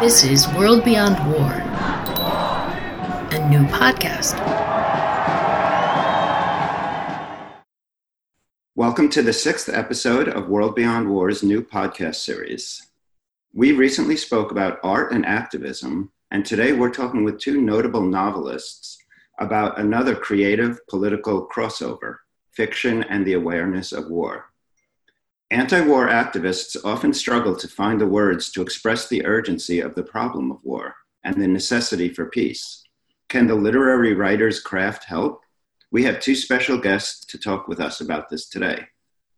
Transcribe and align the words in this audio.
This 0.00 0.24
is 0.24 0.48
World 0.54 0.82
Beyond 0.82 1.18
War, 1.30 1.52
a 3.32 3.48
new 3.50 3.66
podcast. 3.66 4.34
Welcome 8.74 9.10
to 9.10 9.20
the 9.20 9.34
sixth 9.34 9.68
episode 9.68 10.28
of 10.28 10.48
World 10.48 10.74
Beyond 10.74 11.10
War's 11.10 11.42
new 11.42 11.62
podcast 11.62 12.14
series. 12.14 12.88
We 13.52 13.72
recently 13.72 14.16
spoke 14.16 14.50
about 14.50 14.80
art 14.82 15.12
and 15.12 15.26
activism, 15.26 16.10
and 16.30 16.46
today 16.46 16.72
we're 16.72 16.88
talking 16.88 17.22
with 17.22 17.38
two 17.38 17.60
notable 17.60 18.00
novelists 18.00 18.96
about 19.38 19.78
another 19.78 20.16
creative 20.16 20.80
political 20.86 21.46
crossover 21.46 22.16
fiction 22.52 23.02
and 23.02 23.26
the 23.26 23.34
awareness 23.34 23.92
of 23.92 24.08
war. 24.08 24.49
Anti 25.52 25.80
war 25.80 26.06
activists 26.06 26.76
often 26.84 27.12
struggle 27.12 27.56
to 27.56 27.66
find 27.66 28.00
the 28.00 28.06
words 28.06 28.52
to 28.52 28.62
express 28.62 29.08
the 29.08 29.26
urgency 29.26 29.80
of 29.80 29.96
the 29.96 30.02
problem 30.04 30.52
of 30.52 30.62
war 30.62 30.94
and 31.24 31.34
the 31.34 31.48
necessity 31.48 32.08
for 32.08 32.26
peace. 32.26 32.84
Can 33.28 33.48
the 33.48 33.56
literary 33.56 34.14
writer's 34.14 34.60
craft 34.60 35.04
help? 35.04 35.42
We 35.90 36.04
have 36.04 36.20
two 36.20 36.36
special 36.36 36.78
guests 36.78 37.24
to 37.26 37.38
talk 37.38 37.66
with 37.66 37.80
us 37.80 38.00
about 38.00 38.28
this 38.28 38.48
today. 38.48 38.86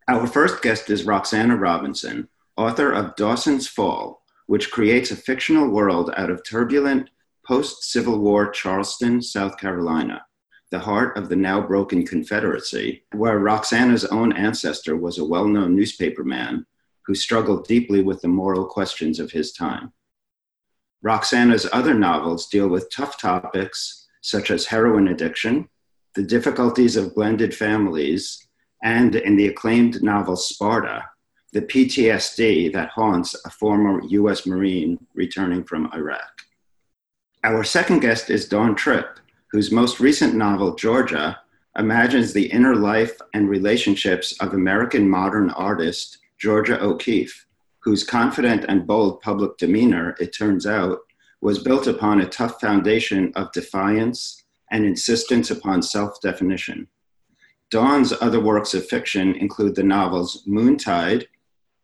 Our 0.07 0.27
first 0.27 0.61
guest 0.61 0.91
is 0.91 1.05
Roxana 1.05 1.57
Robinson, 1.57 2.29
author 2.59 2.93
of 2.93 3.17
Dawson's 3.17 3.67
Fall, 3.67 4.23
which 4.47 4.71
creates 4.71 5.11
a 5.13 5.17
fictional 5.17 5.71
world 5.71 6.13
out 6.19 6.29
of 6.29 6.45
turbulent 6.45 7.09
post 7.47 7.85
Civil 7.85 8.19
War 8.19 8.51
Charleston, 8.51 9.23
South 9.23 9.57
Carolina 9.57 10.23
the 10.73 10.81
heart 10.81 11.19
of 11.19 11.29
the 11.29 11.37
now 11.37 11.61
broken 11.61 12.05
Confederacy, 12.05 13.05
where 13.13 13.39
Roxana's 13.39 14.07
own 14.07 14.33
ancestor 14.33 14.97
was 14.97 15.19
a 15.19 15.25
well 15.25 15.47
known 15.47 15.77
newspaperman 15.77 16.65
who 17.07 17.15
struggled 17.15 17.69
deeply 17.69 18.03
with 18.03 18.23
the 18.23 18.29
moral 18.29 18.65
questions 18.65 19.21
of 19.21 19.31
his 19.31 19.53
time. 19.53 19.93
Roxana's 21.03 21.69
other 21.73 21.93
novels 21.93 22.49
deal 22.49 22.69
with 22.69 22.91
tough 22.91 23.19
topics 23.19 24.09
such 24.23 24.51
as 24.51 24.65
heroin 24.65 25.09
addiction, 25.09 25.69
the 26.15 26.23
difficulties 26.23 26.97
of 26.97 27.15
blended 27.15 27.55
families, 27.55 28.49
and 28.83 29.15
in 29.15 29.37
the 29.37 29.49
acclaimed 29.49 30.03
novel 30.03 30.37
Sparta, 30.37 31.05
the 31.53 31.61
PTSD 31.61 32.73
that 32.73 32.89
haunts 32.89 33.37
a 33.45 33.51
former 33.51 34.01
US 34.05 34.47
Marine 34.47 34.99
returning 35.13 35.65
from 35.65 35.93
Iraq. 35.93 36.43
Our 37.45 37.63
second 37.63 38.01
guest 38.01 38.31
is 38.31 38.49
Dawn 38.49 38.75
Tripp, 38.75 39.19
whose 39.53 39.71
most 39.71 40.01
recent 40.01 40.35
novel, 40.35 40.75
Georgia, 40.75 41.39
imagines 41.79 42.33
the 42.33 42.47
inner 42.47 42.75
life 42.75 43.19
and 43.35 43.49
relationships 43.49 44.33
of 44.41 44.55
American 44.55 45.09
modern 45.09 45.51
artist 45.51 46.19
Georgia 46.39 46.83
O'Keeffe, 46.83 47.47
whose 47.81 48.03
confident 48.03 48.65
and 48.69 48.87
bold 48.87 49.21
public 49.21 49.59
demeanor, 49.59 50.17
it 50.19 50.33
turns 50.33 50.67
out, 50.67 51.01
was 51.43 51.63
built 51.63 51.87
upon 51.87 52.21
a 52.21 52.29
tough 52.29 52.61
foundation 52.61 53.31
of 53.37 53.53
defiance 53.53 54.43
and 54.71 54.87
insistence 54.87 55.51
upon 55.51 55.83
self 55.83 56.21
definition. 56.23 56.89
Dawn's 57.71 58.13
other 58.21 58.41
works 58.41 58.73
of 58.75 58.87
fiction 58.87 59.35
include 59.35 59.75
the 59.75 59.83
novels 59.83 60.45
Moontide, 60.47 61.27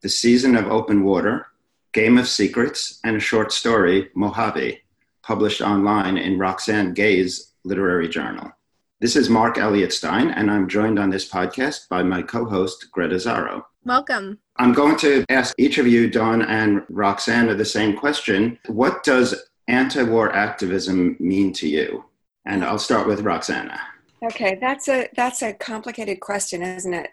The 0.03 0.09
Season 0.09 0.57
of 0.57 0.67
Open 0.67 1.05
Water, 1.05 1.47
Game 1.93 2.17
of 2.19 2.29
Secrets, 2.29 3.01
and 3.05 3.17
a 3.17 3.21
short 3.21 3.53
story, 3.53 4.11
Mojave, 4.15 4.81
published 5.23 5.61
online 5.61 6.17
in 6.17 6.39
Roxane 6.39 6.95
Gay's 6.95 7.53
Literary 7.65 8.09
Journal. 8.09 8.53
This 9.01 9.15
is 9.15 9.29
Marc 9.29 9.59
Eliot 9.59 9.93
Stein, 9.93 10.31
and 10.31 10.51
I'm 10.51 10.69
joined 10.69 10.99
on 10.99 11.11
this 11.11 11.29
podcast 11.29 11.89
by 11.89 12.03
my 12.03 12.23
co 12.23 12.45
host, 12.45 12.91
Greta 12.91 13.15
Zarro. 13.15 13.65
Welcome. 13.85 14.39
I'm 14.57 14.73
going 14.73 14.97
to 14.99 15.25
ask 15.29 15.55
each 15.59 15.79
of 15.79 15.87
you, 15.87 16.11
Dawn 16.11 16.43
and 16.43 16.83
Roxana, 16.89 17.55
the 17.55 17.65
same 17.65 17.97
question. 17.97 18.59
What 18.67 19.05
does 19.05 19.35
anti 19.69 20.03
war 20.03 20.33
activism 20.35 21.17
mean 21.21 21.53
to 21.55 21.69
you? 21.69 22.05
And 22.45 22.65
I'll 22.65 22.79
start 22.79 23.07
with 23.07 23.21
Roxana. 23.21 23.81
Okay, 24.25 24.59
that's 24.61 24.89
a 24.89 25.09
that's 25.15 25.43
a 25.43 25.53
complicated 25.53 26.21
question, 26.21 26.63
isn't 26.63 26.93
it? 26.93 27.11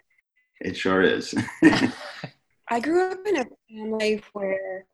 It 0.60 0.76
sure 0.76 1.02
is. 1.02 1.34
I 2.68 2.80
grew 2.80 3.12
up 3.12 3.18
in 3.26 3.36
a 3.36 3.46
family 3.70 4.22
where 4.32 4.86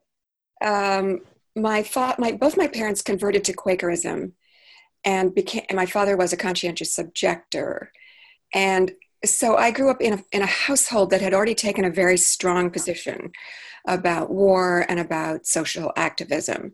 um, 0.63 1.21
my, 1.57 1.83
fa- 1.83 2.17
my 2.19 2.33
both 2.33 2.57
my 2.57 2.69
parents 2.69 3.03
converted 3.03 3.45
to 3.45 3.53
Quakerism, 3.53 4.33
and 5.05 5.35
became 5.35 5.65
and 5.69 5.77
my 5.77 5.87
father 5.87 6.17
was 6.17 6.33
a 6.33 6.37
conscientious 6.37 6.99
objector 6.99 7.93
and 8.55 8.93
so 9.25 9.57
i 9.57 9.71
grew 9.71 9.91
up 9.91 10.01
in 10.01 10.15
a, 10.15 10.25
in 10.33 10.43
a 10.43 10.47
household 10.47 11.11
that 11.11 11.21
had 11.21 11.35
already 11.35 11.55
taken 11.55 11.85
a 11.85 11.91
very 11.91 12.17
strong 12.17 12.71
position 12.71 13.33
about 13.87 14.31
war 14.31 14.87
and 14.89 15.01
about 15.01 15.47
social 15.47 15.93
activism. 15.97 16.73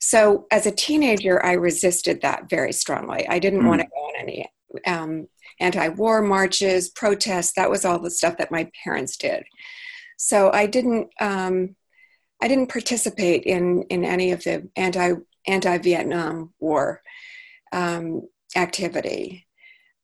So 0.00 0.46
as 0.50 0.66
a 0.66 0.72
teenager 0.72 1.44
i 1.44 1.52
resisted 1.52 2.20
that 2.22 2.48
very 2.48 2.72
strongly. 2.72 3.26
I 3.28 3.38
didn't 3.38 3.62
mm. 3.62 3.68
want 3.68 3.80
to 3.80 3.88
go 3.88 4.00
on 4.00 4.12
any 4.20 4.50
um, 4.86 5.28
anti-war 5.60 6.22
marches 6.22 6.88
protests. 6.90 7.52
That 7.54 7.70
was 7.70 7.84
all 7.84 7.98
the 7.98 8.10
stuff 8.10 8.36
that 8.38 8.50
my 8.50 8.70
parents 8.84 9.16
did. 9.16 9.44
So 10.16 10.50
i 10.52 10.66
didn't 10.66 11.08
um, 11.20 11.76
i 12.42 12.48
didn't 12.48 12.70
participate 12.70 13.44
in 13.44 13.82
in 13.84 14.04
any 14.04 14.32
of 14.32 14.44
the 14.44 14.68
anti 14.76 15.14
anti-vietnam 15.46 16.52
war 16.60 17.02
um, 17.72 18.22
activity. 18.56 19.46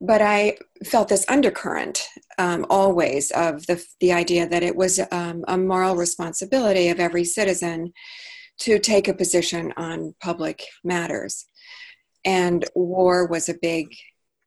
But 0.00 0.20
I 0.20 0.58
felt 0.84 1.08
this 1.08 1.24
undercurrent 1.28 2.06
um, 2.38 2.66
always 2.68 3.30
of 3.30 3.66
the, 3.66 3.82
the 4.00 4.12
idea 4.12 4.48
that 4.48 4.62
it 4.62 4.76
was 4.76 5.00
um, 5.10 5.44
a 5.48 5.56
moral 5.56 5.96
responsibility 5.96 6.88
of 6.88 7.00
every 7.00 7.24
citizen 7.24 7.92
to 8.60 8.78
take 8.78 9.08
a 9.08 9.14
position 9.14 9.72
on 9.76 10.14
public 10.20 10.64
matters. 10.82 11.46
And 12.24 12.64
war 12.74 13.26
was 13.26 13.48
a 13.48 13.54
big, 13.60 13.88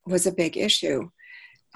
was 0.05 0.27
a 0.27 0.31
big 0.31 0.57
issue. 0.57 1.09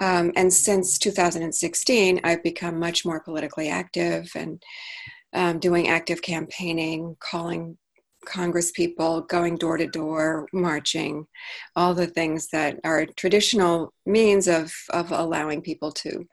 Um, 0.00 0.32
and 0.36 0.52
since 0.52 0.98
2016, 0.98 2.20
I've 2.24 2.42
become 2.42 2.78
much 2.78 3.04
more 3.04 3.20
politically 3.20 3.68
active 3.68 4.30
and 4.34 4.62
um, 5.32 5.58
doing 5.58 5.88
active 5.88 6.22
campaigning, 6.22 7.16
calling 7.20 7.78
Congress 8.24 8.70
people 8.70 9.22
going 9.22 9.56
door 9.56 9.76
to 9.76 9.86
door, 9.86 10.48
marching, 10.52 11.26
all 11.76 11.94
the 11.94 12.06
things 12.06 12.48
that 12.48 12.78
are 12.84 13.06
traditional 13.16 13.92
means 14.06 14.48
of, 14.48 14.72
of 14.90 15.10
allowing 15.10 15.60
people 15.60 15.92
to 15.92 16.26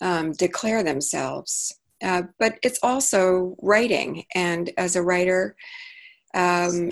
um, 0.00 0.32
declare 0.32 0.82
themselves. 0.82 1.78
Uh, 2.02 2.22
but 2.38 2.58
it's 2.62 2.80
also 2.82 3.56
writing. 3.62 4.24
And 4.34 4.70
as 4.76 4.96
a 4.96 5.02
writer, 5.02 5.56
um, 6.34 6.90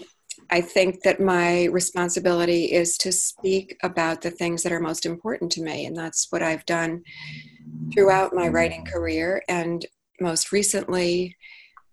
I 0.51 0.61
think 0.61 1.03
that 1.03 1.21
my 1.21 1.65
responsibility 1.65 2.73
is 2.73 2.97
to 2.99 3.13
speak 3.13 3.77
about 3.83 4.23
the 4.23 4.31
things 4.31 4.63
that 4.63 4.73
are 4.73 4.81
most 4.81 5.05
important 5.07 5.51
to 5.53 5.63
me. 5.63 5.87
And 5.87 5.97
that's 5.97 6.29
what 6.31 6.43
I've 6.43 6.67
done 6.67 7.03
throughout 7.93 8.35
my 8.35 8.49
writing 8.49 8.85
career. 8.85 9.43
And 9.49 9.85
most 10.21 10.53
recently, 10.53 11.37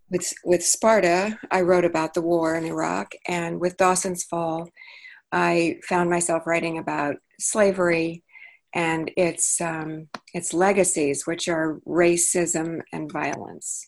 with 0.09 0.33
with 0.43 0.63
Sparta, 0.63 1.37
I 1.51 1.61
wrote 1.61 1.85
about 1.85 2.13
the 2.13 2.21
war 2.21 2.55
in 2.55 2.65
Iraq, 2.65 3.13
and 3.27 3.59
with 3.59 3.77
Dawson's 3.77 4.23
Fall, 4.23 4.69
I 5.31 5.79
found 5.87 6.09
myself 6.09 6.47
writing 6.47 6.77
about 6.77 7.17
slavery 7.39 8.23
and 8.73 9.11
its 9.17 9.59
um, 9.59 10.07
its 10.33 10.53
legacies, 10.53 11.25
which 11.25 11.47
are 11.47 11.79
racism 11.87 12.81
and 12.93 13.11
violence. 13.11 13.87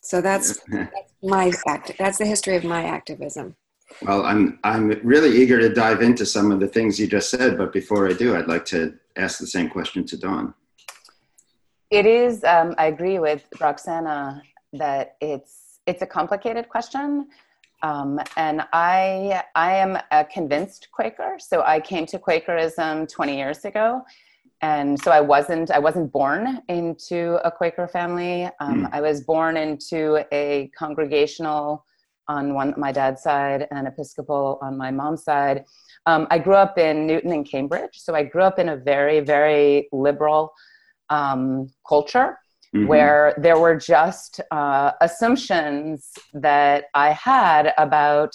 So 0.00 0.20
that's, 0.20 0.58
that's 0.68 0.90
my 1.22 1.52
act. 1.66 1.92
That's 1.98 2.18
the 2.18 2.26
history 2.26 2.56
of 2.56 2.64
my 2.64 2.84
activism. 2.84 3.56
Well, 4.02 4.24
I'm 4.24 4.58
I'm 4.64 4.88
really 5.02 5.40
eager 5.40 5.58
to 5.58 5.68
dive 5.68 6.02
into 6.02 6.26
some 6.26 6.50
of 6.50 6.60
the 6.60 6.68
things 6.68 6.98
you 6.98 7.06
just 7.06 7.30
said, 7.30 7.56
but 7.56 7.72
before 7.72 8.08
I 8.08 8.12
do, 8.12 8.36
I'd 8.36 8.48
like 8.48 8.64
to 8.66 8.94
ask 9.16 9.38
the 9.38 9.46
same 9.46 9.68
question 9.68 10.04
to 10.06 10.16
Dawn. 10.16 10.54
It 11.90 12.04
is. 12.04 12.44
Um, 12.44 12.74
I 12.76 12.86
agree 12.86 13.18
with 13.18 13.46
Roxana 13.60 14.42
that 14.74 15.16
it's 15.22 15.80
it's 15.86 16.02
a 16.02 16.06
complicated 16.06 16.68
question, 16.68 17.28
um, 17.82 18.20
and 18.36 18.62
I 18.74 19.42
I 19.54 19.76
am 19.76 19.98
a 20.10 20.24
convinced 20.26 20.88
Quaker. 20.92 21.36
So 21.38 21.62
I 21.62 21.80
came 21.80 22.04
to 22.06 22.18
Quakerism 22.18 23.06
20 23.06 23.36
years 23.36 23.64
ago, 23.64 24.02
and 24.60 25.00
so 25.00 25.10
I 25.10 25.22
wasn't 25.22 25.70
I 25.70 25.78
wasn't 25.78 26.12
born 26.12 26.62
into 26.68 27.40
a 27.42 27.50
Quaker 27.50 27.88
family. 27.88 28.50
Um, 28.60 28.84
mm. 28.84 28.90
I 28.92 29.00
was 29.00 29.22
born 29.22 29.56
into 29.56 30.26
a 30.30 30.70
congregational 30.76 31.86
on 32.26 32.52
one 32.52 32.74
my 32.76 32.92
dad's 32.92 33.22
side 33.22 33.66
and 33.70 33.88
Episcopal 33.88 34.58
on 34.60 34.76
my 34.76 34.90
mom's 34.90 35.24
side. 35.24 35.64
Um, 36.04 36.26
I 36.30 36.38
grew 36.38 36.54
up 36.54 36.76
in 36.76 37.06
Newton 37.06 37.32
and 37.32 37.48
Cambridge, 37.48 37.94
so 37.94 38.14
I 38.14 38.24
grew 38.24 38.42
up 38.42 38.58
in 38.58 38.68
a 38.68 38.76
very 38.76 39.20
very 39.20 39.88
liberal 39.90 40.52
um, 41.10 41.70
culture 41.86 42.38
mm-hmm. 42.74 42.86
where 42.86 43.34
there 43.38 43.58
were 43.58 43.76
just 43.76 44.40
uh, 44.50 44.92
assumptions 45.00 46.12
that 46.34 46.84
I 46.94 47.10
had 47.10 47.72
about 47.78 48.34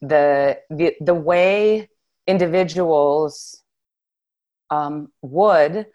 the 0.00 0.58
the, 0.70 0.94
the 1.00 1.14
way 1.14 1.88
individuals 2.26 3.62
um, 4.70 5.10
would 5.22 5.86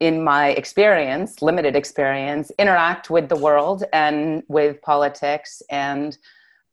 in 0.00 0.24
my 0.24 0.48
experience, 0.48 1.42
limited 1.42 1.76
experience, 1.76 2.50
interact 2.58 3.08
with 3.08 3.28
the 3.28 3.36
world 3.36 3.84
and 3.92 4.42
with 4.48 4.82
politics. 4.82 5.62
And 5.70 6.18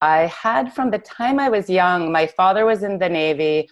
I 0.02 0.26
had 0.28 0.74
from 0.74 0.90
the 0.90 0.98
time 0.98 1.40
I 1.40 1.50
was 1.50 1.70
young, 1.70 2.12
my 2.12 2.26
father 2.26 2.66
was 2.66 2.82
in 2.82 2.98
the 2.98 3.10
Navy 3.10 3.70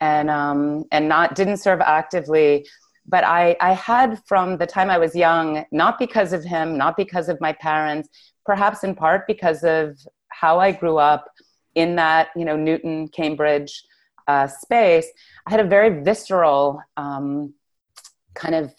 and 0.00 0.30
um, 0.30 0.84
and 0.92 1.08
not 1.08 1.34
didn't 1.34 1.58
serve 1.58 1.80
actively. 1.80 2.66
But 3.08 3.24
I, 3.24 3.56
I 3.60 3.72
had 3.72 4.20
from 4.26 4.58
the 4.58 4.66
time 4.66 4.90
I 4.90 4.98
was 4.98 5.14
young, 5.14 5.64
not 5.70 5.98
because 5.98 6.32
of 6.32 6.44
him, 6.44 6.76
not 6.76 6.96
because 6.96 7.28
of 7.28 7.40
my 7.40 7.52
parents, 7.52 8.08
perhaps 8.44 8.84
in 8.84 8.94
part 8.94 9.26
because 9.26 9.62
of 9.64 9.98
how 10.28 10.58
I 10.58 10.72
grew 10.72 10.98
up 10.98 11.26
in 11.74 11.96
that, 11.96 12.28
you 12.34 12.44
know, 12.44 12.56
Newton, 12.56 13.08
Cambridge 13.08 13.84
uh, 14.26 14.46
space. 14.46 15.06
I 15.46 15.50
had 15.50 15.60
a 15.60 15.68
very 15.68 16.02
visceral 16.02 16.82
um, 16.96 17.54
kind 18.34 18.54
of 18.54 18.74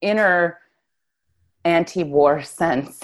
inner 0.00 0.58
anti-war 1.64 2.42
sense. 2.42 3.02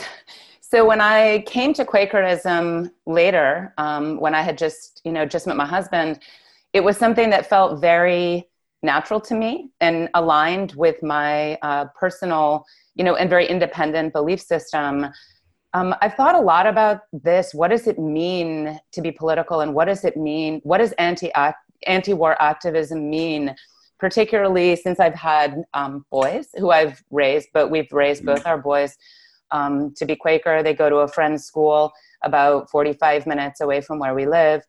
So 0.61 0.85
when 0.87 1.01
I 1.01 1.41
came 1.47 1.73
to 1.75 1.85
Quakerism 1.85 2.93
later, 3.07 3.75
um, 3.79 4.21
when 4.21 4.35
I 4.35 4.43
had 4.43 4.57
just 4.59 5.01
you 5.05 5.13
know 5.13 5.27
just 5.27 5.47
met 5.47 5.57
my 5.57 5.67
husband, 5.67 6.21
it 6.73 6.85
was 6.85 6.97
something 6.97 7.31
that 7.31 7.49
felt 7.49 7.81
very 7.81 8.50
natural 8.83 9.21
to 9.21 9.35
me 9.35 9.71
and 9.81 10.09
aligned 10.15 10.73
with 10.73 11.03
my 11.03 11.55
uh, 11.63 11.87
personal 11.99 12.65
you 12.95 13.05
know 13.05 13.17
and 13.17 13.31
very 13.31 13.47
independent 13.47 14.13
belief 14.13 14.41
system. 14.41 15.07
Um, 15.73 15.95
I've 16.03 16.15
thought 16.15 16.35
a 16.35 16.41
lot 16.41 16.67
about 16.67 17.03
this. 17.13 17.55
What 17.55 17.69
does 17.69 17.87
it 17.87 17.99
mean 17.99 18.79
to 18.93 19.01
be 19.01 19.13
political, 19.13 19.61
and 19.61 19.75
what 19.75 19.87
does 19.87 20.05
it 20.05 20.17
mean? 20.17 20.61
What 20.65 20.79
does 20.79 20.93
anti 20.93 21.31
anti-war 21.87 22.41
activism 22.43 23.09
mean 23.09 23.55
particularly 24.01 24.75
since 24.77 24.99
I've 24.99 25.15
had 25.15 25.63
um, 25.75 26.05
boys 26.11 26.49
who 26.57 26.71
I've 26.71 27.05
raised, 27.11 27.51
but 27.53 27.71
we've 27.71 27.93
raised 27.93 28.25
both 28.25 28.47
our 28.47 28.59
boys 28.59 28.97
um, 29.53 29.93
to 29.97 30.07
be 30.07 30.17
Quaker. 30.17 30.63
They 30.63 30.75
go 30.75 30.89
to 30.89 30.97
a 30.97 31.09
friend's 31.09 31.45
school 31.45 31.93
about 32.25 32.71
45 32.71 33.27
minutes 33.27 33.61
away 33.61 33.83
from 33.83 33.99
where 33.99 34.15
we 34.15 34.27
live. 34.27 34.63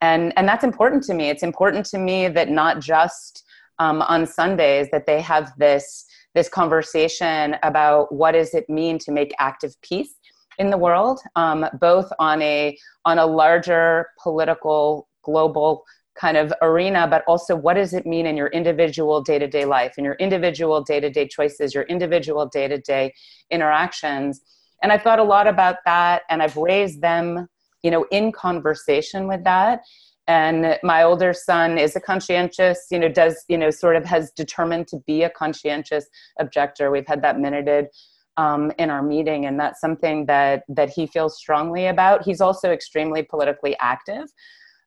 And, 0.00 0.32
and 0.36 0.48
that's 0.48 0.64
important 0.64 1.02
to 1.04 1.14
me. 1.14 1.30
It's 1.30 1.42
important 1.42 1.84
to 1.86 1.98
me 1.98 2.28
that 2.28 2.48
not 2.48 2.80
just 2.80 3.44
um, 3.78 4.02
on 4.02 4.26
Sundays 4.26 4.88
that 4.92 5.06
they 5.06 5.20
have 5.20 5.52
this, 5.58 6.06
this 6.34 6.48
conversation 6.48 7.56
about 7.62 8.12
what 8.12 8.32
does 8.32 8.54
it 8.54 8.68
mean 8.68 8.98
to 9.00 9.12
make 9.12 9.34
active 9.38 9.74
peace 9.82 10.14
in 10.58 10.70
the 10.70 10.78
world, 10.78 11.20
um, 11.36 11.66
both 11.80 12.10
on 12.18 12.40
a, 12.42 12.76
on 13.04 13.18
a 13.18 13.26
larger 13.26 14.06
political, 14.22 15.08
global 15.22 15.84
kind 16.16 16.36
of 16.36 16.52
arena, 16.62 17.06
but 17.06 17.22
also 17.26 17.54
what 17.54 17.74
does 17.74 17.92
it 17.92 18.06
mean 18.06 18.26
in 18.26 18.36
your 18.36 18.48
individual 18.48 19.20
day 19.20 19.38
to 19.38 19.46
day 19.46 19.64
life, 19.64 19.98
in 19.98 20.04
your 20.04 20.14
individual 20.14 20.82
day 20.82 20.98
to 20.98 21.10
day 21.10 21.28
choices, 21.28 21.74
your 21.74 21.84
individual 21.84 22.46
day 22.46 22.66
to 22.66 22.78
day 22.78 23.12
interactions. 23.50 24.40
And 24.82 24.92
I've 24.92 25.02
thought 25.02 25.18
a 25.18 25.24
lot 25.24 25.46
about 25.46 25.76
that, 25.84 26.22
and 26.28 26.42
I've 26.42 26.56
raised 26.56 27.00
them, 27.02 27.48
you 27.82 27.90
know, 27.90 28.06
in 28.10 28.32
conversation 28.32 29.28
with 29.28 29.44
that. 29.44 29.80
And 30.28 30.78
my 30.82 31.02
older 31.02 31.32
son 31.32 31.78
is 31.78 31.94
a 31.94 32.00
conscientious, 32.00 32.86
you 32.90 32.98
know, 32.98 33.08
does, 33.08 33.44
you 33.48 33.56
know, 33.56 33.70
sort 33.70 33.96
of 33.96 34.04
has 34.04 34.32
determined 34.32 34.88
to 34.88 34.98
be 35.06 35.22
a 35.22 35.30
conscientious 35.30 36.06
objector. 36.40 36.90
We've 36.90 37.06
had 37.06 37.22
that 37.22 37.38
minuted 37.38 37.88
um, 38.36 38.72
in 38.78 38.90
our 38.90 39.02
meeting, 39.02 39.46
and 39.46 39.58
that's 39.58 39.80
something 39.80 40.26
that 40.26 40.64
that 40.68 40.90
he 40.90 41.06
feels 41.06 41.38
strongly 41.38 41.86
about. 41.86 42.24
He's 42.24 42.40
also 42.40 42.70
extremely 42.70 43.22
politically 43.22 43.76
active. 43.80 44.28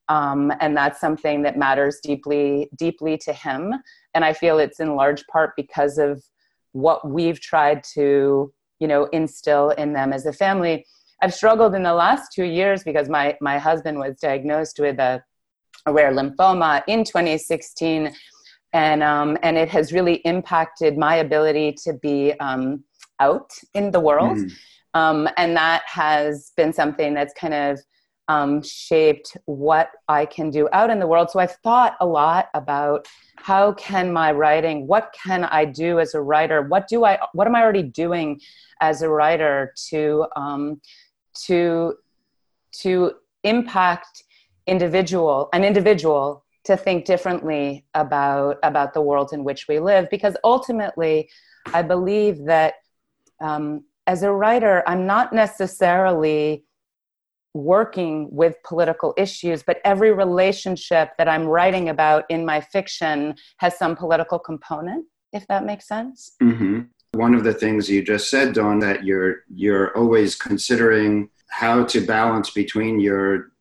Um, 0.10 0.52
and 0.60 0.76
that's 0.76 1.00
something 1.00 1.44
that 1.44 1.58
matters 1.58 2.00
deeply 2.02 2.70
deeply 2.76 3.16
to 3.20 3.32
him 3.32 3.76
and 4.16 4.26
i 4.26 4.34
feel 4.34 4.58
it's 4.58 4.80
in 4.80 4.96
large 4.96 5.26
part 5.28 5.52
because 5.56 6.00
of 6.00 6.24
what 6.72 7.08
we've 7.08 7.40
tried 7.40 7.84
to 7.94 8.52
you 8.80 8.88
know 8.88 9.06
instill 9.14 9.70
in 9.70 9.94
them 9.94 10.12
as 10.12 10.26
a 10.26 10.34
family 10.34 10.84
i've 11.22 11.34
struggled 11.34 11.76
in 11.76 11.84
the 11.84 11.94
last 11.94 12.32
two 12.34 12.46
years 12.46 12.84
because 12.84 13.08
my 13.08 13.38
my 13.40 13.60
husband 13.60 14.00
was 14.00 14.18
diagnosed 14.20 14.80
with 14.80 15.00
a, 15.00 15.24
a 15.86 15.94
rare 15.94 16.12
lymphoma 16.12 16.84
in 16.88 17.04
2016 17.04 18.14
and 18.74 19.02
um, 19.02 19.38
and 19.42 19.58
it 19.58 19.70
has 19.70 19.92
really 19.92 20.16
impacted 20.26 20.98
my 20.98 21.16
ability 21.16 21.74
to 21.84 21.94
be 21.94 22.34
um, 22.40 22.84
out 23.20 23.52
in 23.74 23.92
the 23.92 24.00
world 24.00 24.38
mm. 24.38 24.52
um, 24.94 25.28
and 25.38 25.56
that 25.56 25.82
has 25.86 26.52
been 26.56 26.72
something 26.72 27.14
that's 27.14 27.34
kind 27.34 27.54
of 27.54 27.80
um, 28.30 28.62
shaped 28.62 29.36
what 29.46 29.90
I 30.08 30.26
can 30.26 30.52
do 30.52 30.70
out 30.72 30.92
in 30.92 31.00
the 31.00 31.08
world. 31.08 31.32
So 31.32 31.40
I've 31.40 31.56
thought 31.64 31.98
a 32.00 32.06
lot 32.06 32.50
about 32.54 33.08
how 33.38 33.74
can 33.74 34.14
my 34.14 34.32
writing, 34.32 34.86
what 34.86 35.14
can 35.24 35.46
I 35.46 35.66
do 35.66 36.00
as 36.00 36.14
a 36.14 36.22
writer? 36.22 36.62
What 36.62 36.88
do 36.88 37.06
I, 37.06 37.18
what 37.34 37.48
am 37.48 37.56
I 37.56 37.64
already 37.64 37.82
doing 37.82 38.40
as 38.82 39.02
a 39.02 39.10
writer 39.10 39.74
to, 39.90 40.28
um, 40.36 40.80
to, 41.46 41.96
to 42.82 43.14
impact 43.44 44.24
individual, 44.70 45.50
an 45.54 45.64
individual 45.64 46.46
to 46.66 46.78
think 46.78 47.06
differently 47.06 47.86
about, 47.94 48.58
about 48.64 48.94
the 48.94 49.02
world 49.02 49.34
in 49.34 49.44
which 49.44 49.68
we 49.68 49.80
live? 49.80 50.10
Because 50.10 50.36
ultimately, 50.44 51.30
I 51.74 51.82
believe 51.82 52.46
that 52.46 52.76
um, 53.42 53.84
as 54.08 54.24
a 54.24 54.32
writer, 54.32 54.84
I'm 54.88 55.06
not 55.06 55.34
necessarily 55.34 56.66
working 57.54 58.28
with 58.32 58.56
political 58.64 59.14
issues, 59.18 59.64
but 59.64 59.82
every 59.84 60.12
relationship 60.12 61.12
that 61.18 61.28
I'm 61.28 61.46
writing 61.46 61.90
about 61.90 62.26
in 62.30 62.46
my 62.46 62.62
fiction 62.62 63.36
has 63.58 63.78
some 63.78 63.96
political 63.96 64.40
component, 64.40 65.06
if 65.34 65.48
that 65.48 65.66
makes 65.66 65.88
sense. 65.88 66.36
Mm-hmm. 66.42 66.82
One 67.14 67.34
of 67.34 67.44
the 67.44 67.54
things 67.54 67.90
you 67.90 68.04
just 68.04 68.30
said, 68.30 68.54
Dawn, 68.54 68.80
that 68.80 69.04
you're 69.04 69.38
you're 69.54 69.98
always 69.98 70.36
considering 70.36 71.30
how 71.50 71.84
to 71.86 72.06
balance 72.06 72.52
between 72.52 73.00
your 73.00 73.52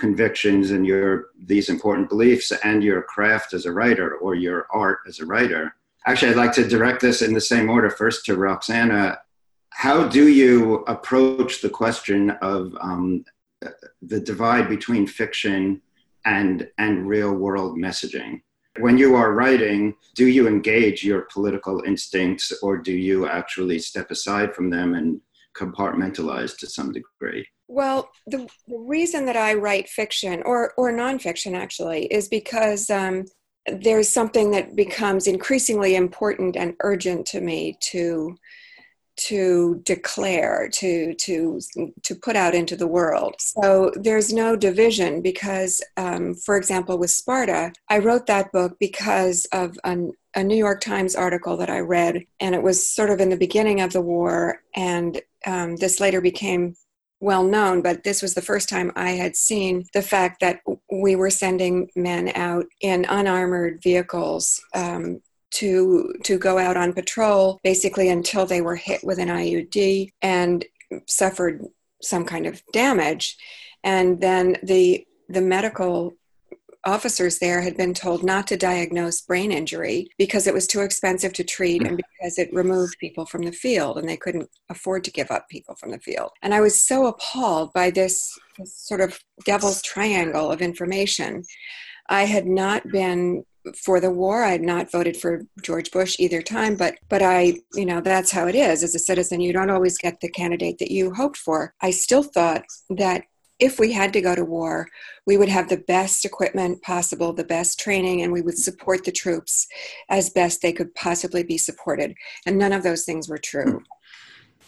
convictions 0.00 0.72
and 0.72 0.86
your 0.86 1.26
these 1.38 1.68
important 1.68 2.08
beliefs 2.08 2.52
and 2.64 2.82
your 2.82 3.02
craft 3.02 3.54
as 3.54 3.66
a 3.66 3.72
writer 3.72 4.16
or 4.16 4.34
your 4.34 4.66
art 4.72 4.98
as 5.06 5.20
a 5.20 5.26
writer. 5.26 5.74
Actually, 6.06 6.30
I'd 6.30 6.44
like 6.44 6.54
to 6.54 6.66
direct 6.66 7.00
this 7.00 7.22
in 7.22 7.34
the 7.34 7.40
same 7.40 7.68
order. 7.70 7.90
First 7.90 8.24
to 8.24 8.36
Roxana 8.36 9.18
how 9.70 10.06
do 10.06 10.28
you 10.28 10.76
approach 10.88 11.62
the 11.62 11.70
question 11.70 12.30
of 12.42 12.76
um, 12.80 13.24
the 14.02 14.20
divide 14.20 14.68
between 14.68 15.06
fiction 15.06 15.80
and 16.26 16.68
and 16.76 17.08
real 17.08 17.32
world 17.32 17.78
messaging 17.78 18.42
when 18.78 18.98
you 18.98 19.14
are 19.14 19.32
writing 19.32 19.96
do 20.14 20.26
you 20.26 20.46
engage 20.46 21.02
your 21.02 21.22
political 21.32 21.82
instincts 21.84 22.52
or 22.62 22.76
do 22.76 22.92
you 22.92 23.26
actually 23.26 23.78
step 23.78 24.10
aside 24.10 24.54
from 24.54 24.68
them 24.68 24.94
and 24.94 25.18
compartmentalize 25.60 26.56
to 26.58 26.66
some 26.66 26.92
degree. 26.92 27.46
Well 27.68 28.10
the, 28.26 28.48
the 28.66 28.78
reason 28.78 29.26
that 29.26 29.36
i 29.36 29.54
write 29.54 29.88
fiction 29.88 30.42
or 30.44 30.72
or 30.76 30.92
nonfiction 30.92 31.54
actually 31.54 32.06
is 32.06 32.28
because 32.28 32.90
um, 32.90 33.24
there's 33.66 34.08
something 34.08 34.50
that 34.52 34.74
becomes 34.74 35.26
increasingly 35.26 35.94
important 35.94 36.56
and 36.56 36.74
urgent 36.82 37.26
to 37.26 37.40
me 37.40 37.76
to 37.80 38.36
to 39.16 39.80
declare 39.84 40.68
to 40.72 41.14
to 41.14 41.60
to 42.02 42.14
put 42.14 42.36
out 42.36 42.54
into 42.54 42.76
the 42.76 42.86
world. 42.86 43.34
So 43.38 43.92
there's 43.94 44.32
no 44.32 44.56
division 44.56 45.20
because 45.22 45.82
um, 45.96 46.34
for 46.34 46.56
example 46.56 46.98
with 46.98 47.10
sparta 47.10 47.72
i 47.88 47.98
wrote 47.98 48.26
that 48.26 48.52
book 48.52 48.76
because 48.78 49.46
of 49.52 49.78
an, 49.84 50.12
a 50.34 50.42
new 50.42 50.56
york 50.56 50.80
times 50.80 51.14
article 51.14 51.56
that 51.56 51.70
i 51.70 51.78
read 51.78 52.24
and 52.40 52.54
it 52.54 52.62
was 52.62 52.88
sort 52.88 53.10
of 53.10 53.20
in 53.20 53.30
the 53.30 53.36
beginning 53.36 53.80
of 53.80 53.92
the 53.92 54.00
war 54.00 54.62
and 54.74 55.20
um, 55.46 55.76
this 55.76 56.00
later 56.00 56.20
became 56.20 56.74
well 57.20 57.44
known, 57.44 57.82
but 57.82 58.02
this 58.02 58.22
was 58.22 58.34
the 58.34 58.42
first 58.42 58.68
time 58.68 58.90
I 58.96 59.10
had 59.10 59.36
seen 59.36 59.84
the 59.92 60.02
fact 60.02 60.40
that 60.40 60.60
we 60.90 61.16
were 61.16 61.30
sending 61.30 61.90
men 61.94 62.32
out 62.34 62.64
in 62.80 63.04
unarmored 63.04 63.82
vehicles 63.82 64.60
um, 64.74 65.20
to 65.50 66.14
to 66.24 66.38
go 66.38 66.58
out 66.58 66.76
on 66.76 66.92
patrol 66.92 67.58
basically 67.62 68.08
until 68.08 68.46
they 68.46 68.60
were 68.60 68.76
hit 68.76 69.02
with 69.02 69.18
an 69.18 69.28
IUD 69.28 70.10
and 70.22 70.64
suffered 71.06 71.64
some 72.02 72.24
kind 72.24 72.46
of 72.46 72.62
damage 72.72 73.36
and 73.84 74.20
then 74.20 74.56
the 74.62 75.04
the 75.28 75.40
medical 75.40 76.14
officers 76.84 77.38
there 77.38 77.60
had 77.60 77.76
been 77.76 77.92
told 77.92 78.22
not 78.22 78.46
to 78.46 78.56
diagnose 78.56 79.20
brain 79.20 79.52
injury 79.52 80.08
because 80.16 80.46
it 80.46 80.54
was 80.54 80.66
too 80.66 80.80
expensive 80.80 81.32
to 81.34 81.44
treat 81.44 81.86
and 81.86 81.96
because 81.96 82.38
it 82.38 82.52
removed 82.52 82.96
people 82.98 83.26
from 83.26 83.42
the 83.42 83.52
field 83.52 83.98
and 83.98 84.08
they 84.08 84.16
couldn't 84.16 84.48
afford 84.70 85.04
to 85.04 85.10
give 85.10 85.30
up 85.30 85.48
people 85.48 85.74
from 85.74 85.90
the 85.90 85.98
field. 85.98 86.30
And 86.42 86.54
I 86.54 86.60
was 86.60 86.82
so 86.82 87.06
appalled 87.06 87.72
by 87.72 87.90
this, 87.90 88.38
this 88.58 88.74
sort 88.76 89.00
of 89.00 89.18
devil's 89.44 89.82
triangle 89.82 90.50
of 90.50 90.62
information. 90.62 91.44
I 92.08 92.24
had 92.24 92.46
not 92.46 92.88
been 92.90 93.44
for 93.76 94.00
the 94.00 94.10
war. 94.10 94.42
I 94.42 94.52
had 94.52 94.62
not 94.62 94.90
voted 94.90 95.16
for 95.16 95.42
George 95.62 95.90
Bush 95.90 96.16
either 96.18 96.42
time, 96.42 96.76
but 96.76 96.94
but 97.08 97.22
I, 97.22 97.54
you 97.74 97.86
know, 97.86 98.00
that's 98.00 98.30
how 98.30 98.46
it 98.46 98.54
is 98.54 98.82
as 98.82 98.94
a 98.94 98.98
citizen. 98.98 99.40
You 99.40 99.52
don't 99.52 99.70
always 99.70 99.98
get 99.98 100.20
the 100.20 100.30
candidate 100.30 100.78
that 100.78 100.90
you 100.90 101.12
hoped 101.12 101.36
for. 101.36 101.74
I 101.80 101.90
still 101.90 102.22
thought 102.22 102.64
that 102.90 103.24
if 103.58 103.78
we 103.78 103.92
had 103.92 104.12
to 104.14 104.22
go 104.22 104.34
to 104.34 104.44
war, 104.44 104.88
we 105.26 105.36
would 105.36 105.50
have 105.50 105.68
the 105.68 105.76
best 105.76 106.24
equipment 106.24 106.80
possible, 106.82 107.32
the 107.32 107.44
best 107.44 107.78
training, 107.78 108.22
and 108.22 108.32
we 108.32 108.40
would 108.40 108.58
support 108.58 109.04
the 109.04 109.12
troops 109.12 109.66
as 110.08 110.30
best 110.30 110.62
they 110.62 110.72
could 110.72 110.94
possibly 110.94 111.42
be 111.42 111.58
supported. 111.58 112.14
And 112.46 112.56
none 112.56 112.72
of 112.72 112.82
those 112.82 113.04
things 113.04 113.28
were 113.28 113.38
true. 113.38 113.82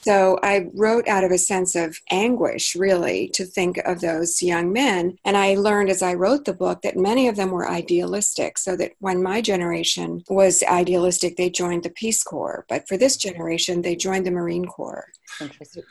So 0.03 0.39
I 0.43 0.67
wrote 0.75 1.07
out 1.09 1.25
of 1.25 1.31
a 1.31 1.39
sense 1.39 1.75
of 1.75 1.99
anguish, 2.11 2.75
really, 2.75 3.29
to 3.35 3.45
think 3.45 3.79
of 3.79 4.01
those 4.01 4.43
young 4.43 4.73
men. 4.73 5.17
And 5.25 5.37
I 5.37 5.55
learned 5.55 5.91
as 5.91 6.03
I 6.03 6.15
wrote 6.15 6.45
the 6.45 6.55
book 6.55 6.83
that 6.83 6.97
many 6.97 7.29
of 7.29 7.37
them 7.37 7.51
were 7.51 7.71
idealistic. 7.71 8.59
So 8.59 8.77
that 8.77 8.93
when 8.99 9.23
my 9.23 9.41
generation 9.41 10.23
was 10.29 10.63
idealistic, 10.65 11.37
they 11.37 11.51
joined 11.51 11.85
the 11.85 11.91
Peace 11.91 12.23
Corps. 12.23 12.65
But 12.69 12.89
for 12.89 12.97
this 12.97 13.17
generation, 13.17 13.83
they 13.83 13.97
joined 13.97 14.27
the 14.27 14.31
Marine 14.31 14.67
Corps. 14.67 15.07
Interesting 15.41 15.85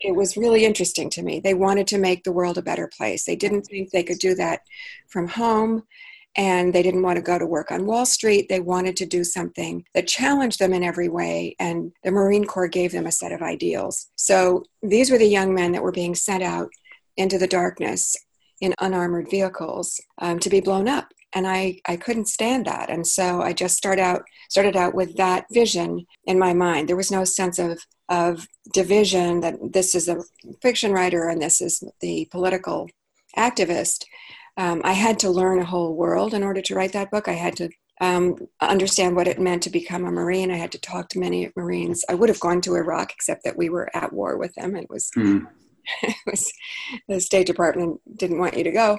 it 0.00 0.14
was 0.14 0.36
really 0.36 0.64
interesting 0.64 1.10
to 1.10 1.22
me. 1.22 1.40
They 1.40 1.54
wanted 1.54 1.86
to 1.88 1.98
make 1.98 2.24
the 2.24 2.32
world 2.32 2.58
a 2.58 2.62
better 2.62 2.88
place. 2.96 3.24
They 3.24 3.36
didn't 3.36 3.62
think 3.62 3.90
they 3.90 4.04
could 4.04 4.18
do 4.18 4.34
that 4.36 4.60
from 5.08 5.26
home, 5.26 5.84
and 6.38 6.72
they 6.72 6.82
didn't 6.82 7.02
want 7.02 7.16
to 7.16 7.22
go 7.22 7.38
to 7.38 7.44
work 7.44 7.70
on 7.72 7.84
Wall 7.84 8.06
Street. 8.06 8.48
They 8.48 8.60
wanted 8.60 8.96
to 8.98 9.06
do 9.06 9.24
something 9.24 9.84
that 9.92 10.06
challenged 10.06 10.60
them 10.60 10.72
in 10.72 10.84
every 10.84 11.08
way, 11.08 11.56
and 11.58 11.92
the 12.04 12.12
Marine 12.12 12.46
Corps 12.46 12.68
gave 12.68 12.92
them 12.92 13.06
a 13.06 13.12
set 13.12 13.32
of 13.32 13.42
ideals. 13.42 14.06
So 14.16 14.64
these 14.82 15.10
were 15.10 15.18
the 15.18 15.26
young 15.26 15.52
men 15.52 15.72
that 15.72 15.82
were 15.82 15.92
being 15.92 16.14
sent 16.14 16.44
out 16.44 16.70
into 17.16 17.36
the 17.36 17.48
darkness 17.48 18.16
in 18.60 18.74
unarmored 18.78 19.28
vehicles 19.28 20.00
um, 20.18 20.38
to 20.38 20.48
be 20.48 20.60
blown 20.60 20.88
up 20.88 21.12
and 21.34 21.46
I, 21.46 21.80
I 21.86 21.96
couldn't 21.96 22.26
stand 22.26 22.66
that 22.66 22.90
and 22.90 23.06
so 23.06 23.42
i 23.42 23.52
just 23.52 23.76
started 23.76 24.02
out 24.02 24.22
started 24.48 24.76
out 24.76 24.94
with 24.94 25.16
that 25.16 25.44
vision 25.52 26.06
in 26.24 26.38
my 26.38 26.54
mind 26.54 26.88
there 26.88 26.96
was 26.96 27.10
no 27.10 27.24
sense 27.24 27.58
of 27.58 27.80
of 28.08 28.48
division 28.72 29.40
that 29.40 29.56
this 29.72 29.94
is 29.94 30.08
a 30.08 30.22
fiction 30.62 30.92
writer 30.92 31.28
and 31.28 31.40
this 31.40 31.60
is 31.60 31.84
the 32.00 32.26
political 32.30 32.88
activist 33.36 34.04
um, 34.58 34.82
i 34.84 34.92
had 34.92 35.18
to 35.18 35.30
learn 35.30 35.58
a 35.58 35.64
whole 35.64 35.94
world 35.94 36.34
in 36.34 36.42
order 36.42 36.60
to 36.60 36.74
write 36.74 36.92
that 36.92 37.10
book. 37.10 37.28
I 37.28 37.32
had 37.32 37.56
to 37.56 37.70
um, 38.00 38.36
understand 38.60 39.16
what 39.16 39.28
it 39.28 39.40
meant 39.40 39.62
to 39.64 39.70
become 39.70 40.04
a 40.04 40.10
marine. 40.10 40.50
I 40.50 40.56
had 40.56 40.72
to 40.72 40.80
talk 40.80 41.08
to 41.10 41.18
many 41.18 41.50
marines. 41.56 42.04
I 42.08 42.14
would 42.14 42.28
have 42.28 42.40
gone 42.40 42.60
to 42.62 42.74
iraq 42.74 43.12
except 43.12 43.44
that 43.44 43.56
we 43.56 43.68
were 43.68 43.94
at 43.94 44.12
war 44.12 44.36
with 44.36 44.54
them. 44.54 44.76
It 44.76 44.88
was, 44.88 45.10
mm. 45.16 45.46
it 46.02 46.16
was 46.26 46.52
the 47.08 47.20
state 47.20 47.46
department 47.46 48.00
didn't 48.16 48.38
want 48.38 48.56
you 48.56 48.64
to 48.64 48.70
go. 48.70 48.98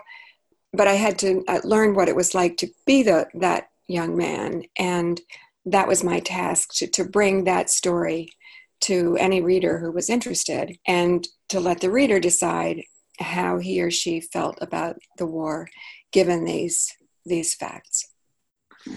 But 0.73 0.87
I 0.87 0.93
had 0.93 1.17
to 1.19 1.43
uh, 1.47 1.61
learn 1.63 1.95
what 1.95 2.09
it 2.09 2.15
was 2.15 2.35
like 2.35 2.57
to 2.57 2.67
be 2.85 3.03
the, 3.03 3.27
that 3.35 3.69
young 3.87 4.17
man. 4.17 4.63
And 4.77 5.19
that 5.65 5.87
was 5.87 6.03
my 6.03 6.19
task 6.19 6.73
to, 6.75 6.87
to 6.87 7.05
bring 7.05 7.45
that 7.45 7.69
story 7.69 8.33
to 8.81 9.17
any 9.19 9.41
reader 9.41 9.79
who 9.79 9.91
was 9.91 10.09
interested 10.09 10.77
and 10.85 11.27
to 11.49 11.59
let 11.59 11.81
the 11.81 11.89
reader 11.89 12.19
decide 12.19 12.83
how 13.19 13.59
he 13.59 13.81
or 13.81 13.91
she 13.91 14.19
felt 14.19 14.57
about 14.61 14.97
the 15.17 15.25
war 15.25 15.69
given 16.11 16.45
these 16.45 16.93
these 17.25 17.53
facts. 17.53 18.09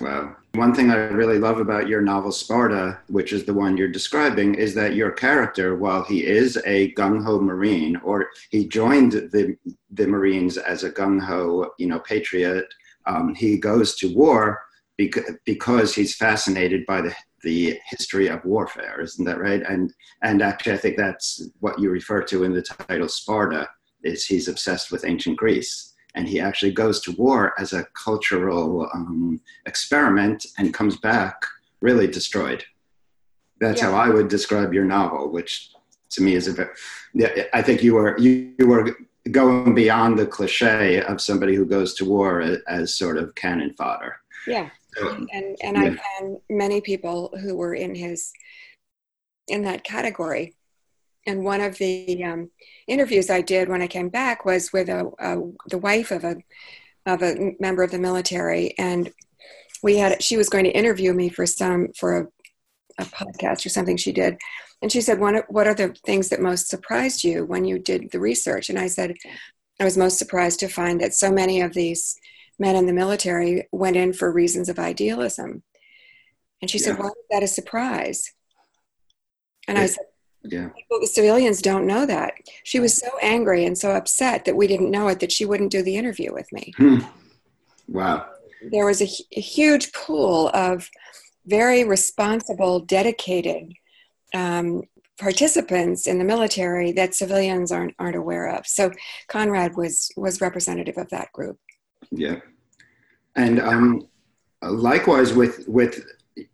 Wow. 0.00 0.37
One 0.55 0.75
thing 0.75 0.91
I 0.91 0.95
really 0.95 1.38
love 1.38 1.59
about 1.59 1.88
your 1.88 2.00
novel 2.00 2.31
Sparta, 2.31 3.00
which 3.09 3.33
is 3.33 3.45
the 3.45 3.52
one 3.52 3.76
you're 3.76 3.88
describing, 3.88 4.55
is 4.55 4.75
that 4.75 4.95
your 4.95 5.11
character, 5.11 5.76
while 5.76 6.05
he 6.05 6.25
is 6.25 6.57
a 6.64 6.93
gung 6.93 7.23
ho 7.25 7.41
Marine, 7.41 7.97
or 7.97 8.29
he 8.50 8.69
joined 8.69 9.12
the, 9.12 9.57
the 9.91 10.07
Marines 10.07 10.57
as 10.57 10.85
a 10.85 10.91
gung 10.91 11.21
ho, 11.21 11.73
you 11.79 11.88
know, 11.88 11.99
patriot, 11.99 12.67
um, 13.07 13.35
he 13.35 13.59
goes 13.59 13.97
to 13.97 14.14
war 14.14 14.61
because, 14.97 15.33
because 15.45 15.95
he's 15.95 16.14
fascinated 16.14 16.87
by 16.87 17.00
the, 17.00 17.14
the 17.43 17.76
history 17.91 18.29
of 18.29 18.45
warfare. 18.45 19.00
Isn't 19.00 19.25
that 19.25 19.41
right? 19.41 19.62
And, 19.69 19.93
and 20.23 20.43
actually, 20.43 20.75
I 20.75 20.79
think 20.79 20.97
that's 20.97 21.49
what 21.59 21.81
you 21.81 21.91
refer 21.91 22.23
to 22.23 22.45
in 22.45 22.52
the 22.52 22.62
title 22.62 23.09
Sparta, 23.09 23.69
is 24.02 24.26
he's 24.26 24.49
obsessed 24.49 24.90
with 24.90 25.04
ancient 25.04 25.37
Greece 25.37 25.94
and 26.14 26.28
he 26.28 26.40
actually 26.40 26.73
goes 26.73 27.00
to 27.02 27.12
war 27.12 27.54
as 27.59 27.73
a 27.73 27.87
cultural 28.04 28.88
um, 28.94 29.40
experiment 29.66 30.47
and 30.59 30.75
comes 30.75 30.97
back 30.99 31.47
really 31.80 32.06
destroyed. 32.06 32.64
That's 33.61 33.80
yeah. 33.80 33.90
how 33.90 33.97
I 33.97 34.09
would 34.09 34.28
describe 34.28 34.75
your 34.75 34.85
novel, 34.85 35.30
which 35.30 35.71
to 36.11 36.23
me 36.23 36.35
is 36.35 36.49
a 36.49 36.52
bit, 36.52 37.49
I 37.52 37.62
think 37.62 37.82
you 37.82 37.94
were, 37.94 38.18
you, 38.18 38.54
you 38.59 38.66
were 38.66 38.94
going 39.30 39.75
beyond 39.75 40.18
the 40.18 40.26
cliche 40.26 41.00
of 41.02 41.21
somebody 41.21 41.54
who 41.54 41.64
goes 41.64 41.94
to 41.94 42.04
war 42.04 42.40
as, 42.40 42.59
as 42.68 42.94
sort 42.94 43.16
of 43.16 43.35
cannon 43.35 43.75
fodder. 43.78 44.16
Yeah. 44.47 44.68
So, 44.94 45.26
and 45.32 45.56
and 45.62 45.76
yeah. 45.76 45.82
I 45.85 46.21
found 46.21 46.38
many 46.50 46.80
people 46.82 47.32
who 47.40 47.56
were 47.56 47.75
in 47.75 47.94
his, 47.94 48.30
in 49.49 49.62
that 49.62 49.85
category 49.85 50.54
and 51.26 51.45
one 51.45 51.61
of 51.61 51.79
the 51.79 52.23
um, 52.25 52.50
interviews 52.87 53.31
I 53.31 53.41
did 53.41 53.69
when 53.69 53.83
I 53.83 53.87
came 53.87 54.09
back 54.09 54.45
was 54.45 54.73
with 54.73 54.88
a, 54.88 55.11
a, 55.19 55.41
the 55.69 55.79
wife 55.79 56.11
of 56.11 56.25
a 56.25 56.37
of 57.05 57.23
a 57.23 57.57
member 57.59 57.83
of 57.83 57.91
the 57.91 57.99
military, 57.99 58.75
and 58.79 59.12
we 59.83 59.97
had 59.99 60.23
she 60.23 60.37
was 60.37 60.49
going 60.49 60.64
to 60.64 60.71
interview 60.71 61.12
me 61.12 61.29
for 61.29 61.47
some 61.47 61.88
for 61.97 62.21
a, 62.21 63.02
a 63.02 63.05
podcast 63.07 63.67
or 63.67 63.69
something 63.69 63.97
she 63.97 64.12
did, 64.12 64.37
and 64.81 64.91
she 64.91 65.00
said, 65.00 65.19
"What 65.19 65.50
what 65.50 65.67
are 65.67 65.75
the 65.75 65.95
things 66.05 66.29
that 66.29 66.41
most 66.41 66.69
surprised 66.69 67.25
you 67.25 67.45
when 67.45 67.64
you 67.64 67.79
did 67.79 68.11
the 68.11 68.21
research?" 68.21 68.71
And 68.71 68.79
I 68.79 68.87
said, 68.87 69.14
"I 69.81 69.85
was 69.85 69.99
most 69.99 70.19
surprised 70.19 70.61
to 70.61 70.69
find 70.69 71.00
that 71.00 71.14
so 71.14 71.31
many 71.31 71.61
of 71.61 71.75
these 71.75 72.17
men 72.59 72.76
in 72.76 72.87
the 72.87 72.93
military 72.93 73.67
went 73.73 73.97
in 73.97 74.12
for 74.12 74.31
reasons 74.31 74.69
of 74.69 74.79
idealism." 74.79 75.62
And 76.61 76.71
she 76.71 76.79
yeah. 76.79 76.87
said, 76.87 76.99
"Why 76.99 77.07
is 77.07 77.14
that 77.31 77.43
a 77.43 77.49
surprise?" 77.49 78.33
And 79.69 79.79
I 79.79 79.87
said, 79.87 80.05
yeah. 80.44 80.68
People, 80.68 81.00
the 81.00 81.06
civilians 81.06 81.62
don't 81.62 81.87
know 81.87 82.06
that. 82.06 82.34
She 82.64 82.80
was 82.80 82.96
so 82.96 83.08
angry 83.20 83.64
and 83.64 83.76
so 83.76 83.90
upset 83.92 84.44
that 84.44 84.56
we 84.56 84.66
didn't 84.66 84.90
know 84.90 85.08
it 85.08 85.20
that 85.20 85.32
she 85.32 85.44
wouldn't 85.44 85.70
do 85.70 85.82
the 85.82 85.96
interview 85.96 86.32
with 86.32 86.52
me. 86.52 86.72
Hmm. 86.76 86.99
Wow. 87.88 88.26
There 88.70 88.87
was 88.87 89.00
a, 89.00 89.08
a, 89.37 89.40
huge 89.40 89.92
pool 89.92 90.50
of 90.54 90.88
very 91.46 91.84
responsible, 91.84 92.80
dedicated 92.80 93.72
um, 94.34 94.82
participants 95.18 96.06
in 96.06 96.18
the 96.18 96.25
military 96.25 96.92
that 96.92 97.14
civilians 97.14 97.72
aren't 97.72 97.94
aren't 97.99 98.16
aware 98.16 98.49
of. 98.49 98.66
So 98.66 98.92
Conrad 99.28 99.76
was 99.76 100.11
was 100.16 100.40
representative 100.40 100.96
of 100.96 101.08
that 101.11 101.32
group. 101.32 101.58
Yeah, 102.11 102.37
and 103.34 103.61
um, 103.61 104.08
likewise 104.62 105.32
with 105.32 105.64
with 105.66 106.04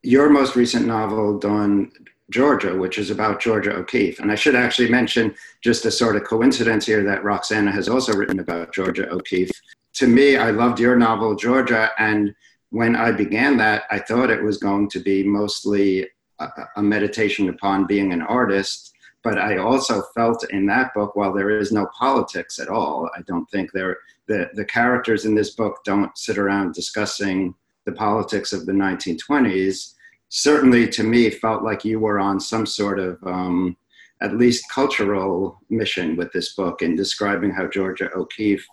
your 0.02 0.30
most 0.30 0.57
recent 0.57 0.87
novel, 0.87 1.38
Dawn 1.38 1.92
Georgia, 2.31 2.77
which 2.77 2.99
is 2.99 3.11
about 3.11 3.41
Georgia 3.41 3.75
O'Keeffe. 3.75 4.21
And 4.21 4.31
I 4.31 4.35
should 4.35 4.55
actually 4.55 4.91
mention 4.91 5.35
just 5.63 5.87
a 5.87 5.91
sort 5.91 6.17
of 6.17 6.25
coincidence 6.25 6.85
here 6.85 7.03
that 7.05 7.25
Roxana 7.25 7.73
has 7.73 7.89
also 7.89 8.15
written 8.15 8.41
about 8.41 8.75
Georgia 8.75 9.09
O'Keeffe. 9.11 9.51
To 9.95 10.07
me, 10.07 10.37
I 10.37 10.51
loved 10.51 10.79
your 10.79 10.97
novel, 10.97 11.35
Georgia. 11.35 11.91
And 11.99 12.35
when 12.71 12.95
I 12.95 13.13
began 13.13 13.57
that, 13.59 13.85
I 13.91 13.99
thought 13.99 14.31
it 14.31 14.43
was 14.43 14.59
going 14.59 14.91
to 14.91 15.01
be 15.01 15.23
mostly 15.25 16.07
a, 16.39 16.49
a 16.77 16.83
meditation 16.83 17.49
upon 17.49 17.87
being 17.87 18.13
an 18.13 18.23
artist. 18.23 18.93
But 19.25 19.39
I 19.39 19.57
also 19.57 20.03
felt 20.15 20.49
in 20.51 20.67
that 20.67 20.93
book, 20.95 21.17
while 21.17 21.33
there 21.33 21.51
is 21.51 21.73
no 21.73 21.87
politics 21.99 22.59
at 22.59 22.69
all, 22.69 23.11
I 23.17 23.23
don't 23.23 23.49
think 23.51 23.73
there, 23.73 23.97
the, 24.27 24.51
the 24.55 24.65
characters 24.65 25.25
in 25.25 25.35
this 25.35 25.51
book 25.51 25.79
don't 25.85 26.17
sit 26.17 26.37
around 26.37 26.75
discussing 26.75 27.55
the 27.87 27.93
politics 27.93 28.53
of 28.53 28.67
the 28.67 28.73
1920s 28.73 29.95
certainly 30.29 30.89
to 30.89 31.03
me 31.03 31.31
felt 31.31 31.63
like 31.63 31.85
you 31.85 31.99
were 31.99 32.19
on 32.19 32.41
some 32.41 32.67
sort 32.67 32.99
of 32.99 33.19
um, 33.25 33.77
at 34.21 34.37
least 34.37 34.65
cultural 34.73 35.61
mission 35.71 36.17
with 36.17 36.33
this 36.33 36.55
book 36.55 36.83
in 36.83 36.97
describing 36.97 37.51
how 37.51 37.67
Georgia 37.67 38.11
O'Keeffe 38.15 38.67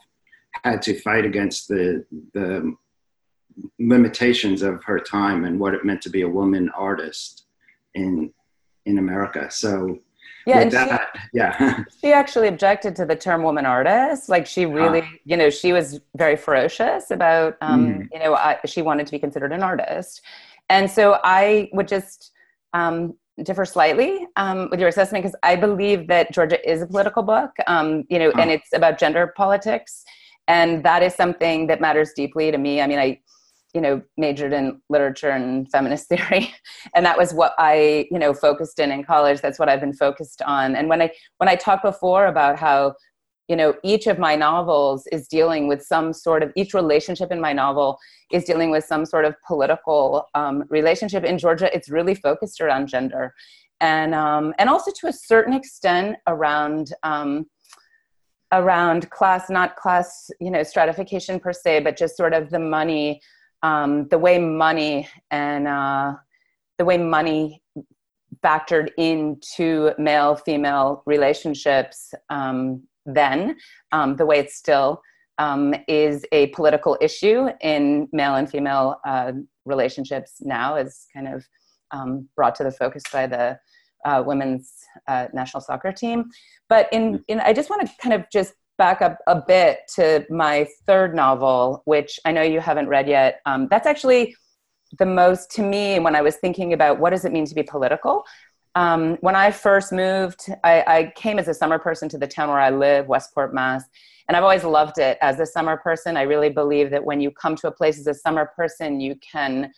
had 0.64 0.82
to 0.84 1.00
fight 1.00 1.26
against 1.26 1.68
the 1.68 2.06
the 2.34 2.76
limitations 3.80 4.62
of 4.62 4.84
her 4.84 5.00
time 5.00 5.46
and 5.46 5.60
what 5.60 5.74
it 5.74 5.86
meant 5.86 6.02
to 6.02 6.10
be 6.10 6.22
a 6.22 6.30
woman 6.30 6.70
artist 6.78 7.46
in 7.94 8.34
in 8.86 8.98
America. 8.98 9.50
So 9.50 10.00
yeah, 10.46 10.60
and 10.60 10.72
that, 10.72 11.10
she, 11.14 11.20
yeah. 11.34 11.84
she 12.02 12.14
actually 12.14 12.48
objected 12.48 12.96
to 12.98 13.06
the 13.06 13.16
term 13.16 13.42
woman 13.42 13.66
artist. 13.66 14.30
Like 14.30 14.46
she 14.46 14.66
really, 14.66 15.02
uh, 15.02 15.08
you 15.24 15.38
know, 15.38 15.50
she 15.50 15.74
was 15.74 16.00
very 16.16 16.36
ferocious 16.36 17.10
about, 17.10 17.58
um, 17.62 17.88
mm. 17.88 18.08
you 18.14 18.20
know, 18.20 18.36
I, 18.36 18.60
she 18.66 18.84
wanted 18.84 19.08
to 19.08 19.12
be 19.12 19.18
considered 19.18 19.52
an 19.52 19.64
artist. 19.64 20.22
And 20.69 20.89
so 20.89 21.19
I 21.24 21.69
would 21.74 21.88
just 21.88 22.31
um, 22.74 23.13
differ 23.43 23.65
slightly 23.65 24.27
um, 24.36 24.69
with 24.72 24.79
your 24.79 24.89
assessment 24.89 25.24
because 25.24 25.38
I 25.43 25.55
believe 25.55 26.07
that 26.07 26.31
Georgia 26.31 26.57
is 26.69 26.81
a 26.81 26.88
political 26.88 27.24
book, 27.24 27.51
um, 27.67 28.03
you 28.10 28.19
know, 28.19 28.31
and 28.31 28.50
it's 28.50 28.69
about 28.74 28.98
gender 28.98 29.34
politics. 29.36 30.03
And 30.48 30.84
that 30.84 31.03
is 31.03 31.13
something 31.15 31.67
that 31.67 31.81
matters 31.81 32.12
deeply 32.15 32.51
to 32.51 32.57
me. 32.57 32.81
I 32.81 32.88
mean, 32.88 33.00
I, 33.00 33.19
you 33.74 33.81
know, 33.81 34.01
majored 34.17 34.53
in 34.53 34.79
literature 34.89 35.31
and 35.31 35.69
feminist 35.69 36.07
theory, 36.10 36.53
and 36.95 37.05
that 37.05 37.17
was 37.17 37.34
what 37.34 37.53
I, 37.57 38.07
you 38.10 38.19
know, 38.19 38.34
focused 38.34 38.79
in 38.79 38.91
in 38.91 39.03
college. 39.03 39.41
That's 39.41 39.60
what 39.60 39.67
I've 39.67 39.81
been 39.81 39.93
focused 39.93 40.41
on. 40.43 40.75
And 40.75 40.88
when 40.88 41.01
I 41.01 41.12
when 41.38 41.50
I 41.50 41.55
talked 41.55 41.84
before 41.84 42.27
about 42.27 42.57
how 42.57 42.95
you 43.48 43.56
know 43.56 43.75
each 43.84 44.08
of 44.08 44.18
my 44.18 44.36
novels 44.36 45.08
is 45.12 45.28
dealing 45.28 45.68
with 45.68 45.82
some 45.82 46.14
sort 46.14 46.44
of 46.44 46.52
each 46.56 46.74
relationship 46.74 47.32
in 47.32 47.40
my 47.40 47.54
novel 47.54 47.98
is 48.32 48.44
dealing 48.44 48.72
with 48.72 48.84
some 48.84 49.06
sort 49.06 49.25
of 49.25 49.36
political 49.46 50.28
um, 50.34 50.64
relationship. 50.70 51.24
In 51.24 51.38
georgia 51.38 51.74
it's 51.75 51.90
really 51.90 52.16
focused 52.16 52.62
around 52.62 52.88
gender 52.88 53.34
and 53.82 54.16
um, 54.16 54.54
and 54.58 54.70
also 54.70 54.92
to 55.00 55.08
a 55.08 55.14
certain 55.14 55.54
extent 55.54 56.18
around 56.28 56.94
um, 57.04 57.46
around 58.52 59.10
class, 59.10 59.50
not 59.50 59.75
class, 59.75 60.30
you 60.40 60.50
know, 60.52 60.64
stratification 60.64 61.40
per 61.40 61.52
se, 61.52 61.82
but 61.82 61.98
just 61.98 62.16
sort 62.16 62.34
of 62.34 62.50
the 62.50 62.60
money, 62.60 63.22
um, 63.64 64.08
the 64.10 64.18
way 64.18 64.40
money 64.40 65.08
and 65.32 65.68
uh, 65.68 66.14
the 66.78 66.86
way 66.86 66.98
money 66.98 67.62
factored 68.44 68.90
into 68.98 69.92
male 69.98 70.36
female 70.36 71.04
relationships 71.06 72.14
um, 72.30 72.84
then, 73.06 73.58
um, 73.92 74.16
the 74.16 74.26
way 74.26 74.40
it's 74.40 74.56
still 74.56 75.02
um, 75.38 75.74
is 75.88 76.26
a 76.32 76.48
political 76.48 76.98
issue 77.02 77.50
in 77.62 78.08
male 78.12 78.36
and 78.36 78.50
female 78.50 79.00
uh, 79.06 79.32
relationships 79.66 80.36
now, 80.42 80.76
is 80.76 81.08
kind 81.14 81.28
of 81.28 81.46
um, 81.92 82.28
brought 82.36 82.56
to 82.56 82.64
the 82.64 82.72
focus 82.72 83.04
by 83.12 83.28
the 83.28 83.60
uh, 84.06 84.24
women's 84.26 84.74
uh, 85.08 85.28
national 85.34 85.62
soccer 85.62 85.92
team. 85.92 86.26
But 86.70 86.88
in, 86.92 87.24
in 87.28 87.40
I 87.40 87.54
just 87.54 87.70
want 87.70 87.88
to 87.88 87.94
kind 88.02 88.14
of 88.14 88.26
just 88.32 88.54
back 88.78 89.02
up 89.02 89.18
a 89.28 89.42
bit 89.42 89.80
to 89.96 90.26
my 90.30 90.68
third 90.86 91.16
novel, 91.16 91.82
which 91.86 92.20
I 92.26 92.32
know 92.32 92.42
you 92.42 92.60
haven't 92.60 92.88
read 92.88 93.08
yet. 93.08 93.40
Um, 93.46 93.68
that's 93.70 93.88
actually 93.88 94.36
the 95.00 95.06
most 95.06 95.52
to 95.52 95.62
me 95.62 96.00
when 96.00 96.16
I 96.16 96.22
was 96.22 96.36
thinking 96.38 96.74
about 96.74 97.00
what 97.00 97.12
does 97.12 97.26
it 97.26 97.32
mean 97.32 97.46
to 97.46 97.56
be 97.56 97.64
political. 97.64 98.24
Um, 98.75 99.17
when 99.22 99.36
I 99.36 99.51
first 99.51 99.94
moved, 99.94 100.50
I, 100.63 100.84
I, 100.86 101.13
came 101.15 101.39
as 101.39 101.48
a 101.48 101.53
summer 101.53 101.79
person 101.79 102.10
to 102.10 102.17
the 102.17 102.27
town 102.27 102.50
where 102.50 102.60
I 102.60 102.72
live, 102.72 103.08
Westport, 103.08 103.53
Mass. 103.53 103.86
And 104.27 104.36
I've 104.36 104.44
always 104.44 104.65
loved 104.65 104.98
it 104.98 105.17
as 105.22 105.39
a 105.39 105.46
summer 105.46 105.77
person. 105.77 106.17
I 106.17 106.24
really 106.24 106.50
believe 106.50 106.89
that 106.91 107.05
when 107.05 107.22
you 107.22 107.32
come 107.32 107.55
to 107.58 107.67
a 107.67 107.72
place 107.72 107.98
as 108.00 108.08
a 108.08 108.13
summer 108.13 108.51
person, 108.55 109.00
you 109.00 109.15
can 109.15 109.72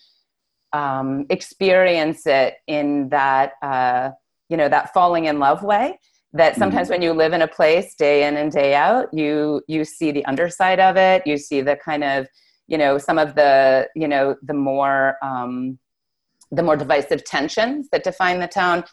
um, 0.74 1.26
experience 1.30 2.26
it 2.26 2.56
in 2.66 3.10
that, 3.10 3.54
uh, 3.62 4.12
you 4.50 4.58
know, 4.58 4.70
that 4.70 4.94
falling 4.94 5.26
in 5.26 5.38
love 5.38 5.64
way. 5.64 6.00
That 6.34 6.54
mm-hmm. 6.54 6.62
sometimes 6.62 6.90
when 6.90 7.02
you 7.02 7.14
live 7.14 7.34
in 7.34 7.42
a 7.42 7.48
place 7.48 7.94
day 7.96 8.28
in 8.28 8.36
and 8.38 8.52
day 8.52 8.74
out, 8.74 9.14
you 9.14 9.62
you 9.68 9.86
see 9.86 10.12
the 10.12 10.26
underside 10.26 10.80
of 10.80 10.98
it. 10.98 11.26
You 11.26 11.38
see 11.38 11.62
the 11.62 11.76
kind 11.76 12.04
of, 12.04 12.28
you 12.68 12.78
know, 12.78 12.98
some 12.98 13.18
of 13.18 13.36
the, 13.36 13.88
you 13.96 14.08
know, 14.08 14.36
the 14.42 14.54
more 14.54 15.18
um, 15.22 15.78
the 16.52 16.64
more 16.64 16.78
divisive 16.78 17.24
tensions 17.24 17.90
that 17.92 18.04
define 18.04 18.40
the 18.40 18.48
town. 18.48 18.84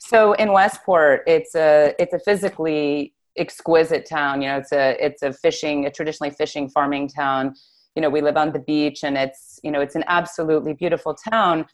So 0.00 0.32
in 0.34 0.52
Westport, 0.52 1.22
it's 1.26 1.54
a 1.54 1.94
it's 1.98 2.14
a 2.14 2.18
physically 2.18 3.14
exquisite 3.36 4.06
town. 4.06 4.42
You 4.42 4.48
know, 4.48 4.58
it's 4.58 4.72
a 4.72 5.04
it's 5.04 5.22
a 5.22 5.32
fishing, 5.32 5.86
a 5.86 5.90
traditionally 5.90 6.30
fishing 6.30 6.68
farming 6.68 7.08
town. 7.08 7.54
You 7.94 8.02
know, 8.02 8.10
we 8.10 8.20
live 8.20 8.36
on 8.36 8.52
the 8.52 8.58
beach, 8.60 9.02
and 9.02 9.16
it's 9.16 9.58
you 9.62 9.70
know 9.70 9.80
it's 9.80 9.96
an 9.96 10.04
absolutely 10.06 10.74
beautiful 10.74 11.14
town. 11.14 11.66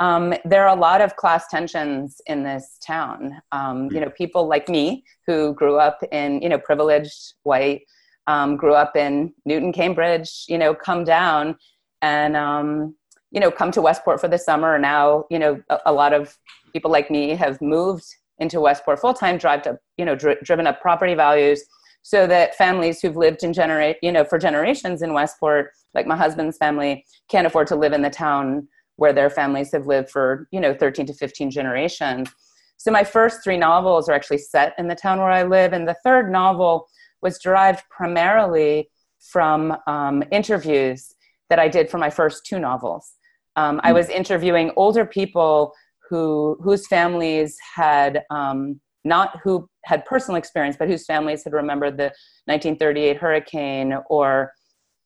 Um, 0.00 0.34
there 0.44 0.66
are 0.66 0.76
a 0.76 0.80
lot 0.80 1.00
of 1.00 1.14
class 1.16 1.46
tensions 1.48 2.20
in 2.26 2.42
this 2.42 2.78
town. 2.84 3.40
Um, 3.52 3.88
you 3.92 4.00
know, 4.00 4.10
people 4.10 4.48
like 4.48 4.68
me 4.68 5.04
who 5.26 5.54
grew 5.54 5.76
up 5.76 6.00
in 6.12 6.42
you 6.42 6.48
know 6.48 6.58
privileged 6.58 7.34
white, 7.44 7.82
um, 8.26 8.56
grew 8.56 8.74
up 8.74 8.96
in 8.96 9.32
Newton, 9.44 9.72
Cambridge. 9.72 10.44
You 10.48 10.58
know, 10.58 10.74
come 10.74 11.04
down 11.04 11.56
and 12.02 12.36
um, 12.36 12.94
you 13.34 13.40
know 13.40 13.50
come 13.50 13.72
to 13.72 13.82
westport 13.82 14.20
for 14.20 14.28
the 14.28 14.38
summer. 14.38 14.78
Now 14.78 15.24
you 15.30 15.38
know 15.38 15.60
a, 15.68 15.78
a 15.86 15.92
lot 15.92 16.14
of 16.14 16.38
people 16.72 16.90
like 16.90 17.10
me 17.10 17.30
have 17.30 17.60
moved 17.60 18.06
into 18.38 18.60
westport 18.60 19.00
full 19.00 19.12
time 19.12 19.36
drive 19.36 19.62
to 19.62 19.78
you 19.98 20.04
know 20.04 20.14
dri- 20.14 20.38
driven 20.42 20.66
up 20.66 20.80
property 20.80 21.14
values 21.14 21.64
so 22.02 22.26
that 22.26 22.54
families 22.54 23.00
who've 23.00 23.16
lived 23.16 23.42
in 23.42 23.52
generate 23.52 23.96
you 24.02 24.12
know 24.12 24.24
for 24.24 24.38
generations 24.38 25.02
in 25.02 25.12
westport 25.12 25.70
like 25.94 26.06
my 26.06 26.16
husband's 26.16 26.56
family 26.56 27.04
can't 27.28 27.46
afford 27.46 27.66
to 27.66 27.76
live 27.76 27.92
in 27.92 28.02
the 28.02 28.10
town 28.10 28.66
where 28.96 29.12
their 29.12 29.30
families 29.30 29.72
have 29.72 29.86
lived 29.86 30.10
for 30.10 30.48
you 30.52 30.60
know 30.60 30.74
13 30.74 31.06
to 31.06 31.14
15 31.14 31.50
generations. 31.50 32.30
So 32.76 32.90
my 32.90 33.04
first 33.04 33.42
three 33.42 33.56
novels 33.56 34.08
are 34.08 34.12
actually 34.12 34.38
set 34.38 34.74
in 34.78 34.88
the 34.88 34.94
town 34.94 35.18
where 35.18 35.30
i 35.30 35.42
live 35.42 35.72
and 35.72 35.88
the 35.88 35.96
third 36.04 36.30
novel 36.30 36.86
was 37.22 37.38
derived 37.38 37.82
primarily 37.88 38.90
from 39.20 39.76
um, 39.86 40.22
interviews 40.30 41.14
that 41.48 41.58
i 41.58 41.68
did 41.68 41.88
for 41.88 41.98
my 41.98 42.10
first 42.10 42.44
two 42.44 42.58
novels 42.58 43.14
um, 43.56 43.80
I 43.82 43.90
hmm. 43.90 43.96
was 43.96 44.08
interviewing 44.08 44.72
older 44.76 45.04
people 45.04 45.72
who 46.08 46.56
whose 46.62 46.86
families 46.86 47.56
had 47.74 48.22
um, 48.30 48.80
not 49.04 49.40
who 49.42 49.68
had 49.84 50.04
personal 50.04 50.36
experience, 50.36 50.76
but 50.78 50.88
whose 50.88 51.04
families 51.04 51.44
had 51.44 51.52
remembered 51.52 51.96
the 51.96 52.12
1938 52.46 53.16
hurricane 53.16 53.94
or 54.08 54.52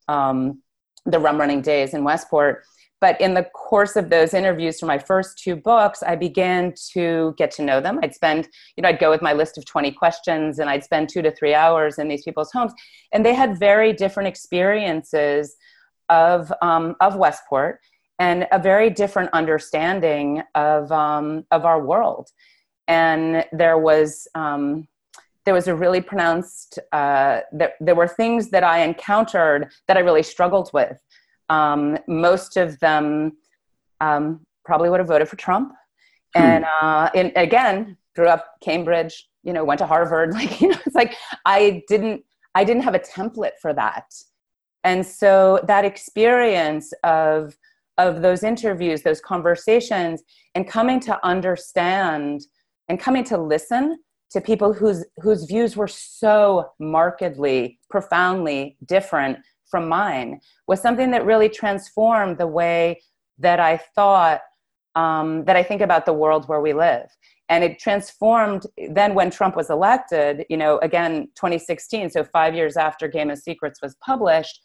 um, 0.06 0.62
the 1.04 1.18
rum 1.18 1.38
running 1.38 1.60
days 1.60 1.94
in 1.94 2.04
Westport. 2.04 2.62
But 3.00 3.20
in 3.20 3.34
the 3.34 3.44
course 3.54 3.94
of 3.94 4.10
those 4.10 4.34
interviews 4.34 4.80
for 4.80 4.86
my 4.86 4.98
first 4.98 5.38
two 5.38 5.54
books, 5.54 6.02
I 6.02 6.16
began 6.16 6.74
to 6.94 7.34
get 7.38 7.52
to 7.52 7.62
know 7.62 7.80
them. 7.80 8.00
I'd 8.02 8.14
spend, 8.14 8.48
you 8.76 8.82
know, 8.82 8.88
I'd 8.88 8.98
go 8.98 9.10
with 9.10 9.22
my 9.22 9.32
list 9.32 9.56
of 9.56 9.64
20 9.64 9.92
questions 9.92 10.58
and 10.58 10.68
I'd 10.68 10.82
spend 10.82 11.08
two 11.08 11.22
to 11.22 11.30
three 11.30 11.54
hours 11.54 11.98
in 11.98 12.08
these 12.08 12.24
people's 12.24 12.50
homes. 12.50 12.72
And 13.12 13.24
they 13.24 13.34
had 13.34 13.58
very 13.58 13.92
different 13.92 14.28
experiences 14.28 15.56
of, 16.08 16.52
um, 16.60 16.96
of 17.00 17.14
Westport 17.14 17.78
and 18.18 18.46
a 18.50 18.58
very 18.58 18.90
different 18.90 19.30
understanding 19.32 20.42
of 20.54 20.90
um, 20.92 21.44
of 21.50 21.64
our 21.64 21.80
world. 21.80 22.30
And 22.86 23.44
there 23.52 23.78
was 23.78 24.26
um, 24.34 24.88
there 25.44 25.54
was 25.54 25.68
a 25.68 25.74
really 25.74 26.00
pronounced 26.00 26.78
uh, 26.92 27.40
there, 27.52 27.72
there 27.80 27.94
were 27.94 28.08
things 28.08 28.50
that 28.50 28.64
I 28.64 28.80
encountered 28.80 29.70
that 29.86 29.96
I 29.96 30.00
really 30.00 30.22
struggled 30.22 30.70
with. 30.72 30.98
Um, 31.48 31.98
most 32.06 32.56
of 32.56 32.78
them 32.80 33.38
um, 34.00 34.44
probably 34.64 34.90
would 34.90 35.00
have 35.00 35.08
voted 35.08 35.28
for 35.28 35.36
Trump. 35.36 35.72
Hmm. 36.36 36.42
And, 36.42 36.64
uh, 36.82 37.08
and 37.14 37.32
again, 37.36 37.96
grew 38.14 38.28
up 38.28 38.56
Cambridge, 38.60 39.28
you 39.42 39.52
know, 39.52 39.64
went 39.64 39.78
to 39.78 39.86
Harvard. 39.86 40.32
Like, 40.34 40.60
you 40.60 40.68
know, 40.68 40.78
it's 40.84 40.94
like 40.94 41.16
I 41.46 41.82
didn't 41.88 42.24
I 42.54 42.64
didn't 42.64 42.82
have 42.82 42.94
a 42.94 42.98
template 42.98 43.58
for 43.62 43.72
that. 43.72 44.12
And 44.84 45.06
so 45.06 45.60
that 45.66 45.84
experience 45.84 46.92
of 47.04 47.56
of 47.98 48.22
those 48.22 48.42
interviews, 48.42 49.02
those 49.02 49.20
conversations, 49.20 50.22
and 50.54 50.68
coming 50.68 51.00
to 51.00 51.26
understand 51.26 52.40
and 52.88 52.98
coming 52.98 53.24
to 53.24 53.36
listen 53.36 53.98
to 54.30 54.40
people 54.40 54.72
whose 54.72 55.04
whose 55.18 55.44
views 55.44 55.76
were 55.76 55.88
so 55.88 56.70
markedly, 56.78 57.78
profoundly 57.90 58.76
different 58.84 59.38
from 59.70 59.88
mine 59.88 60.40
was 60.66 60.80
something 60.80 61.10
that 61.10 61.26
really 61.26 61.48
transformed 61.48 62.38
the 62.38 62.46
way 62.46 63.00
that 63.38 63.60
I 63.60 63.76
thought 63.94 64.40
um, 64.94 65.44
that 65.44 65.56
I 65.56 65.62
think 65.62 65.80
about 65.80 66.06
the 66.06 66.12
world 66.12 66.48
where 66.48 66.60
we 66.60 66.72
live. 66.72 67.06
And 67.48 67.64
it 67.64 67.78
transformed 67.78 68.66
then 68.90 69.14
when 69.14 69.30
Trump 69.30 69.56
was 69.56 69.70
elected, 69.70 70.44
you 70.50 70.56
know, 70.56 70.78
again, 70.78 71.28
2016, 71.36 72.10
so 72.10 72.24
five 72.24 72.54
years 72.54 72.76
after 72.76 73.08
Game 73.08 73.30
of 73.30 73.38
Secrets 73.38 73.80
was 73.80 73.94
published, 74.04 74.60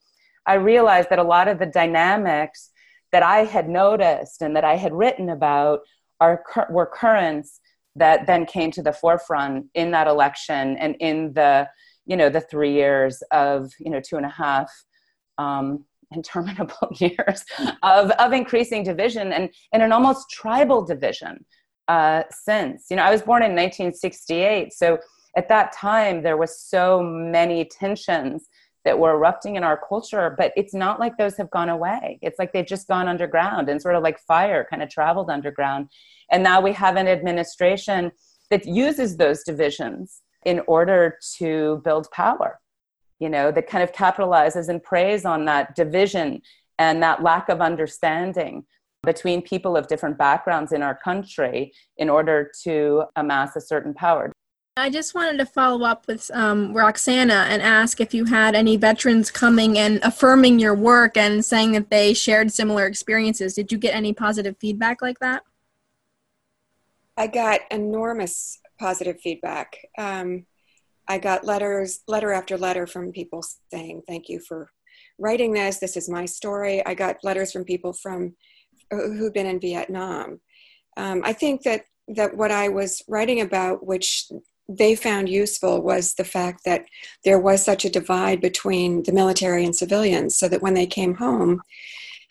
I 0.46 0.56
realized 0.56 1.10
that 1.10 1.19
a 1.19 1.24
lot 1.24 1.48
of 1.48 1.60
the 1.60 1.65
dynamics 1.65 2.72
that 3.13 3.23
I 3.23 3.45
had 3.45 3.69
noticed 3.69 4.41
and 4.41 4.56
that 4.56 4.65
I 4.65 4.76
had 4.76 4.91
written 4.91 5.30
about 5.30 5.82
are 6.19 6.43
were 6.69 6.88
currents 6.88 7.62
that 7.95 8.26
then 8.26 8.45
came 8.45 8.71
to 8.71 8.82
the 8.82 8.91
forefront 8.91 9.67
in 9.76 9.91
that 9.91 10.08
election 10.08 10.76
and 10.78 10.95
in 10.99 11.32
the 11.34 11.69
you 12.06 12.17
know 12.17 12.30
the 12.30 12.41
three 12.41 12.73
years 12.73 13.21
of 13.32 13.71
you 13.80 13.91
know 13.91 14.02
two 14.02 14.17
and 14.17 14.26
a 14.26 14.30
half 14.30 14.69
um, 15.38 15.86
interminable 16.12 16.89
years 16.99 17.45
of 17.84 18.10
of 18.12 18.34
increasing 18.34 18.84
division 18.84 19.32
and 19.32 19.49
and 19.71 19.84
an 19.84 19.91
almost 19.91 20.30
tribal 20.32 20.84
division 20.84 21.45
uh, 21.88 22.23
since 22.32 22.88
you 22.89 22.95
know 22.97 23.04
I 23.04 23.12
was 23.12 23.21
born 23.21 23.43
in 23.43 23.52
1968 23.52 24.73
so 24.73 24.97
at 25.38 25.49
that 25.49 25.71
time 25.71 26.23
there 26.23 26.38
was 26.38 26.60
so 26.60 27.04
many 27.04 27.65
tensions 27.65 28.49
that 28.86 29.00
were 29.00 29.15
erupting 29.15 29.56
in 29.56 29.63
our 29.63 29.80
culture, 29.88 30.36
but 30.38 30.52
it's 30.56 30.74
not 30.74 31.00
like 31.00 31.17
those 31.17 31.38
have 31.38 31.50
gone 31.52 31.69
away. 31.69 32.19
It's 32.22 32.38
like 32.38 32.52
they've 32.52 32.65
just 32.65 32.88
gone 32.88 33.08
underground 33.08 33.69
and 33.69 33.82
sort 33.82 33.96
of 33.96 34.04
like 34.04 34.19
fire 34.19 34.67
kind 34.69 34.84
of 34.84 34.89
traveled 34.89 35.30
underground. 35.30 35.89
And 36.32 36.43
now 36.43 36.62
we 36.62 36.74
have 36.74 36.96
an 36.96 37.08
administration 37.08 38.12
that 38.50 38.65
uses 38.65 39.17
those 39.17 39.43
divisions 39.43 40.22
in 40.46 40.62
order 40.67 41.17
to 41.38 41.82
build 41.86 42.12
power, 42.12 42.60
you 43.19 43.30
know, 43.30 43.52
that 43.52 43.67
kind 43.67 43.84
of 43.84 43.93
capitalizes 43.93 44.67
and 44.67 44.84
preys 44.84 45.26
on 45.26 45.46
that 45.46 45.76
division 45.76 46.41
and 46.78 47.02
that 47.02 47.24
lack 47.24 47.50
of 47.50 47.62
understanding 47.62 48.65
between 49.04 49.41
people 49.41 49.76
of 49.78 49.88
different 49.88 50.17
backgrounds 50.17 50.72
in 50.72 50.82
our 50.82 50.96
country 50.96 51.74
in 51.98 52.10
order 52.10 52.52
to 52.63 53.04
amass 53.15 53.56
a 53.56 53.62
certain 53.62 53.93
power. 53.93 54.32
I 54.75 54.89
just 54.89 55.13
wanted 55.13 55.38
to 55.38 55.45
follow 55.45 55.86
up 55.86 56.07
with 56.07 56.31
um, 56.33 56.73
Roxana 56.73 57.45
and 57.47 57.62
ask 57.62 58.01
if 58.01 58.12
you 58.12 58.25
had 58.25 58.55
any 58.55 58.75
veterans 58.75 59.29
coming 59.29 59.77
and 59.77 59.99
affirming 60.01 60.57
your 60.57 60.73
work 60.73 61.15
and 61.15 61.45
saying 61.45 61.73
that 61.73 61.91
they 61.91 62.15
shared 62.15 62.51
similar 62.51 62.88
experiences. 62.88 63.53
Did 63.53 63.71
you 63.71 63.77
get 63.77 63.93
any 63.93 64.13
positive 64.13 64.57
feedback 64.59 64.99
like 64.99 65.19
that? 65.19 65.43
I 67.15 67.27
got 67.27 67.62
enormous 67.69 68.57
positive 68.79 69.21
feedback. 69.21 69.77
Um, 69.99 70.47
I 71.07 71.19
got 71.19 71.45
letters, 71.45 72.01
letter 72.07 72.31
after 72.31 72.57
letter 72.57 72.88
from 72.88 73.12
people 73.12 73.43
saying, 73.71 74.01
"Thank 74.07 74.27
you 74.27 74.39
for 74.39 74.71
writing 75.19 75.53
this. 75.53 75.77
This 75.77 75.95
is 75.95 76.09
my 76.09 76.25
story." 76.25 76.83
I 76.83 76.95
got 76.95 77.23
letters 77.23 77.51
from 77.51 77.63
people 77.63 77.93
from 77.93 78.36
who've 78.89 79.33
been 79.33 79.45
in 79.45 79.59
Vietnam. 79.59 80.41
Um, 80.97 81.21
I 81.23 81.33
think 81.33 81.62
that 81.63 81.86
that 82.07 82.36
what 82.36 82.51
I 82.51 82.69
was 82.69 83.03
writing 83.07 83.41
about, 83.41 83.86
which 83.86 84.31
they 84.69 84.95
found 84.95 85.30
useful 85.30 85.82
was 85.82 86.13
the 86.13 86.23
fact 86.23 86.63
that 86.65 86.86
there 87.23 87.39
was 87.39 87.63
such 87.63 87.86
a 87.86 87.89
divide 87.89 88.41
between 88.41 89.04
the 89.04 89.12
military 89.12 89.65
and 89.65 89.76
civilians, 89.76 90.38
so 90.38 90.47
that 90.47 90.62
when 90.62 90.73
they 90.73 90.88
came 90.88 91.15
home, 91.15 91.62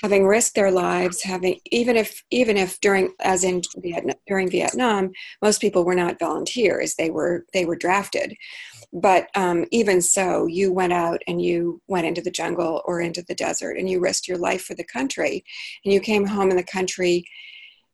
having 0.02 0.26
risked 0.26 0.54
their 0.54 0.70
lives, 0.70 1.22
having 1.22 1.58
even 1.70 1.96
if 1.96 2.22
even 2.30 2.56
if 2.56 2.80
during 2.80 3.12
as 3.20 3.44
in 3.44 3.62
Vietnam, 3.76 4.16
during 4.26 4.50
Vietnam, 4.50 5.10
most 5.40 5.60
people 5.60 5.84
were 5.84 5.94
not 5.94 6.18
volunteers; 6.18 6.94
they 6.94 7.10
were 7.10 7.46
they 7.52 7.64
were 7.64 7.76
drafted. 7.76 8.36
But 8.92 9.28
um, 9.34 9.64
even 9.70 10.02
so, 10.02 10.46
you 10.46 10.72
went 10.72 10.92
out 10.92 11.22
and 11.26 11.40
you 11.40 11.80
went 11.86 12.06
into 12.06 12.20
the 12.20 12.30
jungle 12.30 12.82
or 12.84 13.00
into 13.00 13.22
the 13.22 13.34
desert, 13.34 13.78
and 13.78 13.88
you 13.88 14.00
risked 14.00 14.28
your 14.28 14.38
life 14.38 14.62
for 14.62 14.74
the 14.74 14.84
country, 14.84 15.44
and 15.84 15.94
you 15.94 16.00
came 16.00 16.26
home 16.26 16.50
in 16.50 16.56
the 16.56 16.62
country 16.64 17.24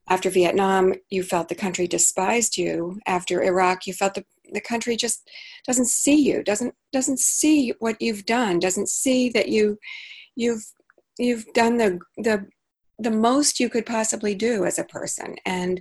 after 0.08 0.30
Vietnam, 0.30 0.94
you 1.10 1.22
felt 1.22 1.48
the 1.48 1.54
country 1.54 1.86
despised 1.86 2.56
you. 2.56 2.98
After 3.06 3.42
Iraq, 3.42 3.86
you 3.86 3.92
felt 3.92 4.14
the, 4.14 4.24
the 4.52 4.60
country 4.60 4.96
just 4.96 5.28
doesn't 5.66 5.88
see 5.88 6.16
you, 6.16 6.42
doesn't 6.42 6.74
doesn't 6.92 7.18
see 7.18 7.72
what 7.78 8.00
you've 8.00 8.24
done, 8.24 8.58
doesn't 8.58 8.88
see 8.88 9.28
that 9.30 9.48
you 9.48 9.78
you've 10.36 10.64
you've 11.18 11.46
done 11.52 11.76
the 11.76 11.98
the 12.16 12.46
the 12.98 13.10
most 13.10 13.60
you 13.60 13.68
could 13.68 13.86
possibly 13.86 14.34
do 14.34 14.64
as 14.64 14.78
a 14.78 14.84
person. 14.84 15.36
And 15.46 15.80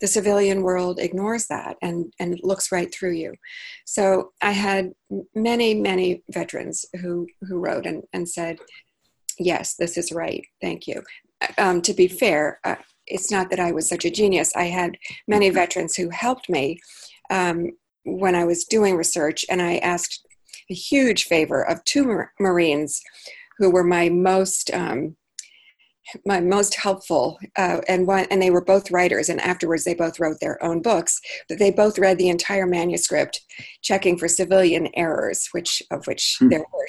the 0.00 0.06
civilian 0.06 0.62
world 0.62 0.98
ignores 0.98 1.46
that 1.46 1.76
and, 1.80 2.12
and 2.20 2.38
looks 2.42 2.70
right 2.70 2.92
through 2.92 3.12
you. 3.12 3.32
So 3.86 4.32
I 4.42 4.50
had 4.50 4.92
many, 5.34 5.74
many 5.74 6.22
veterans 6.30 6.84
who, 7.00 7.26
who 7.42 7.58
wrote 7.58 7.86
and, 7.86 8.02
and 8.12 8.28
said, 8.28 8.58
yes, 9.38 9.74
this 9.74 9.96
is 9.96 10.12
right. 10.12 10.44
Thank 10.60 10.86
you. 10.86 11.02
Um, 11.56 11.80
to 11.82 11.94
be 11.94 12.08
fair, 12.08 12.60
uh, 12.64 12.76
it's 13.06 13.30
not 13.30 13.50
that 13.50 13.60
I 13.60 13.72
was 13.72 13.88
such 13.88 14.04
a 14.04 14.10
genius. 14.10 14.54
I 14.56 14.64
had 14.64 14.98
many 15.26 15.50
veterans 15.50 15.96
who 15.96 16.10
helped 16.10 16.48
me 16.48 16.80
um, 17.30 17.70
when 18.04 18.34
I 18.34 18.44
was 18.44 18.64
doing 18.64 18.96
research, 18.96 19.44
and 19.50 19.60
I 19.62 19.78
asked 19.78 20.26
a 20.70 20.74
huge 20.74 21.24
favor 21.24 21.62
of 21.62 21.84
two 21.84 22.24
Marines 22.40 23.00
who 23.58 23.70
were 23.70 23.84
my 23.84 24.08
most 24.08 24.72
um, 24.74 25.16
my 26.24 26.40
most 26.40 26.74
helpful 26.74 27.38
uh, 27.56 27.80
and 27.88 28.06
one 28.06 28.26
and 28.30 28.40
they 28.40 28.50
were 28.50 28.64
both 28.64 28.90
writers 28.90 29.28
and 29.28 29.40
afterwards 29.40 29.84
they 29.84 29.94
both 29.94 30.20
wrote 30.20 30.38
their 30.40 30.62
own 30.62 30.80
books 30.80 31.20
but 31.48 31.58
they 31.58 31.70
both 31.70 31.98
read 31.98 32.16
the 32.16 32.28
entire 32.28 32.66
manuscript 32.66 33.40
checking 33.82 34.16
for 34.16 34.28
civilian 34.28 34.88
errors 34.94 35.48
which 35.52 35.82
of 35.90 36.06
which 36.06 36.36
hmm. 36.38 36.48
there 36.48 36.60
were 36.60 36.86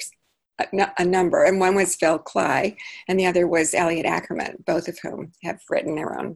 a, 0.58 0.90
a, 0.98 1.04
number, 1.04 1.44
and 1.44 1.60
one 1.60 1.74
was 1.74 1.94
Phil 1.94 2.18
Klay, 2.18 2.76
and 3.06 3.18
the 3.18 3.26
other 3.26 3.46
was 3.46 3.74
Elliot 3.74 4.06
Ackerman, 4.06 4.64
both 4.66 4.88
of 4.88 4.98
whom 5.02 5.32
have 5.42 5.60
written 5.70 5.94
their 5.94 6.18
own 6.18 6.34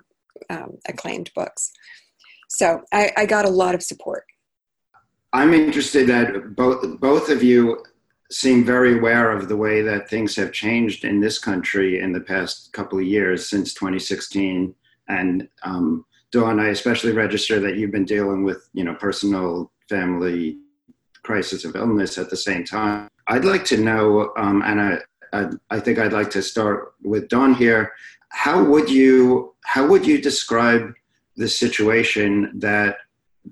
um, 0.51 0.79
acclaimed 0.89 1.31
books. 1.35 1.73
So 2.49 2.83
I, 2.93 3.13
I 3.17 3.27
got 3.27 3.45
a 3.45 3.51
lot 3.51 3.75
of 3.75 3.83
support. 3.83 4.25
I'm 5.33 5.55
interested 5.55 6.07
that 6.09 6.55
both 6.55 7.01
both 7.01 7.31
of 7.31 7.43
you 7.43 7.83
seem 8.31 8.65
very 8.65 8.99
aware 8.99 9.31
of 9.31 9.49
the 9.49 9.57
way 9.57 9.83
that 9.83 10.09
things 10.09 10.35
have 10.37 10.53
changed 10.53 11.05
in 11.05 11.21
this 11.21 11.39
country 11.39 12.01
in 12.01 12.13
the 12.13 12.21
past 12.21 12.73
couple 12.73 12.99
of 12.99 13.05
years 13.05 13.49
since 13.49 13.75
2016. 13.75 14.75
And 15.09 15.49
um, 15.63 16.07
Dawn, 16.31 16.59
I 16.59 16.69
especially 16.69 17.13
register 17.13 17.61
that 17.61 17.77
you've 17.77 17.91
been 17.91 18.07
dealing 18.07 18.43
with, 18.43 18.69
you 18.73 18.85
know, 18.85 18.95
personal 18.95 19.71
family 19.89 20.59
crisis 21.23 21.65
of 21.65 21.77
illness 21.77 22.17
at 22.19 22.31
the 22.31 22.37
same 22.37 22.65
time. 22.65 23.09
I'd 23.33 23.47
like 23.47 23.65
to 23.67 23.79
know, 23.79 24.31
um, 24.37 24.63
and 24.63 24.79
I, 24.79 24.99
I, 25.33 25.51
I, 25.71 25.81
think 25.81 25.99
I'd 25.99 26.13
like 26.13 26.29
to 26.33 26.43
start 26.43 26.93
with 27.03 27.31
Dawn 27.31 27.55
here. 27.55 27.93
How 28.29 28.63
would 28.63 28.91
you 28.91 29.55
how 29.65 29.87
would 29.87 30.07
you 30.07 30.21
describe 30.21 30.93
the 31.39 31.49
situation 31.49 32.53
that 32.59 32.99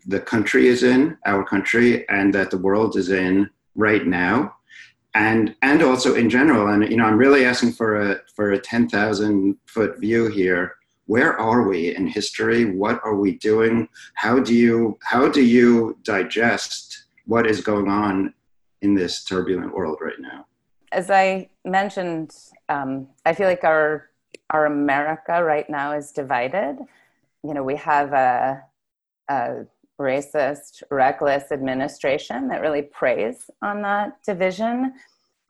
the 0.06 0.20
country 0.20 0.68
is 0.68 0.82
in, 0.82 1.16
our 1.24 1.42
country, 1.46 2.06
and 2.10 2.34
that 2.34 2.50
the 2.50 2.58
world 2.58 2.94
is 2.94 3.08
in 3.08 3.48
right 3.74 4.06
now, 4.06 4.54
and 5.14 5.54
and 5.62 5.82
also 5.82 6.14
in 6.14 6.28
general? 6.28 6.68
And 6.68 6.86
you 6.90 6.98
know, 6.98 7.06
I'm 7.06 7.16
really 7.16 7.46
asking 7.46 7.72
for 7.72 7.96
a 8.02 8.20
for 8.36 8.52
a 8.52 8.60
ten 8.60 8.86
thousand 8.86 9.56
foot 9.64 9.98
view 9.98 10.28
here. 10.28 10.74
Where 11.06 11.40
are 11.40 11.66
we 11.66 11.96
in 11.96 12.06
history? 12.06 12.66
What 12.66 13.00
are 13.02 13.16
we 13.16 13.38
doing? 13.38 13.88
How 14.12 14.40
do 14.40 14.54
you 14.54 14.98
how 15.04 15.26
do 15.26 15.42
you 15.42 15.96
digest 16.02 17.04
what 17.24 17.46
is 17.46 17.62
going 17.62 17.88
on 17.88 18.34
in 18.82 18.94
this 18.94 19.24
turbulent 19.24 19.74
world 19.74 19.98
right 20.00 20.18
now? 20.18 20.46
As 20.92 21.10
I 21.10 21.48
mentioned, 21.64 22.34
um, 22.68 23.08
I 23.24 23.34
feel 23.34 23.46
like 23.46 23.64
our 23.64 24.10
our 24.50 24.66
America 24.66 25.42
right 25.42 25.68
now 25.70 25.92
is 25.92 26.10
divided. 26.10 26.78
You 27.44 27.54
know, 27.54 27.62
we 27.62 27.76
have 27.76 28.12
a, 28.12 28.62
a 29.28 29.66
racist, 29.98 30.82
reckless 30.90 31.52
administration 31.52 32.48
that 32.48 32.60
really 32.60 32.82
preys 32.82 33.48
on 33.62 33.82
that 33.82 34.22
division. 34.24 34.94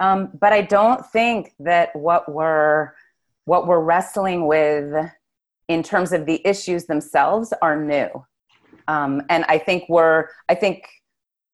Um, 0.00 0.30
but 0.38 0.52
I 0.52 0.62
don't 0.62 1.04
think 1.06 1.54
that 1.60 1.94
what 1.94 2.30
we're 2.30 2.92
what 3.44 3.66
we're 3.66 3.80
wrestling 3.80 4.46
with 4.46 4.94
in 5.68 5.82
terms 5.82 6.12
of 6.12 6.26
the 6.26 6.40
issues 6.46 6.84
themselves 6.86 7.52
are 7.62 7.80
new. 7.80 8.08
Um, 8.88 9.22
and 9.28 9.44
I 9.44 9.58
think 9.58 9.84
we're 9.88 10.28
I 10.48 10.54
think 10.54 10.84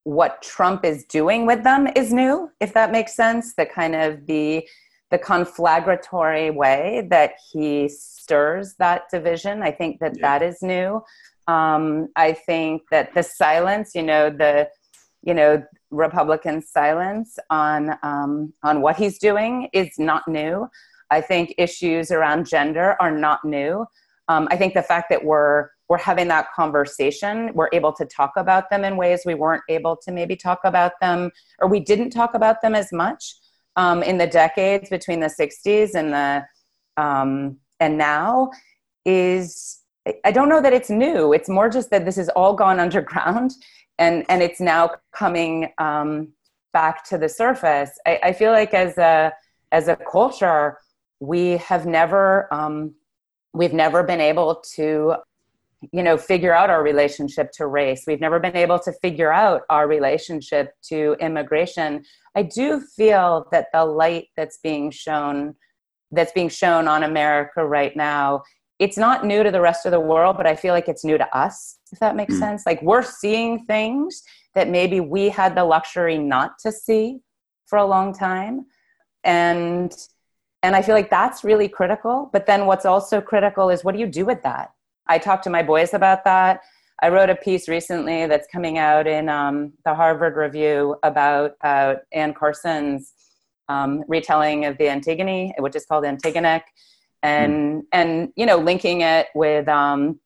what 0.07 0.41
Trump 0.41 0.85
is 0.85 1.05
doing 1.07 1.47
with 1.47 1.65
them 1.65 1.89
is 1.97 2.13
new, 2.13 2.49
if 2.61 2.73
that 2.75 2.93
makes 2.93 3.13
sense. 3.17 3.55
The 3.55 3.67
kind 3.67 3.97
of 3.97 4.25
the 4.27 4.65
the 5.11 5.19
conflagratory 5.19 6.55
way 6.55 7.09
that 7.11 7.33
he 7.51 7.89
stirs 7.89 8.77
that 8.79 9.11
division. 9.11 9.63
I 9.63 9.73
think 9.73 9.99
that 9.99 10.15
yeah. 10.17 10.39
that 10.39 10.47
is 10.47 10.63
new. 10.63 11.03
Um, 11.49 12.09
I 12.15 12.35
think 12.35 12.83
that 12.93 13.15
the 13.15 13.25
silence, 13.25 13.97
you 13.97 14.05
know, 14.05 14.31
the 14.31 14.69
you 15.25 15.35
know 15.35 15.65
Republican 15.91 16.63
silence 16.63 17.37
on 17.51 17.99
um, 18.05 18.53
on 18.63 18.83
what 18.83 18.97
he's 18.97 19.19
doing 19.19 19.69
is 19.73 19.91
not 19.99 20.23
new. 20.29 20.69
I 21.11 21.21
think 21.21 21.53
issues 21.59 22.13
around 22.13 22.47
gender 22.47 22.97
are 23.01 23.11
not 23.11 23.45
new. 23.45 23.85
Um, 24.29 24.47
I 24.53 24.57
think 24.57 24.75
the 24.75 24.85
fact 24.85 25.11
that 25.11 25.25
we're 25.25 25.71
we're 25.89 25.99
having 25.99 26.29
that 26.29 26.53
conversation. 26.53 27.53
We're 27.55 27.69
able 27.73 27.93
to 27.93 28.05
talk 28.05 28.33
about 28.37 28.71
them 28.71 28.85
in 28.85 28.97
ways 28.97 29.23
we 29.25 29.35
weren't 29.35 29.63
able 29.69 29.97
to 29.99 30.13
maybe 30.13 30.37
talk 30.37 30.61
about 30.65 30.93
them 31.01 31.31
or 31.61 31.69
we 31.69 31.81
didn't 31.81 32.11
talk 32.11 32.35
about 32.35 32.61
them 32.63 32.75
as 32.75 32.93
much 32.93 33.37
um, 33.77 34.03
in 34.03 34.19
the 34.19 34.27
decades 34.27 34.89
between 34.91 35.21
the 35.21 35.27
60s 35.27 35.95
and 35.95 36.13
the 36.13 37.03
um, 37.03 37.59
and 37.79 37.99
now 37.99 38.51
is 39.05 39.83
i 40.25 40.31
don't 40.31 40.49
know 40.49 40.63
that 40.63 40.73
it's 40.73 40.91
new. 40.91 41.33
It's 41.33 41.49
more 41.49 41.69
just 41.69 41.91
that 41.91 42.05
this 42.05 42.17
has 42.17 42.29
all 42.31 42.55
gone 42.55 42.81
underground 42.87 43.53
and 43.99 44.25
and 44.29 44.43
it's 44.43 44.61
now 44.61 44.91
coming 45.13 45.73
um, 45.79 46.33
back 46.73 47.05
to 47.05 47.19
the 47.19 47.29
surface. 47.29 47.91
I, 48.07 48.21
I, 48.25 48.33
feel 48.33 48.53
like 48.53 48.75
as 48.75 48.99
a 48.99 49.33
as 49.73 49.89
a 49.89 49.97
culture 49.97 50.79
we 51.21 51.57
have 51.59 51.87
never 51.87 52.53
um, 52.53 52.95
we've 53.53 53.73
never 53.73 54.03
been 54.03 54.21
able 54.21 54.63
to 54.75 55.17
you 55.93 56.03
know 56.03 56.17
figure 56.17 56.55
out 56.55 56.71
our 56.71 56.83
relationship 56.83 57.53
to 57.53 57.67
race. 57.67 58.05
We've 58.07 58.21
never 58.21 58.41
been 58.41 58.57
able 58.57 58.79
to 58.81 58.93
figure 59.03 59.33
out 59.33 59.63
our 59.71 59.87
relationship 59.87 60.73
to 60.89 61.17
immigration. 61.21 62.05
I 62.35 62.43
do 62.43 62.81
feel 62.81 63.47
that 63.53 63.69
the 63.73 63.85
light 63.85 64.29
that's 64.37 64.59
being 64.63 64.91
shown 64.91 65.55
that's 66.13 66.31
being 66.33 66.49
shown 66.49 66.87
on 66.87 67.03
america 67.03 67.67
right 67.67 67.97
now 67.97 68.41
it's 68.79 68.97
not 68.97 69.27
new 69.27 69.43
to 69.43 69.51
the 69.51 69.61
rest 69.61 69.87
of 69.87 69.91
the 69.91 69.99
world 69.99 70.37
but 70.37 70.47
i 70.47 70.55
feel 70.55 70.73
like 70.73 70.87
it's 70.87 71.05
new 71.05 71.19
to 71.19 71.37
us 71.37 71.77
if 71.93 72.01
that 72.01 72.17
makes 72.17 72.35
mm. 72.35 72.39
sense. 72.39 72.67
Like 72.67 72.83
we're 72.83 73.03
seeing 73.03 73.65
things 73.67 74.23
that 74.55 74.69
maybe 74.69 75.01
we 75.01 75.29
had 75.29 75.55
the 75.55 75.65
luxury 75.65 76.19
not 76.19 76.59
to 76.61 76.73
see 76.73 77.21
for 77.67 77.79
a 77.79 77.87
long 77.87 78.13
time. 78.13 78.67
And 79.25 79.95
and 80.63 80.75
i 80.75 80.83
feel 80.83 80.95
like 80.95 81.11
that's 81.11 81.45
really 81.45 81.69
critical. 81.69 82.31
But 82.33 82.47
then 82.47 82.67
what's 82.67 82.87
also 82.87 83.21
critical 83.21 83.71
is 83.71 83.85
what 83.85 83.93
do 83.93 84.01
you 84.01 84.07
do 84.07 84.25
with 84.25 84.43
that 84.43 84.71
I 85.09 85.19
talked 85.19 85.45
to 85.45 85.51
my 85.51 85.63
boys 85.63 85.95
about 85.95 86.25
that. 86.25 86.61
I 87.03 87.11
wrote 87.11 87.29
a 87.29 87.37
piece 87.37 87.69
recently 87.69 88.27
that's 88.27 88.49
coming 88.51 88.79
out 88.79 89.07
in 89.07 89.29
um, 89.29 89.73
the 89.85 89.95
Harvard 89.95 90.37
Review 90.37 90.97
about 91.03 91.53
uh, 91.63 91.97
Anne 92.13 92.33
Carson's 92.33 93.13
um, 93.69 94.03
retelling 94.09 94.65
of 94.65 94.79
the 94.79 94.89
Antigone, 94.89 95.53
which 95.59 95.77
is 95.77 95.85
called 95.85 96.05
Antigonick, 96.05 96.63
and 97.23 97.83
mm. 97.83 97.87
and 97.93 98.33
you 98.37 98.47
know 98.47 98.57
linking 98.57 99.03
it 99.03 99.27
with 99.35 99.69
um, 99.69 100.19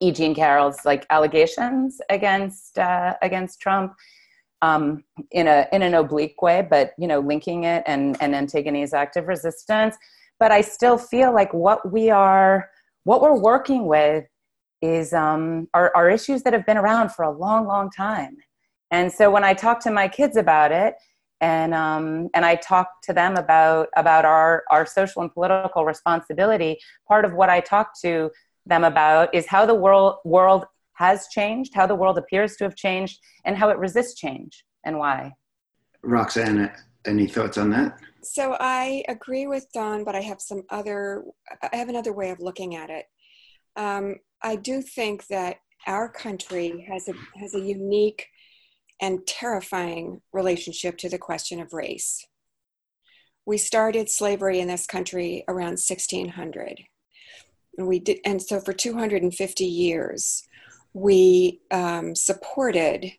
E. 0.00 0.12
Jean 0.12 0.34
Carroll's 0.34 0.84
like 0.84 1.06
allegations 1.10 2.00
against 2.10 2.78
uh, 2.78 3.14
against 3.22 3.60
Trump 3.60 3.94
um, 4.60 5.04
in 5.30 5.46
a 5.46 5.66
in 5.72 5.82
an 5.82 5.94
oblique 5.94 6.42
way, 6.42 6.66
but 6.68 6.92
you 6.98 7.06
know 7.06 7.20
linking 7.20 7.64
it 7.64 7.82
and 7.86 8.16
and 8.20 8.34
Antigone's 8.34 8.92
active 8.92 9.28
resistance. 9.28 9.96
But 10.38 10.52
I 10.52 10.60
still 10.60 10.98
feel 10.98 11.32
like 11.32 11.54
what 11.54 11.90
we 11.90 12.10
are 12.10 12.68
what 13.04 13.20
we're 13.20 13.38
working 13.38 13.86
with 13.86 14.24
is 14.80 15.12
um, 15.12 15.68
are, 15.74 15.92
are 15.94 16.10
issues 16.10 16.42
that 16.42 16.52
have 16.52 16.66
been 16.66 16.76
around 16.76 17.12
for 17.12 17.24
a 17.24 17.30
long, 17.30 17.66
long 17.66 17.90
time. 17.90 18.36
And 18.90 19.10
so 19.12 19.30
when 19.30 19.44
I 19.44 19.54
talk 19.54 19.80
to 19.80 19.90
my 19.90 20.08
kids 20.08 20.36
about 20.36 20.72
it, 20.72 20.94
and 21.40 21.74
um, 21.74 22.28
and 22.34 22.46
I 22.46 22.54
talk 22.54 23.02
to 23.02 23.12
them 23.12 23.36
about 23.36 23.88
about 23.96 24.24
our 24.24 24.62
our 24.70 24.86
social 24.86 25.22
and 25.22 25.32
political 25.32 25.84
responsibility. 25.84 26.78
Part 27.08 27.24
of 27.24 27.34
what 27.34 27.50
I 27.50 27.60
talk 27.60 28.00
to 28.02 28.30
them 28.64 28.84
about 28.84 29.34
is 29.34 29.46
how 29.48 29.66
the 29.66 29.74
world 29.74 30.18
world 30.24 30.64
has 30.94 31.26
changed, 31.28 31.74
how 31.74 31.86
the 31.86 31.96
world 31.96 32.16
appears 32.16 32.54
to 32.56 32.64
have 32.64 32.76
changed, 32.76 33.18
and 33.44 33.56
how 33.56 33.70
it 33.70 33.78
resists 33.78 34.14
change 34.14 34.64
and 34.84 34.98
why. 34.98 35.32
Roxanne, 36.02 36.70
any 37.06 37.26
thoughts 37.26 37.58
on 37.58 37.70
that? 37.70 37.98
So 38.24 38.56
I 38.58 39.04
agree 39.08 39.46
with 39.46 39.66
Dawn, 39.72 40.04
but 40.04 40.14
I 40.14 40.20
have 40.20 40.40
some 40.40 40.62
other, 40.70 41.24
I 41.72 41.76
have 41.76 41.88
another 41.88 42.12
way 42.12 42.30
of 42.30 42.40
looking 42.40 42.76
at 42.76 42.88
it. 42.88 43.06
Um, 43.76 44.16
I 44.42 44.56
do 44.56 44.80
think 44.80 45.26
that 45.26 45.56
our 45.86 46.08
country 46.08 46.86
has 46.88 47.08
a, 47.08 47.14
has 47.38 47.54
a 47.54 47.60
unique 47.60 48.28
and 49.00 49.26
terrifying 49.26 50.20
relationship 50.32 50.96
to 50.98 51.08
the 51.08 51.18
question 51.18 51.60
of 51.60 51.72
race. 51.72 52.24
We 53.44 53.58
started 53.58 54.08
slavery 54.08 54.60
in 54.60 54.68
this 54.68 54.86
country 54.86 55.44
around 55.48 55.80
1600. 55.80 56.80
And 57.76 57.88
we 57.88 57.98
did, 57.98 58.18
and 58.24 58.40
so 58.40 58.60
for 58.60 58.72
250 58.72 59.64
years, 59.64 60.46
we 60.92 61.60
um, 61.72 62.14
supported 62.14 63.12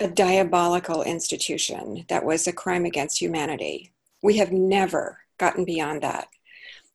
a 0.00 0.08
diabolical 0.08 1.02
institution 1.02 2.04
that 2.08 2.24
was 2.24 2.46
a 2.46 2.52
crime 2.52 2.84
against 2.84 3.20
humanity. 3.20 3.92
We 4.22 4.36
have 4.36 4.52
never 4.52 5.18
gotten 5.38 5.64
beyond 5.64 6.02
that. 6.02 6.28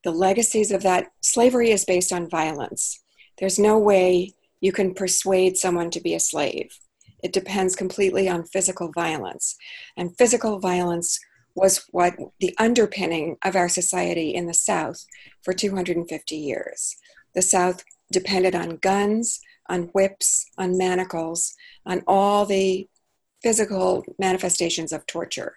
The 0.03 0.11
legacies 0.11 0.71
of 0.71 0.83
that 0.83 1.11
slavery 1.21 1.71
is 1.71 1.85
based 1.85 2.11
on 2.11 2.29
violence. 2.29 3.01
There's 3.39 3.59
no 3.59 3.77
way 3.77 4.33
you 4.61 4.71
can 4.71 4.93
persuade 4.93 5.57
someone 5.57 5.89
to 5.91 6.01
be 6.01 6.13
a 6.13 6.19
slave. 6.19 6.77
It 7.21 7.33
depends 7.33 7.75
completely 7.75 8.27
on 8.29 8.43
physical 8.43 8.91
violence. 8.91 9.55
And 9.97 10.17
physical 10.17 10.59
violence 10.59 11.19
was 11.55 11.85
what 11.91 12.15
the 12.39 12.55
underpinning 12.57 13.37
of 13.43 13.55
our 13.55 13.69
society 13.69 14.33
in 14.33 14.47
the 14.47 14.53
South 14.53 15.05
for 15.41 15.53
250 15.53 16.35
years. 16.35 16.95
The 17.35 17.41
South 17.41 17.83
depended 18.11 18.55
on 18.55 18.77
guns, 18.77 19.39
on 19.69 19.83
whips, 19.93 20.45
on 20.57 20.77
manacles, 20.77 21.55
on 21.85 22.03
all 22.07 22.45
the 22.45 22.87
physical 23.43 24.03
manifestations 24.17 24.93
of 24.93 25.06
torture. 25.06 25.56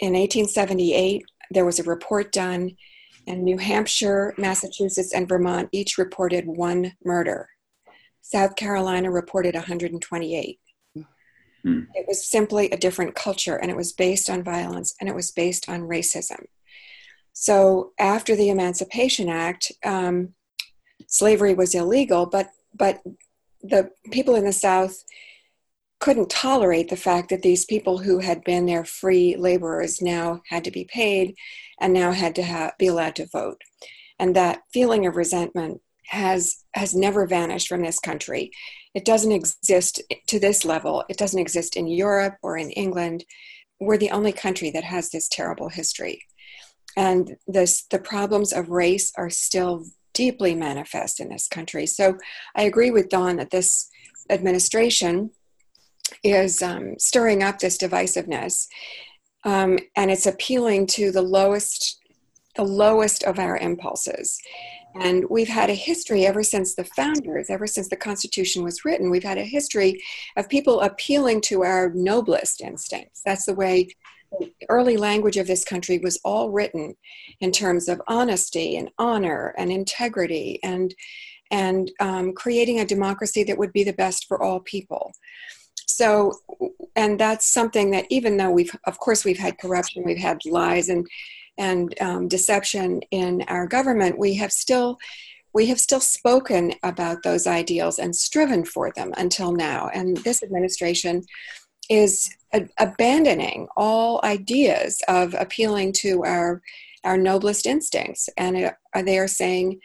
In 0.00 0.14
1878, 0.14 1.24
there 1.50 1.64
was 1.64 1.78
a 1.78 1.84
report 1.84 2.32
done, 2.32 2.76
and 3.26 3.42
New 3.42 3.58
Hampshire, 3.58 4.34
Massachusetts, 4.38 5.12
and 5.14 5.28
Vermont 5.28 5.68
each 5.72 5.98
reported 5.98 6.46
one 6.46 6.92
murder. 7.04 7.48
South 8.22 8.56
Carolina 8.56 9.10
reported 9.10 9.54
128. 9.54 10.60
Hmm. 11.62 11.80
It 11.94 12.06
was 12.08 12.30
simply 12.30 12.70
a 12.70 12.76
different 12.76 13.14
culture, 13.14 13.56
and 13.56 13.70
it 13.70 13.76
was 13.76 13.92
based 13.92 14.30
on 14.30 14.42
violence, 14.42 14.94
and 15.00 15.08
it 15.08 15.14
was 15.14 15.30
based 15.30 15.68
on 15.68 15.82
racism. 15.82 16.44
So 17.32 17.92
after 17.98 18.34
the 18.34 18.48
Emancipation 18.48 19.28
Act, 19.28 19.72
um, 19.84 20.34
slavery 21.06 21.54
was 21.54 21.74
illegal, 21.74 22.26
but 22.26 22.50
but 22.74 23.00
the 23.62 23.90
people 24.10 24.36
in 24.36 24.44
the 24.44 24.52
South 24.52 25.04
couldn't 26.00 26.30
tolerate 26.30 26.88
the 26.88 26.96
fact 26.96 27.28
that 27.28 27.42
these 27.42 27.66
people 27.66 27.98
who 27.98 28.18
had 28.18 28.42
been 28.44 28.66
their 28.66 28.84
free 28.84 29.36
laborers 29.36 30.00
now 30.00 30.40
had 30.48 30.64
to 30.64 30.70
be 30.70 30.84
paid 30.84 31.34
and 31.80 31.92
now 31.92 32.10
had 32.10 32.34
to 32.34 32.42
have, 32.42 32.72
be 32.78 32.86
allowed 32.86 33.14
to 33.16 33.26
vote. 33.26 33.60
And 34.18 34.34
that 34.34 34.62
feeling 34.72 35.06
of 35.06 35.16
resentment 35.16 35.80
has 36.06 36.64
has 36.74 36.94
never 36.94 37.26
vanished 37.26 37.68
from 37.68 37.82
this 37.82 38.00
country. 38.00 38.50
It 38.94 39.04
doesn't 39.04 39.30
exist 39.32 40.02
to 40.26 40.40
this 40.40 40.64
level. 40.64 41.04
It 41.08 41.16
doesn't 41.16 41.38
exist 41.38 41.76
in 41.76 41.86
Europe 41.86 42.34
or 42.42 42.56
in 42.56 42.70
England. 42.70 43.24
We're 43.78 43.96
the 43.96 44.10
only 44.10 44.32
country 44.32 44.70
that 44.70 44.84
has 44.84 45.10
this 45.10 45.28
terrible 45.28 45.68
history. 45.68 46.22
And 46.96 47.36
this, 47.46 47.84
the 47.90 48.00
problems 48.00 48.52
of 48.52 48.70
race 48.70 49.12
are 49.16 49.30
still 49.30 49.84
deeply 50.12 50.54
manifest 50.54 51.20
in 51.20 51.28
this 51.28 51.46
country. 51.46 51.86
So 51.86 52.18
I 52.56 52.62
agree 52.62 52.90
with 52.90 53.08
Dawn 53.08 53.36
that 53.36 53.50
this 53.50 53.88
administration 54.28 55.30
is 56.22 56.62
um, 56.62 56.98
stirring 56.98 57.42
up 57.42 57.58
this 57.58 57.78
divisiveness, 57.78 58.66
um, 59.44 59.78
and 59.96 60.10
it's 60.10 60.26
appealing 60.26 60.86
to 60.86 61.10
the 61.10 61.22
lowest, 61.22 61.98
the 62.56 62.64
lowest 62.64 63.22
of 63.24 63.38
our 63.38 63.56
impulses. 63.56 64.38
And 65.00 65.24
we've 65.30 65.48
had 65.48 65.70
a 65.70 65.74
history 65.74 66.26
ever 66.26 66.42
since 66.42 66.74
the 66.74 66.84
founders, 66.84 67.48
ever 67.48 67.66
since 67.66 67.88
the 67.88 67.96
Constitution 67.96 68.64
was 68.64 68.84
written, 68.84 69.10
we've 69.10 69.22
had 69.22 69.38
a 69.38 69.44
history 69.44 70.02
of 70.36 70.48
people 70.48 70.80
appealing 70.80 71.42
to 71.42 71.62
our 71.62 71.92
noblest 71.94 72.60
instincts. 72.60 73.22
That's 73.24 73.46
the 73.46 73.54
way 73.54 73.88
the 74.38 74.52
early 74.68 74.96
language 74.96 75.36
of 75.36 75.46
this 75.46 75.64
country 75.64 75.98
was 75.98 76.20
all 76.24 76.50
written 76.50 76.94
in 77.40 77.52
terms 77.52 77.88
of 77.88 78.02
honesty 78.06 78.76
and 78.76 78.90
honor 78.98 79.54
and 79.58 79.70
integrity 79.70 80.58
and 80.62 80.94
and 81.52 81.90
um, 81.98 82.32
creating 82.32 82.78
a 82.78 82.84
democracy 82.84 83.42
that 83.42 83.58
would 83.58 83.72
be 83.72 83.82
the 83.82 83.92
best 83.92 84.26
for 84.28 84.40
all 84.40 84.60
people 84.60 85.10
so 86.00 86.32
and 86.96 87.20
that's 87.20 87.46
something 87.46 87.90
that 87.90 88.06
even 88.08 88.38
though 88.38 88.50
we've 88.50 88.74
of 88.86 88.98
course 88.98 89.22
we've 89.22 89.38
had 89.38 89.58
corruption 89.58 90.02
we've 90.02 90.16
had 90.16 90.38
lies 90.46 90.88
and 90.88 91.06
and 91.58 91.94
um, 92.00 92.26
deception 92.26 93.02
in 93.10 93.42
our 93.48 93.66
government 93.66 94.18
we 94.18 94.34
have 94.34 94.50
still 94.50 94.96
we 95.52 95.66
have 95.66 95.78
still 95.78 96.00
spoken 96.00 96.72
about 96.82 97.22
those 97.22 97.46
ideals 97.46 97.98
and 97.98 98.16
striven 98.16 98.64
for 98.64 98.90
them 98.96 99.12
until 99.18 99.52
now 99.52 99.90
and 99.92 100.16
this 100.18 100.42
administration 100.42 101.22
is 101.90 102.30
abandoning 102.78 103.68
all 103.76 104.20
ideas 104.24 105.02
of 105.06 105.34
appealing 105.34 105.92
to 105.92 106.24
our 106.24 106.62
our 107.04 107.18
noblest 107.18 107.66
instincts 107.66 108.30
and 108.38 108.56
it, 108.56 108.74
they 109.04 109.18
are 109.18 109.28
saying 109.28 109.78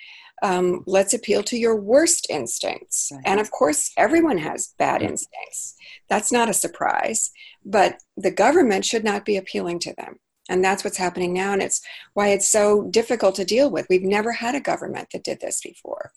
um, 0.44 0.84
let's 0.86 1.14
appeal 1.14 1.42
to 1.44 1.58
your 1.58 1.76
worst 1.76 2.28
instincts. 2.30 3.12
Right. 3.12 3.22
And 3.26 3.40
of 3.40 3.52
course, 3.52 3.92
everyone 3.98 4.38
has 4.38 4.74
bad 4.78 5.02
instincts. 5.02 5.75
That's 6.10 6.32
not 6.32 6.50
a 6.50 6.54
surprise, 6.54 7.32
but 7.64 8.02
the 8.16 8.32
government 8.32 8.86
should 8.86 9.04
not 9.04 9.26
be 9.26 9.38
appealing 9.38 9.80
to 9.80 9.94
them. 9.98 10.20
And 10.48 10.64
that's 10.64 10.84
what's 10.84 10.98
happening 10.98 11.34
now. 11.34 11.54
And 11.54 11.62
it's 11.62 11.82
why 12.14 12.30
it's 12.30 12.48
so 12.48 12.84
difficult 12.92 13.36
to 13.36 13.46
deal 13.46 13.72
with. 13.72 13.88
We've 13.90 14.04
never 14.04 14.32
had 14.32 14.54
a 14.54 14.60
government 14.60 15.10
that 15.12 15.24
did 15.24 15.40
this 15.42 15.60
before. 15.62 16.12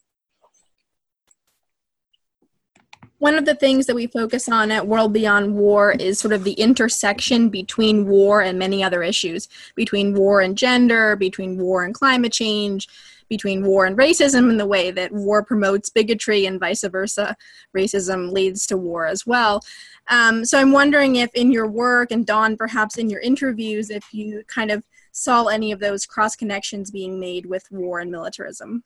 one 3.19 3.35
of 3.35 3.45
the 3.45 3.55
things 3.55 3.87
that 3.87 3.97
we 3.97 4.07
focus 4.07 4.49
on 4.49 4.71
at 4.71 4.87
World 4.87 5.13
Beyond 5.13 5.55
War 5.55 5.93
is 5.93 6.19
sort 6.19 6.33
of 6.33 6.45
the 6.45 6.53
intersection 6.53 7.49
between 7.49 8.07
war 8.07 8.41
and 8.43 8.59
many 8.59 8.83
other 8.83 9.03
issues, 9.03 9.49
between 9.75 10.15
war 10.15 10.41
and 10.41 10.57
gender, 10.57 11.17
between 11.17 11.59
war 11.59 11.85
and 11.85 11.95
climate 11.95 12.33
change, 12.33 12.89
between 13.29 13.65
war 13.65 13.87
and 13.87 13.97
racism 13.97 14.51
in 14.51 14.57
the 14.57 14.67
way 14.67 14.91
that 14.91 15.13
war 15.13 15.45
promotes 15.45 15.91
bigotry 15.91 16.47
and 16.47 16.61
vice 16.61 16.85
versa. 16.85 17.37
Racism 17.77 18.33
leads 18.33 18.67
to 18.67 18.77
war 18.77 19.07
as 19.07 19.27
well. 19.27 19.61
Um, 20.09 20.45
so 20.45 20.59
I'm 20.59 20.73
wondering 20.73 21.17
if 21.17 21.35
in 21.35 21.53
your 21.53 21.67
work, 21.67 22.11
and 22.11 22.27
Dawn, 22.27 22.57
perhaps 22.57 22.99
in 22.99 23.11
your 23.11 23.21
interviews, 23.21 23.91
if 23.91 24.13
you 24.13 24.43
kind 24.49 24.71
of 24.71 24.83
saw 25.13 25.47
any 25.47 25.73
of 25.73 25.81
those 25.81 26.07
cross 26.07 26.37
connections 26.37 26.91
being 26.91 27.19
made 27.19 27.47
with 27.47 27.65
war 27.71 28.01
and 28.01 28.11
militarism. 28.11 28.85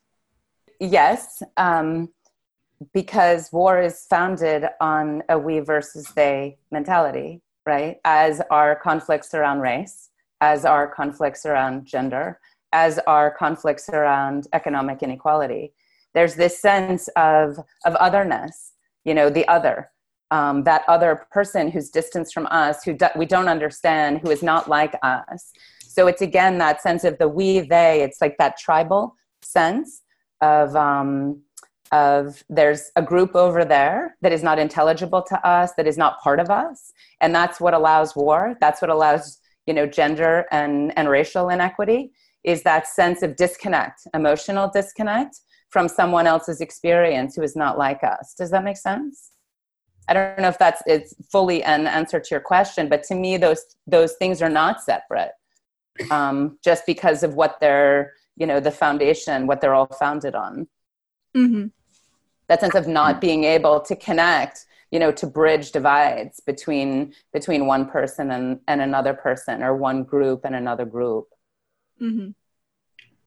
Yes, 0.81 1.43
um, 1.57 2.09
because 2.93 3.53
war 3.53 3.81
is 3.81 4.07
founded 4.09 4.65
on 4.81 5.23
a 5.29 5.39
we 5.39 5.61
versus 5.61 6.09
they 6.17 6.59
mentality, 6.71 7.41
right? 7.67 8.01
As 8.05 8.41
are 8.51 8.75
conflicts 8.75 9.35
around 9.35 9.61
race, 9.61 10.09
as 10.41 10.65
are 10.65 10.89
conflicts 10.89 11.47
around 11.47 11.87
gender, 11.87 12.41
as 12.73 12.99
are 13.07 13.31
conflicts 13.31 13.89
around 13.89 14.49
economic 14.53 15.03
inequality. 15.03 15.73
There's 16.15 16.35
this 16.35 16.61
sense 16.61 17.09
of, 17.17 17.59
of 17.85 17.95
otherness, 17.97 18.73
you 19.05 19.15
know, 19.15 19.31
the 19.31 19.47
other, 19.49 19.91
um, 20.31 20.65
that 20.65 20.83
other 20.89 21.27
person 21.31 21.71
who's 21.71 21.91
distanced 21.91 22.35
from 22.35 22.47
us, 22.47 22.83
who 22.85 22.95
do, 22.95 23.09
we 23.17 23.27
don't 23.27 23.49
understand, 23.49 24.21
who 24.21 24.31
is 24.31 24.43
not 24.43 24.69
like 24.69 24.95
us. 25.03 25.53
So 25.81 26.07
it's 26.07 26.23
again 26.23 26.59
that 26.59 26.81
sense 26.81 27.05
of 27.05 27.19
the 27.19 27.29
we, 27.29 27.61
they, 27.61 28.03
it's 28.03 28.21
like 28.21 28.37
that 28.39 28.59
tribal 28.59 29.15
sense 29.43 30.03
of, 30.41 30.75
um, 30.75 31.43
of 31.93 32.43
there's 32.49 32.91
a 32.97 33.03
group 33.03 33.37
over 33.37 33.65
there 33.65 34.17
that 34.23 34.33
is 34.33 34.43
not 34.43 34.59
intelligible 34.59 35.23
to 35.23 35.47
us, 35.47 35.73
that 35.77 35.87
is 35.87 35.99
not 35.99 36.21
part 36.21 36.41
of 36.41 36.49
us. 36.49 36.93
And 37.21 37.35
that's 37.35 37.61
what 37.61 37.75
allows 37.75 38.17
war. 38.17 38.57
That's 38.61 38.81
what 38.81 38.91
allows, 38.91 39.39
you 39.67 39.75
know, 39.75 39.87
gender 39.87 40.47
and, 40.51 40.97
and 40.97 41.09
racial 41.09 41.51
inequity 41.51 42.13
is 42.45 42.63
that 42.63 42.87
sense 42.87 43.23
of 43.23 43.37
disconnect, 43.37 44.07
emotional 44.15 44.71
disconnect 44.73 45.41
from 45.71 45.89
someone 45.89 46.27
else's 46.27 46.61
experience 46.61 47.35
who 47.35 47.43
is 47.43 47.57
not 47.57 47.79
like 47.79 48.05
us. 48.05 48.35
Does 48.37 48.51
that 48.51 48.65
make 48.65 48.77
sense? 48.77 49.31
I 50.09 50.15
don't 50.15 50.39
know 50.39 50.49
if 50.49 50.59
that's 50.59 50.83
it's 50.87 51.15
fully 51.31 51.63
an 51.63 51.87
answer 51.87 52.19
to 52.21 52.29
your 52.31 52.41
question, 52.41 52.89
but 52.89 53.03
to 53.05 53.15
me, 53.15 53.37
those 53.37 53.65
those 53.87 54.15
things 54.15 54.43
are 54.43 54.49
not 54.49 54.83
separate, 54.83 55.33
um, 56.11 56.59
just 56.63 56.85
because 56.87 57.23
of 57.23 57.35
what 57.35 57.59
they're 57.61 58.13
you 58.37 58.47
know 58.47 58.61
the 58.61 58.71
foundation, 58.71 59.47
what 59.47 59.61
they're 59.61 59.75
all 59.75 59.87
founded 59.87 60.35
on. 60.35 60.67
Mm-hmm. 61.37 61.67
That 62.49 62.61
sense 62.61 62.75
of 62.75 62.89
not 62.89 63.21
being 63.21 63.45
able 63.45 63.81
to 63.81 63.97
connect, 63.97 64.67
you 64.91 64.99
know, 64.99 65.13
to 65.13 65.27
bridge 65.27 65.71
divides 65.71 66.41
between 66.41 67.15
between 67.33 67.67
one 67.67 67.89
person 67.89 68.33
and, 68.33 68.61
and 68.67 68.83
another 68.83 69.15
person, 69.15 69.63
or 69.63 69.77
one 69.77 70.03
group 70.03 70.45
and 70.45 70.55
another 70.55 70.85
group. 70.85 71.29
Mm-hmm. 72.03 72.31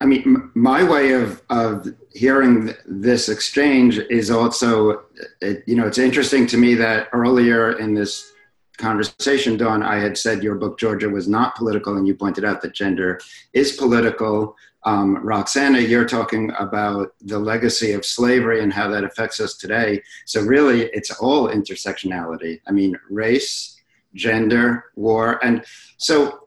I 0.02 0.06
mean, 0.06 0.52
my 0.56 0.84
way 0.84 1.14
of, 1.14 1.42
of 1.50 1.88
hearing 2.14 2.74
this 2.86 3.30
exchange 3.30 3.98
is 3.98 4.30
also, 4.30 5.06
it, 5.42 5.64
you 5.66 5.76
know, 5.76 5.88
it's 5.88 5.98
interesting 5.98 6.46
to 6.48 6.58
me 6.58 6.76
that 6.76 7.08
earlier 7.14 7.80
in 7.80 7.94
this 7.94 8.34
conversation, 8.78 9.56
Dawn, 9.56 9.82
I 9.82 10.00
had 10.00 10.18
said 10.18 10.44
your 10.44 10.56
book, 10.56 10.78
Georgia, 10.78 11.10
was 11.10 11.30
not 11.30 11.56
political, 11.56 11.96
and 11.96 12.06
you 12.06 12.14
pointed 12.14 12.44
out 12.44 12.62
that 12.62 12.74
gender 12.74 13.22
is 13.54 13.72
political. 13.74 14.56
Um, 14.84 15.16
Roxana, 15.26 15.80
you're 15.80 16.06
talking 16.06 16.52
about 16.60 17.14
the 17.22 17.40
legacy 17.40 17.94
of 17.94 18.06
slavery 18.06 18.62
and 18.62 18.74
how 18.74 18.90
that 18.90 19.06
affects 19.06 19.40
us 19.40 19.56
today. 19.56 20.04
So, 20.26 20.42
really, 20.42 20.84
it's 20.94 21.12
all 21.12 21.48
intersectionality. 21.48 22.60
I 22.68 22.72
mean, 22.72 23.00
race, 23.10 23.82
gender, 24.14 24.86
war. 24.96 25.44
And 25.44 25.64
so, 25.98 26.45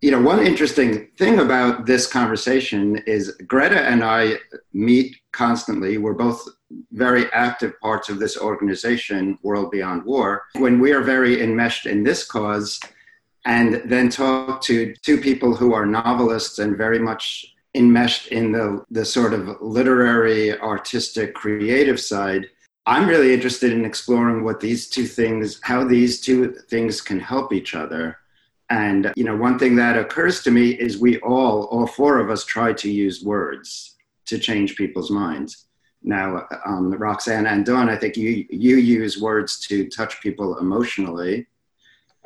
you 0.00 0.10
know, 0.10 0.20
one 0.20 0.44
interesting 0.46 1.08
thing 1.18 1.40
about 1.40 1.84
this 1.84 2.06
conversation 2.06 2.96
is 3.06 3.36
Greta 3.46 3.82
and 3.82 4.02
I 4.02 4.36
meet 4.72 5.16
constantly. 5.32 5.98
We're 5.98 6.14
both 6.14 6.48
very 6.92 7.30
active 7.32 7.78
parts 7.80 8.08
of 8.08 8.18
this 8.18 8.38
organization, 8.38 9.38
World 9.42 9.70
Beyond 9.70 10.04
War. 10.04 10.44
When 10.54 10.80
we 10.80 10.92
are 10.92 11.02
very 11.02 11.42
enmeshed 11.42 11.86
in 11.86 12.02
this 12.02 12.24
cause, 12.24 12.80
and 13.44 13.82
then 13.86 14.08
talk 14.08 14.62
to 14.62 14.94
two 15.02 15.20
people 15.20 15.54
who 15.54 15.72
are 15.74 15.86
novelists 15.86 16.58
and 16.58 16.76
very 16.76 16.98
much 16.98 17.54
enmeshed 17.74 18.28
in 18.28 18.52
the, 18.52 18.84
the 18.90 19.04
sort 19.04 19.32
of 19.32 19.60
literary, 19.60 20.58
artistic, 20.60 21.34
creative 21.34 22.00
side, 22.00 22.46
I'm 22.86 23.08
really 23.08 23.32
interested 23.32 23.72
in 23.72 23.84
exploring 23.84 24.44
what 24.44 24.60
these 24.60 24.88
two 24.88 25.06
things, 25.06 25.60
how 25.62 25.84
these 25.84 26.20
two 26.20 26.52
things 26.68 27.00
can 27.00 27.20
help 27.20 27.52
each 27.52 27.74
other. 27.74 28.16
And, 28.70 29.12
you 29.16 29.24
know, 29.24 29.36
one 29.36 29.58
thing 29.58 29.74
that 29.76 29.98
occurs 29.98 30.42
to 30.44 30.50
me 30.50 30.70
is 30.70 30.98
we 30.98 31.18
all, 31.18 31.64
all 31.64 31.86
four 31.86 32.18
of 32.18 32.30
us, 32.30 32.44
try 32.44 32.72
to 32.72 32.90
use 32.90 33.22
words 33.22 33.96
to 34.26 34.38
change 34.38 34.76
people's 34.76 35.10
minds. 35.10 35.66
Now, 36.02 36.46
um, 36.64 36.92
Roxanne 36.92 37.46
and 37.46 37.66
Dawn, 37.66 37.90
I 37.90 37.96
think 37.96 38.16
you, 38.16 38.46
you 38.48 38.76
use 38.76 39.20
words 39.20 39.58
to 39.66 39.88
touch 39.88 40.20
people 40.20 40.58
emotionally. 40.58 41.46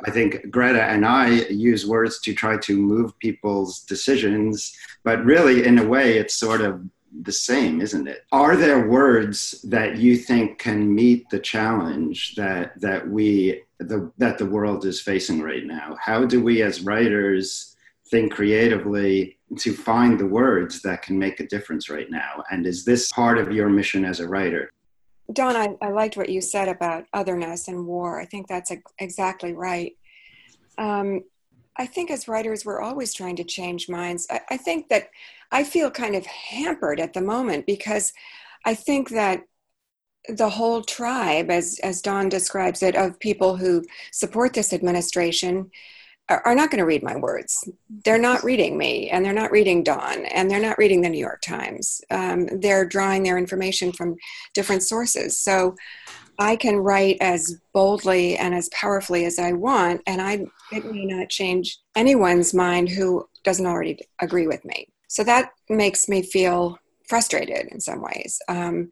I 0.07 0.11
think 0.11 0.51
Greta 0.51 0.83
and 0.83 1.07
I 1.07 1.29
use 1.49 1.87
words 1.87 2.21
to 2.23 2.35
try 2.35 2.59
to 2.59 2.77
move 2.77 3.19
people's 3.21 3.81
decisions, 3.81 4.77
but 5.03 5.25
really, 5.25 5.65
in 5.65 5.79
a 5.79 5.87
way, 5.87 6.19
it's 6.19 6.35
sort 6.35 6.61
of 6.61 6.83
the 7.23 7.33
same, 7.33 7.81
isn't 7.81 8.09
it? 8.09 8.25
Are 8.33 8.57
there 8.57 8.89
words 8.89 9.63
that 9.63 9.97
you 9.99 10.17
think 10.17 10.59
can 10.59 10.93
meet 10.93 11.29
the 11.31 11.39
challenge 11.39 12.35
that 12.35 12.81
that 12.81 13.09
we 13.09 13.63
the, 13.79 14.11
that 14.19 14.39
the 14.39 14.47
world 14.47 14.85
is 14.85 15.01
facing 15.01 15.43
right 15.43 15.65
now? 15.65 15.97
How 16.01 16.25
do 16.25 16.43
we, 16.43 16.63
as 16.63 16.83
writers, 16.83 17.77
think 18.09 18.33
creatively 18.33 19.39
to 19.59 19.73
find 19.75 20.19
the 20.19 20.27
words 20.27 20.83
that 20.83 21.03
can 21.03 21.19
make 21.19 21.41
a 21.41 21.47
difference 21.47 21.89
right 21.89 22.11
now? 22.11 22.43
And 22.51 22.67
is 22.67 22.85
this 22.85 23.11
part 23.13 23.39
of 23.39 23.53
your 23.53 23.69
mission 23.69 24.05
as 24.05 24.21
a 24.21 24.29
writer? 24.29 24.71
Dawn, 25.33 25.57
I, 25.57 25.77
I 25.81 25.89
liked 25.89 26.17
what 26.17 26.29
you 26.29 26.41
said 26.41 26.69
about 26.69 27.05
otherness 27.13 27.69
and 27.69 27.87
war. 27.87 28.21
I 28.21 28.27
think 28.27 28.47
that's 28.47 28.73
exactly 28.99 29.53
right. 29.55 29.97
Um, 30.77 31.23
I 31.77 31.87
think 31.87 32.11
as 32.11 32.29
writers, 32.29 32.65
we're 32.65 32.81
always 32.81 33.13
trying 33.15 33.37
to 33.37 33.45
change 33.45 33.89
minds. 33.89 34.27
I, 34.31 34.41
I 34.51 34.57
think 34.57 34.89
that 34.91 35.09
I 35.55 35.63
feel 35.63 35.89
kind 35.89 36.17
of 36.17 36.27
hampered 36.27 36.99
at 36.99 37.13
the 37.13 37.21
moment 37.21 37.65
because 37.65 38.13
I 38.65 38.75
think 38.75 39.11
that 39.11 39.43
the 40.29 40.49
whole 40.49 40.83
tribe, 40.83 41.49
as, 41.49 41.79
as 41.85 42.03
Dawn 42.03 42.29
describes 42.29 42.83
it, 42.83 42.97
of 42.97 43.21
people 43.21 43.57
who 43.57 43.85
support 44.11 44.53
this 44.53 44.73
administration 44.73 45.71
are 46.29 46.55
not 46.55 46.71
going 46.71 46.79
to 46.79 46.87
read 46.87 47.03
my 47.03 47.17
words. 47.17 47.69
They're 48.05 48.19
not 48.19 48.43
reading 48.43 48.79
me, 48.79 49.11
and 49.11 49.23
they're 49.23 49.35
not 49.35 49.51
reading 49.51 49.85
Dawn, 49.85 50.25
and 50.25 50.51
they're 50.51 50.59
not 50.59 50.79
reading 50.79 51.03
the 51.03 51.11
New 51.11 51.19
York 51.19 51.43
Times. 51.43 52.01
Um, 52.11 52.49
they're 52.61 52.87
drawing 52.87 53.23
their 53.23 53.37
information 53.37 53.93
from 53.93 54.17
different 54.55 54.83
sources. 54.83 55.39
So 55.39 55.77
I 56.39 56.57
can 56.57 56.79
write 56.79 57.19
as 57.21 57.61
boldly 57.75 58.39
and 58.39 58.55
as 58.55 58.71
powerfully 58.71 59.27
as 59.27 59.39
I 59.39 59.53
want, 59.53 60.01
and 60.07 60.23
I 60.23 60.47
it 60.73 60.91
may 60.91 61.05
not 61.05 61.29
change 61.29 61.79
anyone's 61.95 62.55
mind 62.55 62.89
who 62.89 63.29
doesn't 63.45 63.67
already 63.67 63.99
agree 64.19 64.47
with 64.47 64.65
me. 64.65 64.89
So 65.15 65.23
that 65.23 65.51
makes 65.69 66.09
me 66.09 66.23
feel 66.23 66.77
frustrated 67.07 67.69
in 67.69 67.81
some 67.81 68.03
ways. 68.03 68.43
Um, 68.49 68.91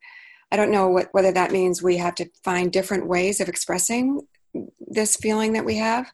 I 0.53 0.57
don't 0.57 0.71
know 0.71 0.87
what, 0.87 1.09
whether 1.11 1.33
that 1.33 1.51
means 1.51 1.83
we 1.83 1.97
have 1.97 2.15
to 2.15 2.31
find 2.45 2.71
different 2.71 3.09
ways 3.09 3.41
of 3.41 3.49
expressing 3.49 4.21
this 4.79 5.17
feeling 5.17 5.55
that 5.55 5.65
we 5.65 5.79
have. 5.79 6.13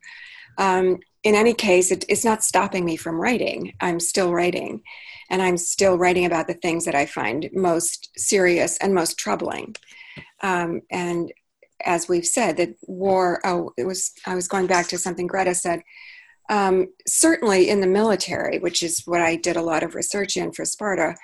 Um, 0.57 0.97
in 1.25 1.35
any 1.35 1.53
case, 1.53 1.90
it, 1.90 2.07
it's 2.09 2.25
not 2.25 2.42
stopping 2.42 2.87
me 2.87 2.97
from 2.97 3.21
writing. 3.21 3.75
I'm 3.83 4.01
still 4.01 4.33
writing, 4.33 4.81
and 5.29 5.42
I'm 5.42 5.59
still 5.59 5.99
writing 5.99 6.25
about 6.25 6.47
the 6.47 6.55
things 6.55 6.87
that 6.87 6.94
I 6.94 7.05
find 7.05 7.51
most 7.53 8.09
serious 8.16 8.79
and 8.79 8.94
most 8.94 9.18
troubling. 9.18 9.77
Um, 10.42 10.81
and 10.90 11.31
as 11.85 12.09
we've 12.09 12.27
said, 12.27 12.57
that 12.57 12.77
war. 12.87 13.42
Oh, 13.44 13.73
it 13.77 13.85
was. 13.85 14.12
I 14.25 14.35
was 14.35 14.49
going 14.49 14.68
back 14.68 14.88
to 14.88 14.97
something 14.97 15.27
Greta 15.27 15.55
said. 15.55 15.83
Um, 16.48 16.88
certainly, 17.06 17.68
in 17.68 17.80
the 17.80 17.87
military, 17.87 18.58
which 18.58 18.82
is 18.82 19.02
what 19.04 19.20
I 19.20 19.37
did 19.37 19.56
a 19.56 19.62
lot 19.62 19.82
of 19.82 19.94
research 19.94 20.37
in 20.37 20.52
for 20.52 20.64
Sparta, 20.64 21.14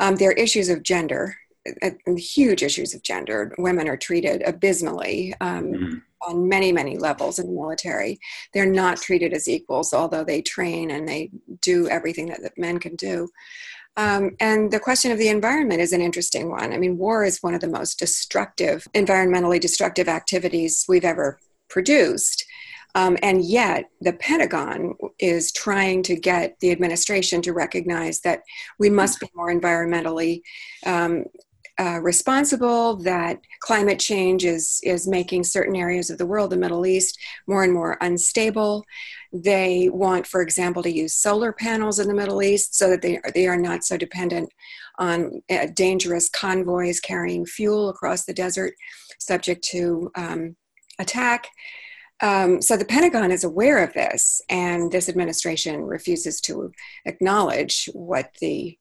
um, 0.00 0.16
there 0.16 0.30
are 0.30 0.34
issues 0.34 0.68
of 0.68 0.82
gender, 0.82 1.36
uh, 1.82 1.90
huge 2.16 2.62
issues 2.62 2.94
of 2.94 3.02
gender. 3.02 3.54
Women 3.58 3.88
are 3.88 3.96
treated 3.96 4.42
abysmally. 4.42 5.34
Um, 5.40 5.64
mm-hmm 5.64 5.98
on 6.26 6.48
many, 6.48 6.72
many 6.72 6.96
levels 6.96 7.38
in 7.38 7.46
the 7.46 7.52
military. 7.52 8.20
They're 8.52 8.66
not 8.66 8.98
treated 8.98 9.32
as 9.32 9.48
equals, 9.48 9.92
although 9.92 10.24
they 10.24 10.42
train 10.42 10.90
and 10.90 11.08
they 11.08 11.30
do 11.60 11.88
everything 11.88 12.28
that, 12.28 12.42
that 12.42 12.58
men 12.58 12.78
can 12.78 12.96
do. 12.96 13.28
Um, 13.96 14.36
and 14.40 14.70
the 14.70 14.80
question 14.80 15.12
of 15.12 15.18
the 15.18 15.28
environment 15.28 15.80
is 15.80 15.92
an 15.92 16.00
interesting 16.00 16.48
one. 16.48 16.72
I 16.72 16.78
mean, 16.78 16.96
war 16.96 17.24
is 17.24 17.42
one 17.42 17.54
of 17.54 17.60
the 17.60 17.68
most 17.68 17.98
destructive, 17.98 18.86
environmentally 18.94 19.60
destructive 19.60 20.08
activities 20.08 20.86
we've 20.88 21.04
ever 21.04 21.38
produced. 21.68 22.46
Um, 22.94 23.16
and 23.22 23.44
yet, 23.44 23.86
the 24.00 24.12
Pentagon 24.12 24.94
is 25.18 25.50
trying 25.52 26.02
to 26.04 26.16
get 26.16 26.58
the 26.60 26.70
administration 26.70 27.40
to 27.42 27.52
recognize 27.52 28.20
that 28.20 28.42
we 28.78 28.90
must 28.90 29.20
be 29.20 29.28
more 29.34 29.52
environmentally 29.52 30.42
um, 30.84 31.24
uh, 31.78 31.98
responsible, 32.00 32.96
that 32.96 33.40
climate 33.60 33.98
change 33.98 34.44
is, 34.44 34.78
is 34.84 35.08
making 35.08 35.42
certain 35.42 35.74
areas 35.74 36.10
of 36.10 36.18
the 36.18 36.26
world, 36.26 36.50
the 36.50 36.56
Middle 36.56 36.84
East, 36.84 37.18
more 37.46 37.64
and 37.64 37.72
more 37.72 37.96
unstable. 38.02 38.84
They 39.32 39.88
want, 39.88 40.26
for 40.26 40.42
example, 40.42 40.82
to 40.82 40.92
use 40.92 41.14
solar 41.14 41.52
panels 41.52 41.98
in 41.98 42.08
the 42.08 42.14
Middle 42.14 42.42
East 42.42 42.74
so 42.74 42.90
that 42.90 43.00
they 43.00 43.16
are, 43.16 43.30
they 43.34 43.46
are 43.46 43.56
not 43.56 43.84
so 43.84 43.96
dependent 43.96 44.52
on 44.98 45.42
uh, 45.50 45.68
dangerous 45.74 46.28
convoys 46.28 47.00
carrying 47.00 47.46
fuel 47.46 47.88
across 47.88 48.26
the 48.26 48.34
desert, 48.34 48.74
subject 49.18 49.64
to 49.64 50.10
um, 50.14 50.54
attack. 50.98 51.48
Um, 52.22 52.62
so 52.62 52.76
the 52.76 52.84
Pentagon 52.84 53.32
is 53.32 53.44
aware 53.44 53.82
of 53.82 53.92
this, 53.92 54.40
and 54.48 54.90
this 54.90 55.08
administration 55.08 55.82
refuses 55.82 56.40
to 56.42 56.72
acknowledge 57.04 57.88
what 57.92 58.30
the 58.40 58.78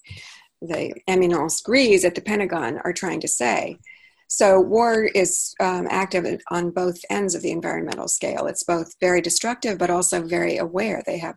the 0.61 0.93
eminence 1.07 1.59
grise 1.61 2.05
at 2.05 2.13
the 2.13 2.21
Pentagon 2.21 2.79
are 2.83 2.93
trying 2.93 3.19
to 3.19 3.27
say. 3.27 3.79
So 4.27 4.61
war 4.61 5.03
is 5.03 5.55
um, 5.59 5.87
active 5.89 6.39
on 6.51 6.69
both 6.69 6.99
ends 7.09 7.33
of 7.33 7.41
the 7.41 7.51
environmental 7.51 8.07
scale. 8.07 8.45
It's 8.45 8.63
both 8.63 8.93
very 9.01 9.21
destructive, 9.21 9.79
but 9.79 9.89
also 9.89 10.21
very 10.21 10.57
aware. 10.57 11.01
They 11.05 11.17
have 11.17 11.35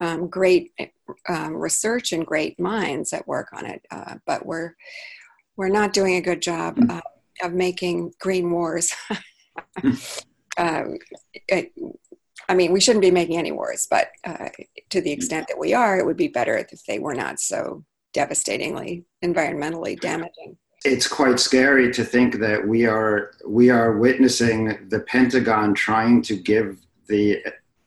um, 0.00 0.28
great 0.28 0.72
um, 1.28 1.54
research 1.54 2.12
and 2.12 2.26
great 2.26 2.58
minds 2.58 3.10
that 3.10 3.28
work 3.28 3.52
on 3.52 3.66
it, 3.66 3.82
uh, 3.90 4.14
but 4.26 4.44
we're 4.46 4.74
we're 5.56 5.68
not 5.68 5.92
doing 5.92 6.16
a 6.16 6.22
good 6.22 6.40
job 6.42 6.78
uh, 6.88 7.00
of 7.42 7.52
making 7.52 8.12
green 8.18 8.50
wars. 8.50 8.92
Um, 10.56 10.98
it, 11.48 11.72
I 12.48 12.54
mean, 12.54 12.72
we 12.72 12.80
shouldn't 12.80 13.02
be 13.02 13.10
making 13.10 13.38
any 13.38 13.52
wars, 13.52 13.86
but 13.90 14.08
uh, 14.24 14.48
to 14.90 15.00
the 15.00 15.12
extent 15.12 15.48
that 15.48 15.58
we 15.58 15.74
are, 15.74 15.98
it 15.98 16.06
would 16.06 16.16
be 16.16 16.28
better 16.28 16.56
if 16.56 16.84
they 16.86 16.98
were 16.98 17.14
not 17.14 17.40
so 17.40 17.84
devastatingly 18.12 19.04
environmentally 19.24 19.98
damaging. 20.00 20.56
It's 20.84 21.08
quite 21.08 21.40
scary 21.40 21.90
to 21.92 22.04
think 22.04 22.38
that 22.38 22.66
we 22.66 22.86
are 22.86 23.32
we 23.46 23.70
are 23.70 23.98
witnessing 23.98 24.88
the 24.88 25.00
Pentagon 25.00 25.74
trying 25.74 26.22
to 26.22 26.36
give 26.36 26.78
the 27.08 27.42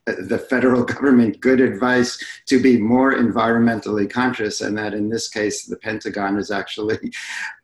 the 0.05 0.37
federal 0.37 0.83
government 0.93 1.39
good 1.39 1.61
advice 1.61 2.23
to 2.47 2.61
be 2.61 2.77
more 2.77 3.13
environmentally 3.13 4.09
conscious 4.09 4.61
and 4.61 4.77
that 4.77 4.93
in 4.93 5.09
this 5.09 5.27
case 5.29 5.65
the 5.65 5.77
pentagon 5.77 6.37
is 6.37 6.51
actually 6.51 6.97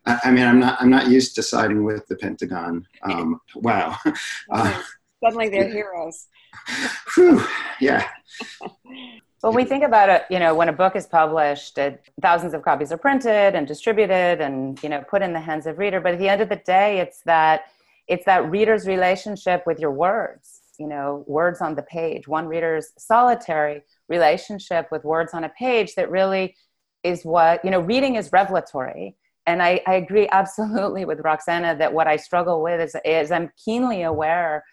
i 0.06 0.32
mean 0.32 0.46
i'm 0.46 0.60
not 0.60 0.82
i'm 0.82 0.90
not 0.90 1.08
used 1.08 1.36
to 1.36 1.44
siding 1.44 1.84
with 1.84 2.06
the 2.08 2.16
pentagon. 2.16 2.88
Um, 3.04 3.42
wow. 3.56 3.98
Uh, 4.52 4.82
suddenly 5.24 5.50
they're 5.50 5.70
heroes. 5.70 6.28
Whew, 7.16 7.44
yeah. 7.80 8.08
When 9.42 9.56
we 9.56 9.66
think 9.66 9.84
about 9.84 10.10
it, 10.10 10.24
you 10.30 10.40
know, 10.40 10.56
when 10.56 10.70
a 10.70 10.74
book 10.74 10.96
is 10.96 11.06
published, 11.06 11.78
it, 11.78 12.04
thousands 12.22 12.54
of 12.54 12.64
copies 12.64 12.92
are 12.92 12.98
printed 12.98 13.56
and 13.56 13.68
distributed 13.68 14.42
and, 14.42 14.82
you 14.82 14.90
know, 14.90 15.04
put 15.08 15.22
in 15.22 15.34
the 15.34 15.40
hands 15.40 15.66
of 15.68 15.78
reader. 15.78 16.00
But 16.00 16.14
at 16.14 16.20
the 16.20 16.30
end 16.30 16.42
of 16.42 16.50
the 16.50 16.56
day, 16.56 17.00
it's 17.00 17.22
that 17.26 17.66
it's 18.08 18.26
that 18.26 18.50
reader's 18.50 18.88
relationship 18.88 19.64
with 19.66 19.80
your 19.80 19.92
words, 19.92 20.62
you 20.80 20.88
know, 20.88 21.24
words 21.28 21.60
on 21.62 21.76
the 21.76 21.82
page, 21.82 22.28
one 22.28 22.48
reader's 22.48 22.92
solitary 22.98 23.82
relationship 24.08 24.88
with 24.92 25.04
words 25.04 25.34
on 25.34 25.44
a 25.44 25.50
page 25.50 25.96
that 25.96 26.10
really 26.12 26.56
is 27.04 27.24
what 27.24 27.64
you 27.64 27.70
know 27.70 27.80
reading 27.80 28.16
is 28.16 28.32
revelatory 28.32 29.16
and 29.48 29.62
I, 29.62 29.82
I 29.88 29.96
agree 29.96 30.28
absolutely 30.32 31.06
with 31.06 31.20
roxana 31.22 31.76
that 31.78 31.94
what 31.94 32.08
i 32.08 32.16
struggle 32.16 32.62
with 32.62 32.82
is, 32.82 32.96
is 33.06 33.32
i'm 33.32 33.52
keenly 33.64 34.04
aware 34.04 34.64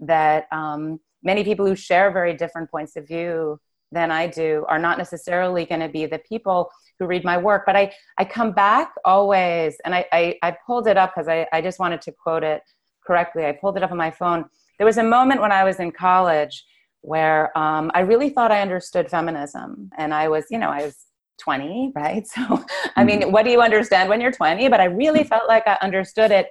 that 0.00 0.46
um, 0.52 1.00
many 1.22 1.42
people 1.42 1.66
who 1.66 1.74
share 1.74 2.12
very 2.12 2.34
different 2.34 2.70
points 2.70 2.96
of 2.96 3.06
view 3.06 3.60
than 3.92 4.10
i 4.10 4.26
do 4.26 4.64
are 4.68 4.78
not 4.78 4.98
necessarily 4.98 5.64
going 5.64 5.80
to 5.80 5.88
be 5.88 6.06
the 6.06 6.20
people 6.20 6.70
who 6.98 7.06
read 7.06 7.24
my 7.24 7.38
work. 7.38 7.62
But 7.64 7.76
i, 7.76 7.92
I 8.18 8.24
come 8.24 8.52
back 8.52 8.92
always 9.04 9.76
and 9.84 9.94
i, 9.94 10.04
I, 10.12 10.38
I 10.42 10.56
pulled 10.66 10.88
it 10.88 10.96
up 10.96 11.14
because 11.14 11.28
I, 11.28 11.46
I 11.52 11.60
just 11.60 11.78
wanted 11.78 12.02
to 12.02 12.12
quote 12.12 12.44
it 12.44 12.62
correctly. 13.06 13.46
I 13.46 13.52
pulled 13.52 13.76
it 13.76 13.82
up 13.82 13.90
on 13.90 13.96
my 13.96 14.10
phone. 14.10 14.44
There 14.78 14.86
was 14.86 14.98
a 14.98 15.02
moment 15.02 15.40
when 15.40 15.52
i 15.52 15.64
was 15.64 15.80
in 15.80 15.90
college 15.92 16.64
where 17.02 17.56
um, 17.56 17.90
I 17.94 18.00
really 18.00 18.30
thought 18.30 18.52
I 18.52 18.60
understood 18.60 19.08
feminism. 19.10 19.90
And 19.96 20.12
I 20.12 20.28
was, 20.28 20.44
you 20.50 20.58
know, 20.58 20.70
I 20.70 20.84
was 20.84 20.96
20, 21.38 21.92
right? 21.94 22.26
So, 22.34 22.64
I 22.96 23.04
mean, 23.04 23.20
mm-hmm. 23.20 23.32
what 23.32 23.44
do 23.44 23.50
you 23.50 23.60
understand 23.60 24.08
when 24.08 24.20
you're 24.20 24.32
20? 24.32 24.68
But 24.68 24.80
I 24.80 24.84
really 24.84 25.24
felt 25.24 25.48
like 25.48 25.66
I 25.66 25.78
understood 25.82 26.30
it. 26.30 26.48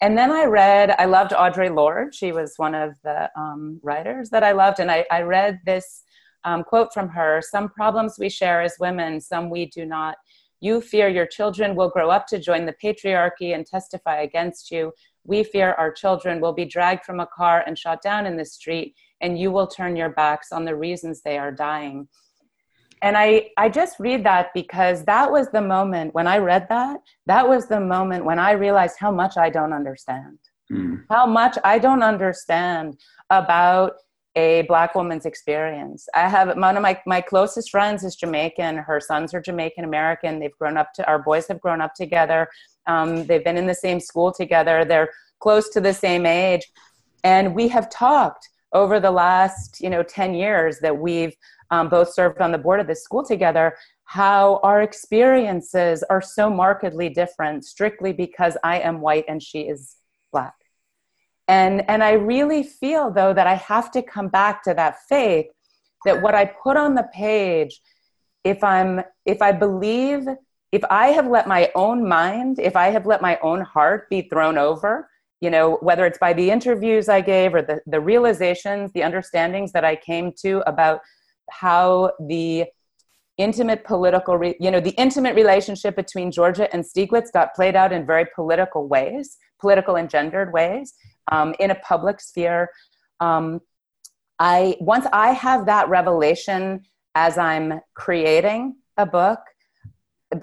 And 0.00 0.16
then 0.16 0.30
I 0.30 0.44
read, 0.44 0.94
I 0.98 1.06
loved 1.06 1.32
Audre 1.32 1.74
Lorde. 1.74 2.14
She 2.14 2.30
was 2.30 2.54
one 2.56 2.74
of 2.74 2.94
the 3.02 3.30
um, 3.36 3.80
writers 3.82 4.30
that 4.30 4.44
I 4.44 4.52
loved. 4.52 4.78
And 4.78 4.90
I, 4.90 5.04
I 5.10 5.22
read 5.22 5.60
this 5.66 6.04
um, 6.44 6.62
quote 6.62 6.92
from 6.94 7.08
her 7.08 7.42
Some 7.42 7.68
problems 7.68 8.16
we 8.18 8.28
share 8.28 8.62
as 8.62 8.76
women, 8.78 9.20
some 9.20 9.50
we 9.50 9.66
do 9.66 9.84
not. 9.84 10.16
You 10.60 10.80
fear 10.80 11.08
your 11.08 11.26
children 11.26 11.74
will 11.74 11.88
grow 11.88 12.10
up 12.10 12.26
to 12.28 12.38
join 12.38 12.66
the 12.66 12.74
patriarchy 12.82 13.54
and 13.54 13.66
testify 13.66 14.22
against 14.22 14.70
you. 14.70 14.92
We 15.24 15.44
fear 15.44 15.72
our 15.72 15.92
children 15.92 16.40
will 16.40 16.52
be 16.52 16.64
dragged 16.64 17.04
from 17.04 17.20
a 17.20 17.26
car 17.26 17.62
and 17.66 17.78
shot 17.78 18.02
down 18.02 18.26
in 18.26 18.36
the 18.36 18.44
street 18.44 18.94
and 19.20 19.38
you 19.38 19.50
will 19.50 19.66
turn 19.66 19.96
your 19.96 20.10
backs 20.10 20.52
on 20.52 20.64
the 20.64 20.76
reasons 20.76 21.20
they 21.20 21.38
are 21.38 21.52
dying 21.52 22.08
and 23.02 23.16
i 23.16 23.48
i 23.56 23.68
just 23.68 23.98
read 23.98 24.24
that 24.24 24.48
because 24.54 25.04
that 25.04 25.30
was 25.30 25.48
the 25.50 25.60
moment 25.60 26.14
when 26.14 26.26
i 26.26 26.38
read 26.38 26.66
that 26.68 27.00
that 27.26 27.48
was 27.48 27.66
the 27.66 27.80
moment 27.80 28.24
when 28.24 28.38
i 28.38 28.52
realized 28.52 28.96
how 28.98 29.10
much 29.10 29.36
i 29.36 29.48
don't 29.50 29.72
understand. 29.72 30.38
Mm. 30.72 31.04
how 31.08 31.26
much 31.26 31.56
i 31.64 31.78
don't 31.78 32.02
understand 32.02 32.98
about 33.30 33.94
a 34.36 34.62
black 34.68 34.94
woman's 34.94 35.26
experience. 35.26 36.06
I 36.14 36.28
have 36.28 36.56
one 36.56 36.76
of 36.76 36.82
my, 36.82 37.00
my 37.06 37.20
closest 37.20 37.70
friends 37.70 38.04
is 38.04 38.14
jamaican. 38.14 38.76
Her 38.76 39.00
sons 39.00 39.34
are 39.34 39.40
jamaican 39.40 39.84
american. 39.84 40.38
They've 40.38 40.58
grown 40.58 40.76
up 40.76 40.92
to 40.94 41.06
our 41.08 41.18
boys 41.18 41.48
have 41.48 41.60
grown 41.60 41.80
up 41.80 41.94
together. 41.94 42.48
Um, 42.86 43.26
they've 43.26 43.42
been 43.42 43.56
in 43.56 43.66
the 43.66 43.74
same 43.74 43.98
school 43.98 44.30
together. 44.32 44.84
They're 44.84 45.10
close 45.40 45.68
to 45.70 45.80
the 45.80 45.94
same 45.94 46.26
age. 46.26 46.66
And 47.24 47.54
we 47.54 47.68
have 47.68 47.90
talked 47.90 48.48
over 48.72 49.00
the 49.00 49.10
last 49.10 49.80
you 49.80 49.90
know 49.90 50.02
10 50.02 50.34
years 50.34 50.78
that 50.80 50.96
we've 50.96 51.34
um, 51.70 51.88
both 51.88 52.12
served 52.12 52.40
on 52.40 52.52
the 52.52 52.58
board 52.58 52.80
of 52.80 52.86
this 52.86 53.02
school 53.02 53.24
together 53.24 53.76
how 54.04 54.58
our 54.62 54.82
experiences 54.82 56.02
are 56.08 56.22
so 56.22 56.48
markedly 56.48 57.08
different 57.08 57.64
strictly 57.64 58.12
because 58.12 58.56
i 58.64 58.78
am 58.78 59.00
white 59.00 59.24
and 59.28 59.42
she 59.42 59.60
is 59.60 59.96
black. 60.32 60.54
And 61.46 61.88
and 61.88 62.02
i 62.02 62.12
really 62.12 62.62
feel 62.62 63.10
though 63.10 63.32
that 63.32 63.46
i 63.46 63.54
have 63.54 63.90
to 63.92 64.02
come 64.02 64.28
back 64.28 64.62
to 64.64 64.74
that 64.74 64.96
faith 65.08 65.46
that 66.04 66.22
what 66.22 66.34
i 66.34 66.44
put 66.44 66.76
on 66.76 66.94
the 66.94 67.08
page 67.14 67.80
if 68.44 68.62
i'm 68.62 69.02
if 69.24 69.40
i 69.42 69.52
believe 69.52 70.26
if 70.72 70.84
i 70.90 71.08
have 71.08 71.26
let 71.26 71.48
my 71.48 71.70
own 71.74 72.06
mind 72.06 72.58
if 72.58 72.76
i 72.76 72.88
have 72.88 73.06
let 73.06 73.22
my 73.22 73.38
own 73.42 73.62
heart 73.62 74.08
be 74.10 74.22
thrown 74.22 74.58
over 74.58 75.08
you 75.40 75.50
know 75.50 75.78
whether 75.80 76.04
it's 76.06 76.18
by 76.18 76.32
the 76.32 76.50
interviews 76.50 77.08
i 77.08 77.20
gave 77.20 77.54
or 77.54 77.62
the, 77.62 77.80
the 77.86 78.00
realizations 78.00 78.92
the 78.92 79.02
understandings 79.02 79.72
that 79.72 79.84
i 79.84 79.94
came 79.94 80.32
to 80.32 80.62
about 80.68 81.00
how 81.50 82.12
the 82.26 82.64
intimate 83.36 83.84
political 83.84 84.36
re, 84.36 84.54
you 84.58 84.70
know 84.70 84.80
the 84.80 84.90
intimate 84.90 85.34
relationship 85.34 85.94
between 85.96 86.30
georgia 86.30 86.72
and 86.74 86.84
stieglitz 86.84 87.32
got 87.32 87.54
played 87.54 87.76
out 87.76 87.92
in 87.92 88.04
very 88.04 88.26
political 88.34 88.88
ways 88.88 89.38
political 89.60 89.96
engendered 89.96 90.52
ways 90.52 90.94
um, 91.32 91.54
in 91.58 91.72
a 91.72 91.74
public 91.76 92.20
sphere. 92.20 92.70
Um, 93.20 93.60
i 94.38 94.76
once 94.80 95.06
i 95.12 95.32
have 95.32 95.66
that 95.66 95.88
revelation 95.88 96.82
as 97.16 97.36
i'm 97.38 97.80
creating 97.94 98.76
a 98.96 99.04
book 99.04 99.40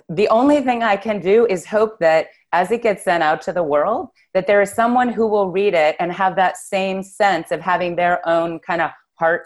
the 0.09 0.27
only 0.27 0.59
thing 0.61 0.83
i 0.83 0.97
can 0.97 1.21
do 1.21 1.45
is 1.45 1.65
hope 1.65 1.97
that 1.99 2.27
as 2.55 2.71
it 2.71 2.81
gets 2.81 3.03
sent 3.03 3.21
out 3.21 3.41
to 3.41 3.51
the 3.51 3.61
world, 3.61 4.07
that 4.33 4.47
there 4.47 4.61
is 4.61 4.71
someone 4.71 5.09
who 5.09 5.27
will 5.27 5.51
read 5.51 5.73
it 5.73 5.93
and 5.99 6.09
have 6.09 6.37
that 6.37 6.55
same 6.55 7.03
sense 7.03 7.51
of 7.51 7.59
having 7.59 7.97
their 7.97 8.25
own 8.27 8.59
kind 8.59 8.81
of 8.81 8.91
heart 9.15 9.43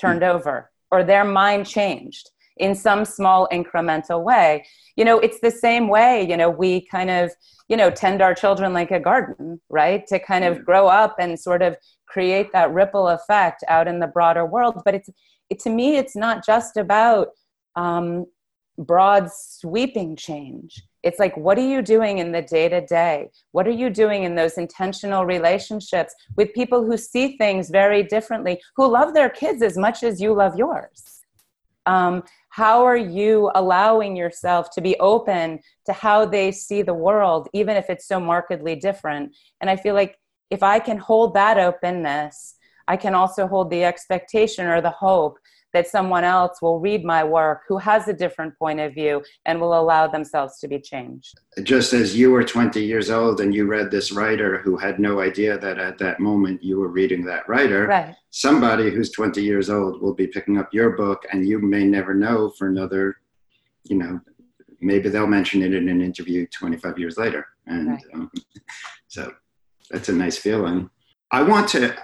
turned 0.00 0.22
mm-hmm. 0.22 0.36
over 0.36 0.70
or 0.90 1.04
their 1.04 1.26
mind 1.26 1.66
changed 1.66 2.30
in 2.56 2.74
some 2.74 3.04
small 3.04 3.46
incremental 3.52 4.24
way. 4.24 4.64
You 4.96 5.04
know, 5.04 5.18
it's 5.18 5.40
the 5.40 5.50
same 5.50 5.88
way, 5.88 6.26
you 6.26 6.38
know, 6.38 6.48
we 6.48 6.86
kind 6.86 7.10
of, 7.10 7.30
you 7.68 7.76
know, 7.76 7.90
tend 7.90 8.22
our 8.22 8.34
children 8.34 8.72
like 8.72 8.92
a 8.92 8.98
garden, 8.98 9.60
right? 9.68 10.06
To 10.06 10.18
kind 10.18 10.44
of 10.44 10.64
grow 10.64 10.88
up 10.88 11.16
and 11.20 11.38
sort 11.38 11.60
of 11.60 11.76
create 12.06 12.50
that 12.52 12.72
ripple 12.72 13.08
effect 13.08 13.62
out 13.68 13.86
in 13.86 14.00
the 14.00 14.06
broader 14.06 14.46
world. 14.46 14.80
But 14.86 14.94
it's, 14.94 15.10
it, 15.50 15.58
to 15.60 15.70
me, 15.70 15.98
it's 15.98 16.16
not 16.16 16.46
just 16.46 16.78
about 16.78 17.28
um, 17.76 18.24
broad 18.78 19.30
sweeping 19.30 20.16
change 20.16 20.82
it's 21.02 21.18
like, 21.18 21.36
what 21.36 21.58
are 21.58 21.66
you 21.66 21.82
doing 21.82 22.18
in 22.18 22.32
the 22.32 22.42
day 22.42 22.68
to 22.68 22.80
day? 22.80 23.30
What 23.52 23.68
are 23.68 23.72
you 23.72 23.90
doing 23.90 24.24
in 24.24 24.34
those 24.34 24.58
intentional 24.58 25.24
relationships 25.24 26.14
with 26.36 26.52
people 26.54 26.84
who 26.84 26.96
see 26.96 27.36
things 27.36 27.70
very 27.70 28.02
differently, 28.02 28.60
who 28.76 28.86
love 28.88 29.14
their 29.14 29.30
kids 29.30 29.62
as 29.62 29.78
much 29.78 30.02
as 30.02 30.20
you 30.20 30.34
love 30.34 30.56
yours? 30.56 31.22
Um, 31.86 32.24
how 32.50 32.84
are 32.84 32.96
you 32.96 33.50
allowing 33.54 34.16
yourself 34.16 34.70
to 34.72 34.80
be 34.80 34.98
open 34.98 35.60
to 35.86 35.92
how 35.92 36.26
they 36.26 36.50
see 36.50 36.82
the 36.82 36.94
world, 36.94 37.48
even 37.54 37.76
if 37.76 37.88
it's 37.88 38.06
so 38.06 38.18
markedly 38.18 38.74
different? 38.74 39.34
And 39.60 39.70
I 39.70 39.76
feel 39.76 39.94
like 39.94 40.18
if 40.50 40.62
I 40.62 40.80
can 40.80 40.98
hold 40.98 41.34
that 41.34 41.58
openness, 41.58 42.56
I 42.88 42.96
can 42.96 43.14
also 43.14 43.46
hold 43.46 43.70
the 43.70 43.84
expectation 43.84 44.66
or 44.66 44.80
the 44.80 44.90
hope 44.90 45.38
that 45.72 45.86
someone 45.86 46.24
else 46.24 46.62
will 46.62 46.80
read 46.80 47.04
my 47.04 47.22
work 47.22 47.62
who 47.68 47.78
has 47.78 48.08
a 48.08 48.12
different 48.12 48.58
point 48.58 48.80
of 48.80 48.94
view 48.94 49.22
and 49.44 49.60
will 49.60 49.78
allow 49.78 50.06
themselves 50.06 50.58
to 50.60 50.68
be 50.68 50.78
changed. 50.78 51.38
Just 51.62 51.92
as 51.92 52.16
you 52.16 52.30
were 52.30 52.44
20 52.44 52.82
years 52.82 53.10
old 53.10 53.40
and 53.40 53.54
you 53.54 53.66
read 53.66 53.90
this 53.90 54.12
writer 54.12 54.58
who 54.58 54.76
had 54.76 54.98
no 54.98 55.20
idea 55.20 55.58
that 55.58 55.78
at 55.78 55.98
that 55.98 56.20
moment 56.20 56.62
you 56.62 56.78
were 56.78 56.88
reading 56.88 57.24
that 57.24 57.48
writer, 57.48 57.86
right. 57.86 58.14
somebody 58.30 58.90
who's 58.90 59.10
20 59.10 59.42
years 59.42 59.68
old 59.68 60.00
will 60.00 60.14
be 60.14 60.26
picking 60.26 60.58
up 60.58 60.72
your 60.72 60.90
book 60.96 61.24
and 61.32 61.46
you 61.46 61.58
may 61.58 61.84
never 61.84 62.14
know 62.14 62.50
for 62.50 62.68
another, 62.68 63.16
you 63.84 63.96
know, 63.96 64.20
maybe 64.80 65.08
they'll 65.08 65.26
mention 65.26 65.62
it 65.62 65.74
in 65.74 65.88
an 65.88 66.00
interview 66.00 66.46
25 66.46 66.98
years 66.98 67.18
later. 67.18 67.46
And 67.66 67.88
right. 67.88 68.02
um, 68.14 68.30
so 69.08 69.32
that's 69.90 70.08
a 70.08 70.12
nice 70.12 70.38
feeling. 70.38 70.90
I 71.30 71.42
want 71.42 71.68
to 71.70 71.94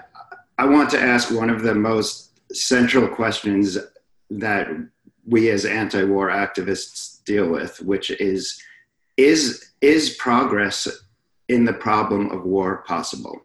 I 0.56 0.66
want 0.66 0.90
to 0.90 1.00
ask 1.00 1.32
one 1.32 1.50
of 1.50 1.62
the 1.62 1.74
most 1.74 2.33
central 2.54 3.08
questions 3.08 3.78
that 4.30 4.68
we 5.26 5.50
as 5.50 5.64
anti-war 5.64 6.28
activists 6.28 7.22
deal 7.24 7.48
with, 7.48 7.80
which 7.82 8.10
is 8.10 8.60
is 9.16 9.72
is 9.80 10.14
progress 10.14 10.88
in 11.48 11.64
the 11.64 11.72
problem 11.72 12.30
of 12.30 12.44
war 12.44 12.78
possible? 12.86 13.42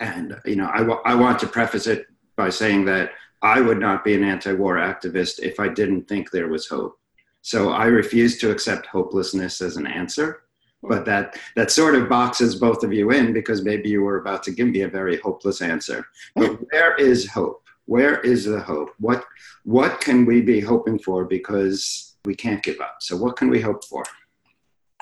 And 0.00 0.36
you 0.44 0.56
know, 0.56 0.70
I, 0.72 0.78
w- 0.78 1.00
I 1.04 1.14
want 1.14 1.38
to 1.40 1.46
preface 1.46 1.86
it 1.86 2.06
by 2.36 2.50
saying 2.50 2.84
that 2.86 3.12
I 3.42 3.60
would 3.60 3.78
not 3.78 4.04
be 4.04 4.14
an 4.14 4.24
anti-war 4.24 4.76
activist 4.76 5.38
if 5.40 5.60
I 5.60 5.68
didn't 5.68 6.08
think 6.08 6.30
there 6.30 6.48
was 6.48 6.66
hope. 6.66 6.98
So 7.42 7.70
I 7.70 7.86
refuse 7.86 8.38
to 8.38 8.50
accept 8.50 8.86
hopelessness 8.86 9.60
as 9.60 9.76
an 9.76 9.86
answer. 9.86 10.44
But 10.82 11.06
that 11.06 11.38
that 11.56 11.70
sort 11.70 11.94
of 11.94 12.08
boxes 12.08 12.56
both 12.56 12.84
of 12.84 12.92
you 12.92 13.10
in 13.10 13.32
because 13.32 13.64
maybe 13.64 13.88
you 13.88 14.02
were 14.02 14.18
about 14.18 14.42
to 14.44 14.50
give 14.50 14.68
me 14.68 14.82
a 14.82 14.88
very 14.88 15.18
hopeless 15.18 15.62
answer. 15.62 16.06
But 16.34 16.58
where 16.70 16.94
is 16.96 17.26
hope? 17.26 17.63
Where 17.86 18.20
is 18.20 18.44
the 18.44 18.60
hope? 18.60 18.90
What 18.98 19.24
what 19.64 20.00
can 20.00 20.24
we 20.24 20.40
be 20.40 20.60
hoping 20.60 20.98
for? 20.98 21.24
Because 21.24 22.16
we 22.24 22.34
can't 22.34 22.62
give 22.62 22.80
up. 22.80 22.96
So 23.00 23.16
what 23.16 23.36
can 23.36 23.50
we 23.50 23.60
hope 23.60 23.84
for? 23.84 24.04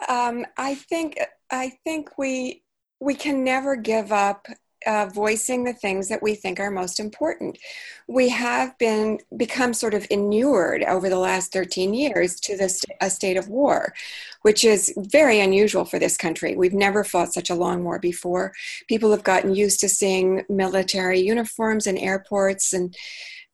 Um, 0.08 0.44
I 0.56 0.74
think 0.74 1.18
I 1.50 1.72
think 1.84 2.18
we 2.18 2.62
we 3.00 3.14
can 3.14 3.44
never 3.44 3.76
give 3.76 4.12
up 4.12 4.46
uh, 4.86 5.06
voicing 5.06 5.64
the 5.64 5.72
things 5.72 6.08
that 6.08 6.22
we 6.22 6.34
think 6.34 6.60
are 6.60 6.70
most 6.70 7.00
important. 7.00 7.58
We 8.06 8.28
have 8.30 8.76
been 8.78 9.18
become 9.36 9.74
sort 9.74 9.94
of 9.94 10.06
inured 10.10 10.82
over 10.84 11.08
the 11.08 11.18
last 11.18 11.52
13 11.52 11.94
years 11.94 12.38
to 12.40 12.56
this 12.56 12.82
a 13.00 13.10
state 13.10 13.36
of 13.36 13.48
war, 13.48 13.94
which 14.42 14.64
is 14.64 14.92
very 14.96 15.40
unusual 15.40 15.84
for 15.84 15.98
this 15.98 16.16
country. 16.16 16.56
We've 16.56 16.74
never 16.74 17.04
fought 17.04 17.32
such 17.32 17.50
a 17.50 17.54
long 17.54 17.84
war 17.84 17.98
before. 17.98 18.52
People 18.88 19.10
have 19.12 19.24
gotten 19.24 19.54
used 19.54 19.80
to 19.80 19.88
seeing 19.88 20.44
military 20.48 21.20
uniforms 21.20 21.86
in 21.86 21.96
airports 21.98 22.72
and 22.72 22.96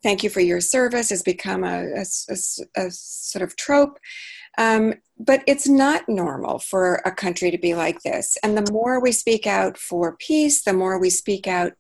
thank 0.03 0.23
you 0.23 0.31
for 0.31 0.41
your 0.41 0.61
service 0.61 1.11
has 1.11 1.23
become 1.23 1.65
a, 1.65 1.87
a, 1.95 2.05
a, 2.29 2.37
a 2.77 2.91
sort 2.91 3.43
of 3.43 3.57
trope. 3.57 3.99
Um, 4.59 4.95
but 5.19 5.43
it's 5.47 5.69
not 5.69 6.09
normal 6.09 6.59
for 6.59 6.97
a 7.05 7.11
country 7.11 7.51
to 7.51 7.59
be 7.59 7.75
like 7.75 8.03
this. 8.03 8.37
And 8.43 8.57
the 8.57 8.71
more 8.73 9.01
we 9.01 9.13
speak 9.13 9.47
out 9.47 9.79
for 9.79 10.17
peace, 10.17 10.63
the 10.63 10.73
more 10.73 10.99
we 10.99 11.11
speak 11.11 11.47
out 11.47 11.73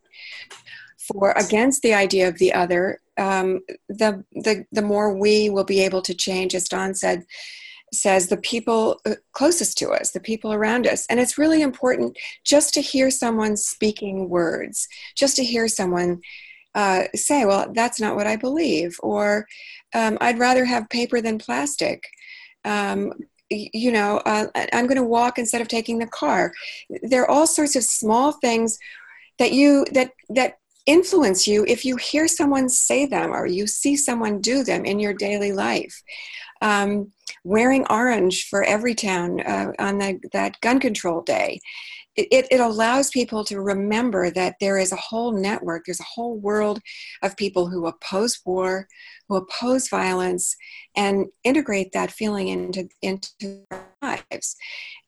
for 0.98 1.32
against 1.32 1.82
the 1.82 1.94
idea 1.94 2.28
of 2.28 2.38
the 2.38 2.52
other, 2.52 3.00
um, 3.16 3.60
the, 3.88 4.24
the 4.32 4.64
the 4.72 4.82
more 4.82 5.16
we 5.16 5.50
will 5.50 5.64
be 5.64 5.80
able 5.80 6.02
to 6.02 6.14
change. 6.14 6.54
As 6.54 6.68
Dawn 6.68 6.94
said, 6.94 7.24
says 7.92 8.28
the 8.28 8.36
people 8.36 9.00
uh, 9.06 9.14
closest 9.32 9.78
to 9.78 9.90
us, 9.90 10.10
the 10.10 10.20
people 10.20 10.52
around 10.52 10.86
us. 10.86 11.06
And 11.08 11.18
it's 11.20 11.38
really 11.38 11.62
important 11.62 12.16
just 12.44 12.74
to 12.74 12.80
hear 12.80 13.10
someone 13.10 13.56
speaking 13.56 14.28
words, 14.28 14.88
just 15.16 15.36
to 15.36 15.44
hear 15.44 15.68
someone 15.68 16.20
uh, 16.74 17.04
say, 17.14 17.44
Well, 17.44 17.72
that's 17.72 18.00
not 18.00 18.16
what 18.16 18.26
I 18.26 18.36
believe, 18.36 18.96
or 19.02 19.46
um, 19.94 20.18
I'd 20.20 20.38
rather 20.38 20.64
have 20.64 20.88
paper 20.88 21.20
than 21.20 21.38
plastic. 21.38 22.04
Um, 22.64 23.12
you 23.50 23.90
know, 23.92 24.18
uh, 24.26 24.46
I'm 24.72 24.86
going 24.86 24.98
to 24.98 25.04
walk 25.04 25.38
instead 25.38 25.60
of 25.60 25.68
taking 25.68 25.98
the 25.98 26.06
car. 26.06 26.52
There 27.02 27.22
are 27.22 27.30
all 27.30 27.46
sorts 27.46 27.76
of 27.76 27.82
small 27.82 28.32
things 28.32 28.78
that 29.38 29.52
you 29.52 29.86
that 29.92 30.10
that 30.30 30.58
influence 30.84 31.46
you 31.46 31.64
if 31.66 31.84
you 31.84 31.96
hear 31.96 32.26
someone 32.26 32.68
say 32.68 33.04
them 33.04 33.30
or 33.30 33.46
you 33.46 33.66
see 33.66 33.94
someone 33.94 34.40
do 34.40 34.64
them 34.64 34.84
in 34.84 34.98
your 34.98 35.12
daily 35.14 35.52
life. 35.52 36.02
Um, 36.60 37.12
wearing 37.44 37.86
orange 37.88 38.48
for 38.48 38.64
Everytown 38.64 39.46
uh, 39.46 39.72
on 39.78 39.98
the, 39.98 40.18
that 40.32 40.60
gun 40.60 40.80
control 40.80 41.22
day. 41.22 41.60
It, 42.16 42.48
it, 42.50 42.58
allows 42.58 43.10
people 43.10 43.44
to 43.44 43.60
remember 43.60 44.28
that 44.30 44.56
there 44.60 44.76
is 44.76 44.90
a 44.90 44.96
whole 44.96 45.30
network, 45.30 45.84
there's 45.84 46.00
a 46.00 46.14
whole 46.14 46.36
world 46.36 46.80
of 47.22 47.36
people 47.36 47.68
who 47.68 47.86
oppose 47.86 48.40
war, 48.44 48.88
who 49.28 49.36
oppose 49.36 49.88
violence, 49.88 50.56
and 50.96 51.26
integrate 51.44 51.92
that 51.92 52.10
feeling 52.10 52.48
into, 52.48 52.88
into 53.02 53.30
their 53.40 53.86
lives. 54.02 54.56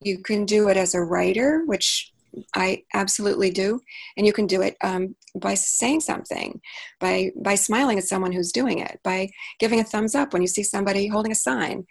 You 0.01 0.23
can 0.23 0.45
do 0.45 0.69
it 0.69 0.77
as 0.77 0.95
a 0.95 1.03
writer, 1.03 1.65
which 1.67 2.13
I 2.55 2.85
absolutely 2.95 3.51
do, 3.51 3.81
and 4.17 4.27
you 4.27 4.33
can 4.33 4.47
do 4.47 4.63
it 4.63 4.77
um, 4.83 5.17
by 5.35 5.55
saying 5.55 6.01
something, 6.01 6.61
by 7.01 7.31
by 7.43 7.55
smiling 7.55 7.99
at 7.99 8.05
someone 8.05 8.33
who's 8.33 8.53
doing 8.53 8.79
it, 8.79 9.01
by 9.03 9.31
giving 9.59 9.81
a 9.81 9.85
thumbs 9.85 10.15
up 10.15 10.33
when 10.33 10.43
you 10.43 10.49
see 10.49 10.63
somebody 10.63 11.09
holding 11.09 11.33
a 11.33 11.37
sign, 11.37 11.87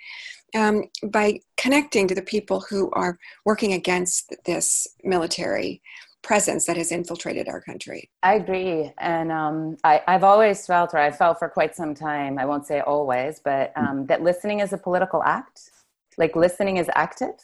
um, 0.55 0.83
by 1.11 1.39
connecting 1.57 2.07
to 2.07 2.15
the 2.15 2.21
people 2.21 2.63
who 2.69 2.89
are 2.91 3.17
working 3.45 3.73
against 3.73 4.35
this 4.45 4.87
military 5.03 5.81
presence 6.21 6.65
that 6.65 6.77
has 6.77 6.91
infiltrated 6.91 7.47
our 7.47 7.61
country. 7.61 8.09
I 8.23 8.35
agree, 8.35 8.91
and 8.97 9.31
um, 9.31 9.77
I, 9.83 10.01
have 10.07 10.23
always 10.23 10.65
felt, 10.65 10.93
or 10.93 10.97
I 10.97 11.11
felt 11.11 11.39
for 11.39 11.49
quite 11.49 11.75
some 11.75 11.95
time. 11.95 12.37
I 12.37 12.45
won't 12.45 12.67
say 12.67 12.81
always, 12.81 13.39
but 13.43 13.71
um, 13.75 14.05
that 14.07 14.21
listening 14.21 14.59
is 14.59 14.73
a 14.73 14.77
political 14.77 15.23
act. 15.23 15.71
Like 16.17 16.35
listening 16.35 16.77
is 16.77 16.89
active 16.95 17.35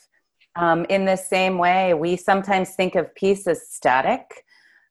um, 0.55 0.85
in 0.89 1.05
the 1.05 1.15
same 1.15 1.57
way, 1.57 1.93
we 1.93 2.15
sometimes 2.15 2.75
think 2.75 2.95
of 2.95 3.13
peace 3.15 3.47
as 3.47 3.67
static. 3.67 4.45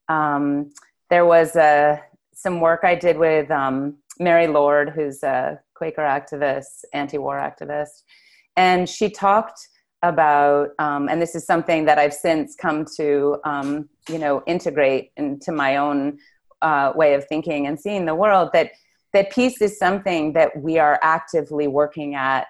Um, 0.09 0.71
there 1.09 1.25
was 1.25 1.57
uh, 1.57 1.99
some 2.35 2.61
work 2.61 2.81
I 2.85 2.95
did 2.95 3.17
with 3.17 3.51
um, 3.51 3.97
Mary 4.19 4.47
Lord, 4.47 4.91
who's 4.91 5.23
a 5.23 5.61
Quaker 5.75 6.03
activist, 6.03 6.85
anti 6.93 7.19
war 7.19 7.37
activist, 7.37 8.03
and 8.57 8.89
she 8.89 9.09
talked 9.09 9.69
about, 10.05 10.71
um, 10.79 11.09
and 11.09 11.21
this 11.21 11.35
is 11.35 11.45
something 11.45 11.85
that 11.87 11.99
I've 11.99 12.15
since 12.15 12.55
come 12.55 12.85
to, 12.97 13.39
um, 13.45 13.89
you 14.09 14.19
know, 14.19 14.43
integrate 14.47 15.11
into 15.17 15.53
my 15.53 15.77
own 15.77 16.19
uh, 16.63 16.93
way 16.95 17.15
of 17.15 17.27
thinking 17.27 17.67
and 17.67 17.79
seeing 17.79 18.07
the 18.07 18.15
world, 18.15 18.51
that, 18.53 18.71
that 19.13 19.31
peace 19.31 19.61
is 19.61 19.79
something 19.79 20.33
that 20.35 20.57
we 20.57 20.79
are 20.79 20.99
actively 21.03 21.67
working 21.67 22.15
at, 22.15 22.47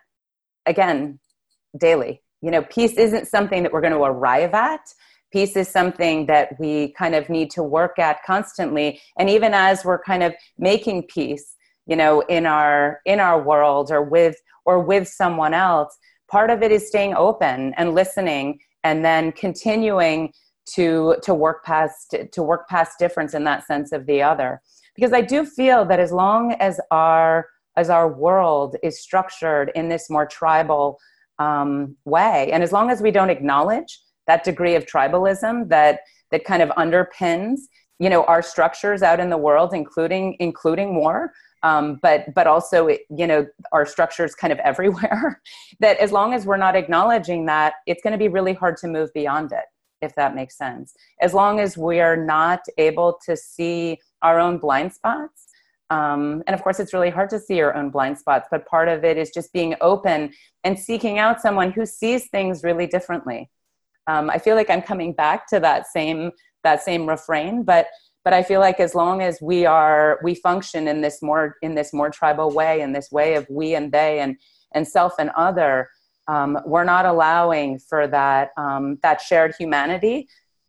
again, 0.67 1.19
daily. 1.79 2.23
You 2.45 2.51
know 2.51 2.63
peace 2.63 2.93
isn't 2.99 3.27
something 3.27 3.63
that 3.63 3.73
we're 3.73 3.81
going 3.81 3.95
to 3.95 4.03
arrive 4.03 4.53
at. 4.53 4.81
Peace 5.33 5.57
is 5.57 5.67
something 5.67 6.27
that 6.27 6.61
we 6.61 6.93
kind 6.93 7.15
of 7.15 7.29
need 7.31 7.51
to 7.53 7.63
work 7.63 7.99
at 7.99 8.23
constantly. 8.23 9.01
And 9.19 9.31
even 9.31 9.55
as 9.55 9.83
we're 9.85 10.03
kind 10.03 10.23
of 10.23 10.35
making 10.59 11.05
peace 11.05 11.57
you 11.87 11.97
know 11.97 12.21
in 12.29 12.45
our 12.45 13.01
in 13.07 13.19
our 13.19 13.43
world 13.43 13.91
or 13.91 14.03
with 14.03 14.37
or 14.67 14.79
with 14.81 15.09
someone 15.09 15.55
else 15.55 15.97
part 16.35 16.51
of 16.51 16.63
it 16.67 16.73
is 16.73 16.87
staying 16.93 17.15
open 17.15 17.73
and 17.77 17.95
listening 17.95 18.59
and 18.83 19.05
then 19.09 19.31
continuing 19.33 20.33
to 20.77 21.17
to 21.23 21.33
work 21.45 21.59
past 21.65 22.15
to 22.33 22.43
work 22.43 22.63
past 22.69 22.99
difference 22.99 23.33
in 23.35 23.45
that 23.45 23.61
sense 23.71 23.93
of 23.93 24.07
the 24.07 24.21
other 24.31 24.51
because 24.97 25.13
i 25.13 25.21
do 25.35 25.45
feel 25.59 25.85
that 25.85 26.01
as 26.07 26.11
long 26.11 26.53
as 26.69 26.81
our 26.91 27.47
as 27.77 27.91
our 27.91 28.09
world 28.27 28.77
is 28.83 29.01
structured 29.01 29.71
in 29.75 29.89
this 29.89 30.09
more 30.09 30.27
tribal 30.27 30.99
um, 31.39 31.97
way. 32.05 32.51
And 32.53 32.63
as 32.63 32.73
long 32.73 32.91
as 32.91 33.01
we 33.01 33.11
don't 33.11 33.31
acknowledge 33.31 34.01
that 34.27 34.45
degree 34.45 34.75
of 34.75 34.87
tribalism 34.87 35.69
that 35.69 36.01
that 36.31 36.45
kind 36.45 36.63
of 36.63 36.71
underpins, 36.71 37.61
you 37.99 38.09
know, 38.09 38.25
our 38.25 38.43
structures 38.43 39.03
out 39.03 39.21
in 39.21 39.31
the 39.31 39.37
world, 39.37 39.73
including 39.73 40.37
including 40.41 40.97
war, 40.97 41.33
um, 41.65 41.99
but 42.01 42.33
but 42.35 42.47
also 42.47 42.89
you 42.89 43.27
know 43.27 43.47
our 43.73 43.85
structures 43.85 44.37
kind 44.37 44.53
of 44.53 44.59
everywhere. 44.71 45.43
that 45.81 45.99
as 45.99 46.13
long 46.13 46.33
as 46.33 46.47
we're 46.47 46.57
not 46.57 46.77
acknowledging 46.77 47.47
that, 47.47 47.75
it's 47.87 48.03
going 48.03 48.13
to 48.13 48.19
be 48.19 48.29
really 48.29 48.55
hard 48.55 48.77
to 48.77 48.87
move 48.87 49.13
beyond 49.13 49.51
it. 49.51 49.65
If 50.01 50.15
that 50.15 50.37
makes 50.37 50.57
sense. 50.57 50.95
As 51.21 51.35
long 51.35 51.59
as 51.59 51.77
we 51.77 51.99
are 52.01 52.17
not 52.17 52.61
able 52.79 53.19
to 53.27 53.37
see 53.37 53.99
our 54.23 54.39
own 54.39 54.59
blind 54.59 54.93
spots 54.93 55.49
um, 55.91 56.43
and 56.47 56.55
of 56.55 56.63
course, 56.63 56.81
it's 56.81 56.95
really 56.95 57.11
hard 57.11 57.31
to 57.31 57.39
see 57.39 57.57
your 57.57 57.77
own 57.77 57.91
blind 57.91 58.19
spots, 58.19 58.49
but 58.51 58.67
part 58.67 58.89
of 58.89 59.05
it 59.05 59.19
is 59.19 59.31
just 59.31 59.53
being 59.53 59.75
open 59.81 60.33
and 60.65 60.79
seeking 60.79 61.19
out 61.19 61.41
someone 61.41 61.71
who 61.71 61.85
sees 61.85 62.29
things 62.29 62.65
really 62.65 62.87
differently. 62.87 63.51
Um, 64.07 64.31
I 64.31 64.39
feel 64.39 64.57
like 64.57 64.71
I'm 64.71 64.83
coming 64.83 65.13
back 65.13 65.47
to 65.49 65.61
that 65.61 65.87
same 65.87 66.33
that 66.63 66.83
same 66.83 67.07
refrain, 67.07 67.63
but 67.63 67.89
but 68.25 68.33
I 68.33 68.43
feel 68.43 68.61
like 68.61 68.81
as 68.81 68.95
long 68.95 69.21
as 69.21 69.41
we 69.41 69.67
are 69.67 70.19
we 70.23 70.35
function 70.35 70.89
in 70.89 71.03
this 71.03 71.23
more 71.23 71.57
in 71.63 71.75
this 71.75 71.93
more 71.93 72.11
tribal 72.11 72.51
way, 72.51 72.81
in 72.81 72.93
this 72.93 73.13
way 73.13 73.35
of 73.35 73.47
we 73.51 73.75
and 73.75 73.93
they 73.93 74.21
and 74.21 74.37
and 74.73 74.89
self 74.89 75.15
and 75.19 75.31
other, 75.37 75.89
um, 76.27 76.59
we're 76.65 76.85
not 76.85 77.05
allowing 77.05 77.79
for 77.79 78.09
that 78.09 78.51
um, 78.57 78.99
that 79.03 79.21
shared 79.21 79.55
humanity 79.59 80.29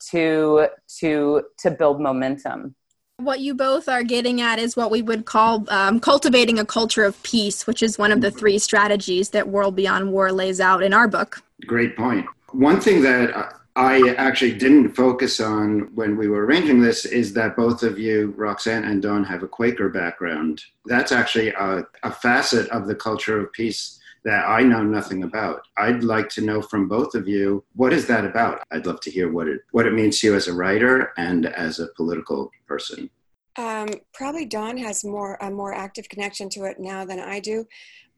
to 0.09 0.67
to 0.99 1.43
to 1.59 1.71
build 1.71 2.01
momentum. 2.01 2.75
What 3.17 3.39
you 3.39 3.53
both 3.53 3.87
are 3.87 4.03
getting 4.03 4.41
at 4.41 4.59
is 4.59 4.75
what 4.75 4.91
we 4.91 5.01
would 5.01 5.25
call 5.25 5.63
um, 5.69 6.01
cultivating 6.01 6.59
a 6.59 6.65
culture 6.65 7.05
of 7.05 7.21
peace, 7.23 7.65
which 7.65 7.81
is 7.81 7.97
one 7.97 8.11
of 8.11 8.19
the 8.19 8.29
three 8.29 8.59
strategies 8.59 9.29
that 9.29 9.47
World 9.47 9.73
Beyond 9.73 10.11
War 10.11 10.33
lays 10.33 10.59
out 10.59 10.83
in 10.83 10.93
our 10.93 11.07
book. 11.07 11.41
Great 11.65 11.95
point. 11.95 12.25
One 12.51 12.81
thing 12.81 13.01
that 13.03 13.53
I 13.75 14.15
actually 14.17 14.53
didn't 14.53 14.95
focus 14.95 15.41
on 15.41 15.93
when 15.95 16.15
we 16.15 16.29
were 16.29 16.45
arranging 16.45 16.81
this 16.81 17.03
is 17.03 17.33
that 17.33 17.57
both 17.57 17.83
of 17.83 17.99
you, 17.99 18.33
Roxanne 18.37 18.85
and 18.85 19.01
Dawn, 19.01 19.25
have 19.25 19.43
a 19.43 19.49
Quaker 19.49 19.89
background. 19.89 20.63
That's 20.85 21.11
actually 21.11 21.49
a, 21.49 21.85
a 22.03 22.11
facet 22.11 22.69
of 22.69 22.87
the 22.87 22.95
culture 22.95 23.37
of 23.39 23.51
peace 23.51 23.99
that 24.23 24.47
I 24.47 24.61
know 24.61 24.81
nothing 24.81 25.23
about. 25.23 25.67
I'd 25.77 26.03
like 26.03 26.29
to 26.29 26.41
know 26.41 26.61
from 26.61 26.87
both 26.87 27.15
of 27.15 27.27
you 27.27 27.63
what 27.75 27.93
is 27.93 28.07
that 28.07 28.25
about? 28.25 28.63
I'd 28.71 28.85
love 28.85 28.99
to 29.01 29.11
hear 29.11 29.31
what 29.31 29.47
it 29.47 29.61
what 29.71 29.85
it 29.85 29.93
means 29.93 30.19
to 30.19 30.27
you 30.27 30.35
as 30.35 30.47
a 30.47 30.53
writer 30.53 31.13
and 31.17 31.45
as 31.45 31.79
a 31.79 31.87
political 31.95 32.51
person. 32.67 33.09
Um, 33.57 33.89
probably 34.13 34.45
Dawn 34.45 34.77
has 34.77 35.03
more 35.03 35.37
a 35.41 35.49
more 35.49 35.73
active 35.73 36.09
connection 36.09 36.49
to 36.49 36.65
it 36.65 36.79
now 36.79 37.05
than 37.05 37.19
I 37.19 37.39
do, 37.39 37.65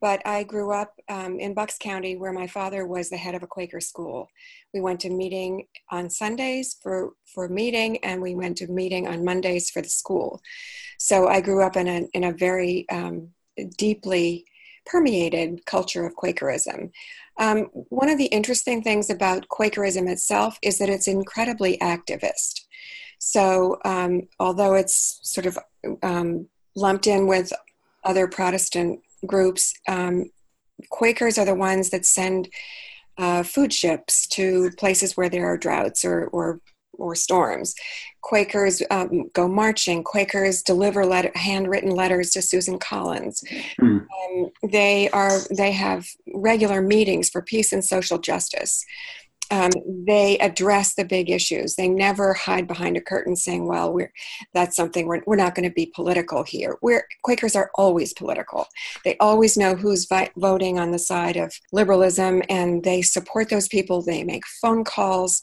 but 0.01 0.25
I 0.25 0.43
grew 0.43 0.71
up 0.71 0.93
um, 1.09 1.39
in 1.39 1.53
Bucks 1.53 1.77
County 1.79 2.17
where 2.17 2.33
my 2.33 2.47
father 2.47 2.87
was 2.87 3.09
the 3.09 3.17
head 3.17 3.35
of 3.35 3.43
a 3.43 3.47
Quaker 3.47 3.79
school. 3.79 4.29
We 4.73 4.81
went 4.81 4.99
to 5.01 5.09
meeting 5.09 5.67
on 5.91 6.09
Sundays 6.09 6.77
for 6.81 7.11
for 7.33 7.47
meeting, 7.49 7.97
and 8.03 8.21
we 8.21 8.35
went 8.35 8.57
to 8.57 8.67
meeting 8.67 9.07
on 9.07 9.25
Mondays 9.25 9.69
for 9.69 9.81
the 9.81 9.89
school. 9.89 10.41
So 10.97 11.27
I 11.27 11.41
grew 11.41 11.63
up 11.63 11.75
in 11.75 11.87
a 11.87 12.07
in 12.13 12.23
a 12.23 12.33
very 12.33 12.87
um, 12.89 13.29
deeply 13.77 14.45
permeated 14.85 15.65
culture 15.65 16.05
of 16.05 16.15
Quakerism. 16.15 16.91
Um, 17.39 17.65
one 17.89 18.09
of 18.09 18.17
the 18.17 18.25
interesting 18.25 18.81
things 18.81 19.09
about 19.09 19.47
Quakerism 19.49 20.07
itself 20.07 20.57
is 20.61 20.79
that 20.79 20.89
it's 20.89 21.07
incredibly 21.07 21.77
activist. 21.77 22.61
So, 23.19 23.79
um, 23.83 24.27
although 24.39 24.75
it's 24.75 25.19
sort 25.23 25.45
of 25.45 25.57
um, 26.03 26.47
lumped 26.75 27.07
in 27.07 27.27
with 27.27 27.51
other 28.03 28.27
Protestant 28.27 29.01
groups, 29.25 29.73
um, 29.87 30.25
Quakers 30.89 31.39
are 31.39 31.45
the 31.45 31.55
ones 31.55 31.89
that 31.89 32.05
send 32.05 32.49
uh, 33.17 33.41
food 33.41 33.73
ships 33.73 34.27
to 34.27 34.69
places 34.77 35.17
where 35.17 35.29
there 35.29 35.47
are 35.47 35.57
droughts 35.57 36.05
or, 36.05 36.25
or 36.27 36.61
or 36.97 37.15
storms. 37.15 37.75
Quakers 38.21 38.81
um, 38.89 39.29
go 39.33 39.47
marching. 39.47 40.03
Quakers 40.03 40.61
deliver 40.61 41.05
letter, 41.05 41.31
handwritten 41.35 41.91
letters 41.91 42.31
to 42.31 42.41
Susan 42.41 42.79
Collins. 42.79 43.43
Mm. 43.79 44.05
Um, 44.05 44.49
they 44.63 45.09
are 45.09 45.39
they 45.55 45.71
have 45.71 46.07
regular 46.33 46.81
meetings 46.81 47.29
for 47.29 47.41
peace 47.41 47.71
and 47.71 47.83
social 47.83 48.17
justice. 48.17 48.85
Um, 49.51 49.71
they 49.85 50.37
address 50.39 50.95
the 50.95 51.05
big 51.05 51.29
issues. 51.29 51.75
They 51.75 51.87
never 51.87 52.33
hide 52.33 52.67
behind 52.67 52.97
a 52.97 53.01
curtain 53.01 53.35
saying, 53.35 53.67
"Well, 53.67 53.93
we're 53.93 54.11
that's 54.53 54.75
something 54.75 55.07
we're, 55.07 55.23
we're 55.25 55.35
not 55.35 55.55
going 55.55 55.67
to 55.67 55.73
be 55.73 55.91
political 55.95 56.43
here." 56.43 56.77
We're 56.81 57.07
Quakers 57.23 57.55
are 57.55 57.71
always 57.75 58.13
political. 58.13 58.67
They 59.03 59.17
always 59.19 59.57
know 59.57 59.75
who's 59.75 60.05
vi- 60.05 60.31
voting 60.37 60.79
on 60.79 60.91
the 60.91 60.99
side 60.99 61.37
of 61.37 61.53
liberalism, 61.71 62.41
and 62.49 62.83
they 62.83 63.01
support 63.01 63.49
those 63.49 63.67
people. 63.67 64.01
They 64.01 64.23
make 64.23 64.45
phone 64.61 64.83
calls. 64.83 65.41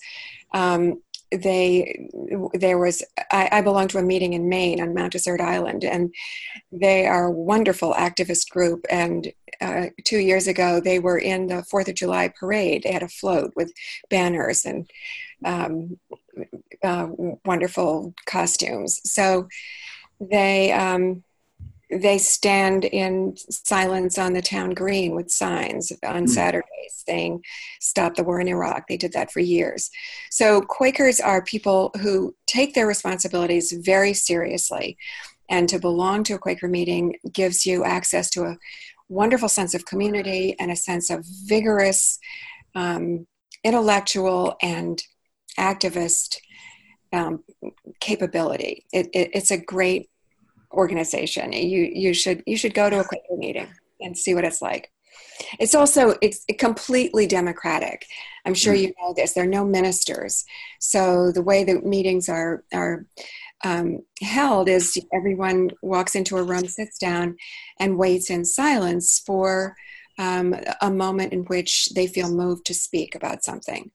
Um, 0.53 1.03
they 1.37 2.09
there 2.55 2.79
was 2.79 3.03
I, 3.31 3.49
I 3.53 3.61
belong 3.61 3.89
to 3.89 3.99
a 3.99 4.03
meeting 4.03 4.33
in 4.33 4.49
Maine 4.49 4.81
on 4.81 4.95
Mount 4.95 5.13
Desert 5.13 5.41
Island, 5.41 5.85
and 5.85 6.15
they 6.73 7.07
are 7.07 7.27
a 7.27 7.33
wonderful 7.33 7.95
activist 7.95 8.51
group. 8.51 8.85
And 8.91 9.33
uh, 9.61 9.87
two 10.05 10.19
years 10.19 10.47
ago, 10.47 10.81
they 10.81 10.99
were 10.99 11.19
in 11.19 11.47
the 11.47 11.63
Fourth 11.65 11.89
of 11.89 11.95
July 11.95 12.29
parade. 12.29 12.83
They 12.83 12.93
had 12.93 13.03
a 13.03 13.09
float 13.09 13.53
with 13.57 13.73
banners 14.11 14.65
and 14.65 14.91
um, 15.45 15.99
uh, 16.83 17.09
wonderful 17.45 18.15
costumes. 18.27 19.01
So 19.05 19.49
they 20.21 20.73
um, 20.73 21.23
they 21.91 22.19
stand 22.19 22.85
in 22.85 23.37
silence 23.37 24.19
on 24.19 24.33
the 24.33 24.43
town 24.43 24.71
green 24.71 25.15
with 25.15 25.31
signs 25.31 25.93
on 26.05 26.25
mm. 26.25 26.29
Saturdays 26.29 27.05
saying, 27.07 27.45
Stop 27.81 28.15
the 28.15 28.25
war 28.25 28.41
in 28.41 28.49
Iraq. 28.49 28.89
They 28.89 28.97
did 28.97 29.13
that 29.13 29.31
for 29.31 29.41
years. 29.41 29.91
So, 30.31 30.63
Quakers 30.63 31.21
are 31.21 31.43
people 31.43 31.91
who 32.01 32.35
take 32.47 32.75
their 32.75 32.87
responsibilities 32.87 33.73
very 33.73 34.15
seriously. 34.15 34.97
And 35.51 35.69
to 35.69 35.79
belong 35.79 36.25
to 36.25 36.35
a 36.35 36.39
Quaker 36.39 36.69
meeting 36.69 37.17
gives 37.31 37.67
you 37.67 37.85
access 37.85 38.31
to 38.31 38.45
a 38.45 38.59
wonderful 39.09 39.49
sense 39.49 39.75
of 39.75 39.85
community 39.85 40.57
and 40.59 40.71
a 40.71 40.77
sense 40.77 41.11
of 41.11 41.25
vigorous, 41.45 42.19
um, 42.75 43.27
intellectual, 43.63 44.57
and 44.63 45.03
activist 45.59 46.39
um, 47.13 47.45
capability. 48.01 48.87
It, 48.93 49.09
it, 49.13 49.31
it's 49.35 49.51
a 49.51 49.59
great 49.59 50.09
organization. 50.75 51.53
You 51.53 51.91
you 51.93 52.15
should 52.15 52.43
you 52.47 52.57
should 52.57 52.75
go 52.75 52.91
to 52.91 53.01
a 53.01 53.05
Quaker 53.05 53.37
meeting 53.37 53.69
and 54.01 54.17
see 54.17 54.35
what 54.35 54.45
it's 54.45 54.63
like. 54.63 54.91
It's 55.59 55.75
also 55.75 56.15
it's 56.21 56.45
completely 56.59 57.27
democratic. 57.27 58.07
I'm 58.45 58.55
sure 58.55 58.75
you 58.75 58.93
know 59.01 59.15
this. 59.17 59.33
There 59.33 59.45
are 59.45 59.49
no 59.49 59.65
ministers, 59.65 60.45
so 60.81 61.33
the 61.33 61.43
way 61.43 61.65
the 61.65 61.81
meetings 61.81 62.29
are 62.29 62.65
are 62.73 63.07
um, 63.65 64.01
held 64.21 64.69
is 64.69 64.99
everyone 65.13 65.71
walks 65.83 66.15
into 66.15 66.37
a 66.37 66.43
room, 66.43 66.67
sits 66.67 66.99
down, 66.99 67.37
and 67.81 67.99
waits 67.99 68.31
in 68.31 68.45
silence 68.45 69.23
for 69.25 69.75
um, 70.19 70.55
a 70.81 70.91
moment 70.91 71.33
in 71.33 71.45
which 71.45 71.89
they 71.95 72.07
feel 72.07 72.31
moved 72.31 72.67
to 72.67 72.75
speak 72.75 73.15
about 73.15 73.43
something. 73.43 73.91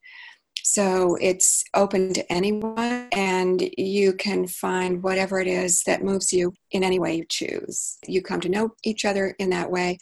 So 0.63 1.17
it's 1.19 1.63
open 1.73 2.13
to 2.13 2.31
anyone, 2.31 3.07
and 3.11 3.69
you 3.77 4.13
can 4.13 4.47
find 4.47 5.01
whatever 5.01 5.39
it 5.39 5.47
is 5.47 5.83
that 5.83 6.03
moves 6.03 6.31
you 6.31 6.53
in 6.71 6.83
any 6.83 6.99
way 6.99 7.15
you 7.15 7.25
choose. 7.27 7.97
You 8.07 8.21
come 8.21 8.39
to 8.41 8.49
know 8.49 8.75
each 8.83 9.03
other 9.03 9.35
in 9.39 9.49
that 9.49 9.71
way. 9.71 9.97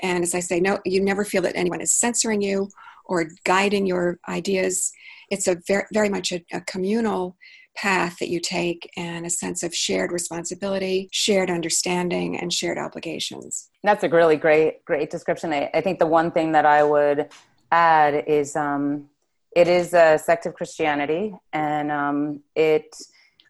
And 0.00 0.22
as 0.22 0.34
I 0.34 0.40
say, 0.40 0.60
no, 0.60 0.78
you 0.84 1.00
never 1.00 1.24
feel 1.24 1.42
that 1.42 1.56
anyone 1.56 1.80
is 1.80 1.92
censoring 1.92 2.42
you 2.42 2.68
or 3.06 3.30
guiding 3.44 3.86
your 3.86 4.18
ideas. 4.28 4.92
It's 5.30 5.48
a 5.48 5.56
very, 5.66 5.84
very 5.92 6.08
much 6.08 6.32
a, 6.32 6.44
a 6.52 6.60
communal 6.60 7.36
path 7.76 8.16
that 8.20 8.28
you 8.28 8.40
take 8.40 8.90
and 8.96 9.26
a 9.26 9.30
sense 9.30 9.62
of 9.62 9.74
shared 9.74 10.12
responsibility, 10.12 11.08
shared 11.12 11.50
understanding, 11.50 12.38
and 12.38 12.52
shared 12.52 12.78
obligations. 12.78 13.70
That's 13.82 14.04
a 14.04 14.08
really 14.08 14.36
great, 14.36 14.84
great 14.84 15.10
description. 15.10 15.52
I, 15.52 15.70
I 15.74 15.80
think 15.80 15.98
the 15.98 16.06
one 16.06 16.30
thing 16.30 16.52
that 16.52 16.66
I 16.66 16.84
would 16.84 17.28
add 17.72 18.24
is 18.26 18.54
um, 18.54 19.08
it 19.54 19.68
is 19.68 19.94
a 19.94 20.18
sect 20.18 20.46
of 20.46 20.54
Christianity, 20.54 21.34
and 21.52 21.90
um, 21.90 22.40
it 22.54 22.94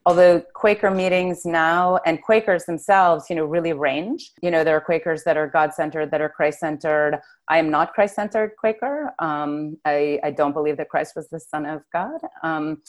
although 0.07 0.41
Quaker 0.53 0.91
meetings 0.91 1.45
now 1.45 1.99
and 2.05 2.21
Quakers 2.23 2.65
themselves, 2.67 3.31
you 3.31 3.37
know, 3.37 3.45
really 3.45 3.73
range. 3.73 4.33
You 4.43 4.51
know, 4.51 4.63
there 4.63 4.77
are 4.77 4.81
Quakers 4.81 5.25
that 5.25 5.37
are 5.37 5.47
God 5.47 5.73
centered, 5.73 6.11
that 6.11 6.21
are 6.21 6.29
Christ 6.29 6.61
centered. 6.61 7.21
I 7.49 7.59
am 7.59 7.71
not 7.71 7.95
Christ 7.95 8.15
centered 8.15 8.53
Quaker. 8.59 9.15
Um, 9.19 9.79
I, 9.85 10.21
I, 10.23 10.31
don't 10.31 10.53
believe 10.53 10.77
that 10.77 10.91
Christ 10.91 11.15
was 11.17 11.29
the 11.29 11.41
Son 11.41 11.65
of 11.65 11.83
God. 11.93 12.21
Um, 12.43 12.83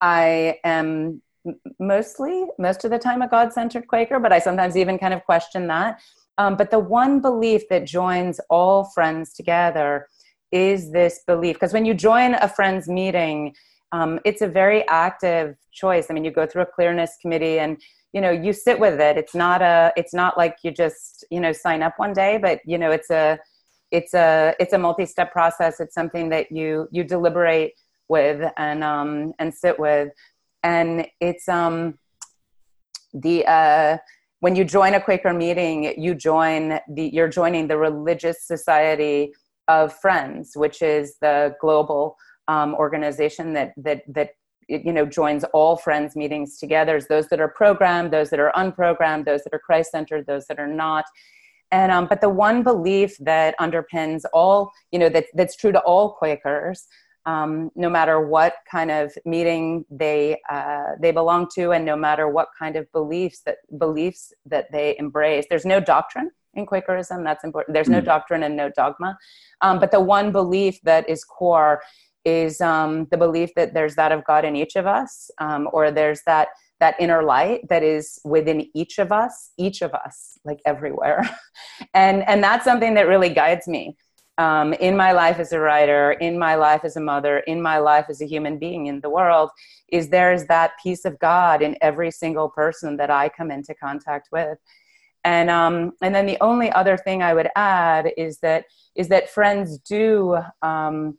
I 0.00 0.58
am 0.62 1.22
mostly, 1.80 2.46
most 2.58 2.84
of 2.84 2.90
the 2.90 2.98
time, 2.98 3.22
a 3.22 3.28
God 3.28 3.52
centered 3.52 3.88
Quaker, 3.88 4.20
but 4.20 4.32
I 4.32 4.38
sometimes 4.38 4.76
even 4.76 4.98
kind 4.98 5.14
of 5.14 5.24
question 5.24 5.66
that. 5.66 6.00
Um, 6.38 6.56
but 6.56 6.70
the 6.70 6.78
one 6.78 7.20
belief 7.20 7.68
that 7.68 7.84
joins 7.84 8.40
all 8.48 8.84
friends 8.84 9.34
together 9.34 10.06
is 10.52 10.92
this 10.92 11.20
belief? 11.26 11.56
Because 11.56 11.72
when 11.72 11.84
you 11.84 11.94
join 11.94 12.34
a 12.34 12.48
friend's 12.48 12.88
meeting 12.88 13.54
um, 13.92 14.20
it's 14.24 14.42
a 14.42 14.46
very 14.46 14.86
active 14.88 15.56
choice. 15.72 16.06
I 16.10 16.14
mean 16.14 16.24
you 16.24 16.30
go 16.30 16.46
through 16.46 16.62
a 16.62 16.66
clearness 16.66 17.16
committee 17.20 17.58
and 17.58 17.80
you 18.12 18.20
know 18.20 18.30
you 18.30 18.52
sit 18.52 18.78
with 18.78 19.00
it. 19.00 19.16
It's 19.16 19.34
not 19.34 19.62
a 19.62 19.92
it's 19.96 20.14
not 20.14 20.36
like 20.36 20.56
you 20.62 20.70
just 20.70 21.24
you 21.30 21.40
know 21.40 21.52
sign 21.52 21.82
up 21.82 21.94
one 21.96 22.12
day 22.12 22.38
but 22.38 22.60
you 22.64 22.78
know 22.78 22.90
it's 22.90 23.10
a 23.10 23.38
it's 23.90 24.14
a 24.14 24.54
it's 24.60 24.72
a 24.72 24.78
multi-step 24.78 25.32
process. 25.32 25.80
It's 25.80 25.94
something 25.94 26.28
that 26.30 26.52
you 26.52 26.88
you 26.90 27.04
deliberate 27.04 27.72
with 28.08 28.50
and 28.56 28.84
um 28.84 29.32
and 29.38 29.52
sit 29.52 29.78
with. 29.78 30.10
And 30.62 31.06
it's 31.20 31.48
um 31.48 31.98
the 33.12 33.44
uh 33.46 33.98
when 34.38 34.54
you 34.54 34.64
join 34.64 34.94
a 34.94 35.00
quaker 35.00 35.34
meeting 35.34 36.00
you 36.00 36.14
join 36.14 36.78
the 36.88 37.10
you're 37.12 37.28
joining 37.28 37.66
the 37.66 37.76
religious 37.76 38.46
society 38.46 39.32
of 39.70 39.92
Friends, 40.04 40.52
which 40.56 40.82
is 40.82 41.16
the 41.20 41.54
global 41.60 42.16
um, 42.48 42.74
organization 42.74 43.52
that 43.54 43.72
that 43.76 44.02
that 44.16 44.30
you 44.68 44.92
know 44.92 45.06
joins 45.06 45.44
all 45.58 45.76
Friends 45.76 46.16
meetings 46.16 46.58
together. 46.58 47.00
Those 47.00 47.28
that 47.28 47.40
are 47.40 47.52
programmed, 47.62 48.12
those 48.12 48.30
that 48.30 48.40
are 48.40 48.52
unprogrammed, 48.62 49.24
those 49.24 49.42
that 49.44 49.54
are 49.54 49.64
Christ 49.68 49.92
centered, 49.92 50.26
those 50.26 50.46
that 50.48 50.58
are 50.58 50.72
not. 50.86 51.04
And 51.70 51.92
um, 51.92 52.06
but 52.06 52.20
the 52.20 52.28
one 52.48 52.62
belief 52.64 53.16
that 53.20 53.54
underpins 53.60 54.22
all, 54.32 54.72
you 54.90 54.98
know, 54.98 55.08
that 55.08 55.26
that's 55.34 55.56
true 55.56 55.72
to 55.72 55.80
all 55.80 56.14
Quakers, 56.20 56.88
um, 57.26 57.70
no 57.76 57.88
matter 57.88 58.16
what 58.34 58.54
kind 58.76 58.90
of 58.90 59.12
meeting 59.24 59.84
they 59.88 60.40
uh, 60.50 60.90
they 61.00 61.12
belong 61.12 61.46
to, 61.54 61.70
and 61.70 61.84
no 61.84 61.96
matter 61.96 62.26
what 62.28 62.48
kind 62.58 62.74
of 62.74 62.90
beliefs 62.90 63.42
that 63.46 63.58
beliefs 63.78 64.32
that 64.46 64.66
they 64.72 64.96
embrace. 64.98 65.46
There's 65.48 65.70
no 65.74 65.78
doctrine 65.78 66.30
in 66.54 66.66
Quakerism. 66.66 67.24
That's 67.24 67.44
important. 67.44 67.74
There's 67.74 67.88
no 67.88 68.00
mm. 68.00 68.04
doctrine 68.04 68.42
and 68.42 68.56
no 68.56 68.70
dogma. 68.70 69.18
Um, 69.60 69.78
but 69.78 69.90
the 69.90 70.00
one 70.00 70.32
belief 70.32 70.80
that 70.82 71.08
is 71.08 71.24
core 71.24 71.80
is 72.24 72.60
um, 72.60 73.06
the 73.10 73.16
belief 73.16 73.50
that 73.56 73.74
there's 73.74 73.94
that 73.96 74.12
of 74.12 74.24
God 74.24 74.44
in 74.44 74.56
each 74.56 74.76
of 74.76 74.86
us, 74.86 75.30
um, 75.38 75.68
or 75.72 75.90
there's 75.90 76.22
that 76.26 76.48
that 76.80 76.96
inner 76.98 77.22
light 77.22 77.68
that 77.68 77.82
is 77.82 78.18
within 78.24 78.66
each 78.74 78.98
of 78.98 79.12
us, 79.12 79.50
each 79.58 79.82
of 79.82 79.92
us, 79.92 80.38
like 80.44 80.60
everywhere. 80.64 81.28
and 81.94 82.26
and 82.28 82.42
that's 82.42 82.64
something 82.64 82.94
that 82.94 83.08
really 83.08 83.30
guides 83.30 83.68
me. 83.68 83.96
Um, 84.38 84.72
in 84.74 84.96
my 84.96 85.12
life 85.12 85.38
as 85.38 85.52
a 85.52 85.60
writer, 85.60 86.12
in 86.12 86.38
my 86.38 86.54
life 86.54 86.80
as 86.82 86.96
a 86.96 87.00
mother, 87.00 87.40
in 87.40 87.60
my 87.60 87.76
life 87.76 88.06
as 88.08 88.22
a 88.22 88.26
human 88.26 88.58
being 88.58 88.86
in 88.86 89.00
the 89.02 89.10
world, 89.10 89.50
is 89.92 90.08
there's 90.08 90.46
that 90.46 90.72
piece 90.82 91.04
of 91.04 91.18
God 91.18 91.60
in 91.60 91.76
every 91.82 92.10
single 92.10 92.48
person 92.48 92.96
that 92.96 93.10
I 93.10 93.28
come 93.28 93.50
into 93.50 93.74
contact 93.74 94.28
with 94.32 94.56
and 95.24 95.50
um, 95.50 95.92
and 96.02 96.14
then 96.14 96.26
the 96.26 96.38
only 96.40 96.70
other 96.72 96.96
thing 96.96 97.22
I 97.22 97.34
would 97.34 97.48
add 97.56 98.12
is 98.16 98.38
that 98.38 98.64
is 98.94 99.08
that 99.08 99.30
friends 99.30 99.78
do, 99.78 100.38
um, 100.62 101.18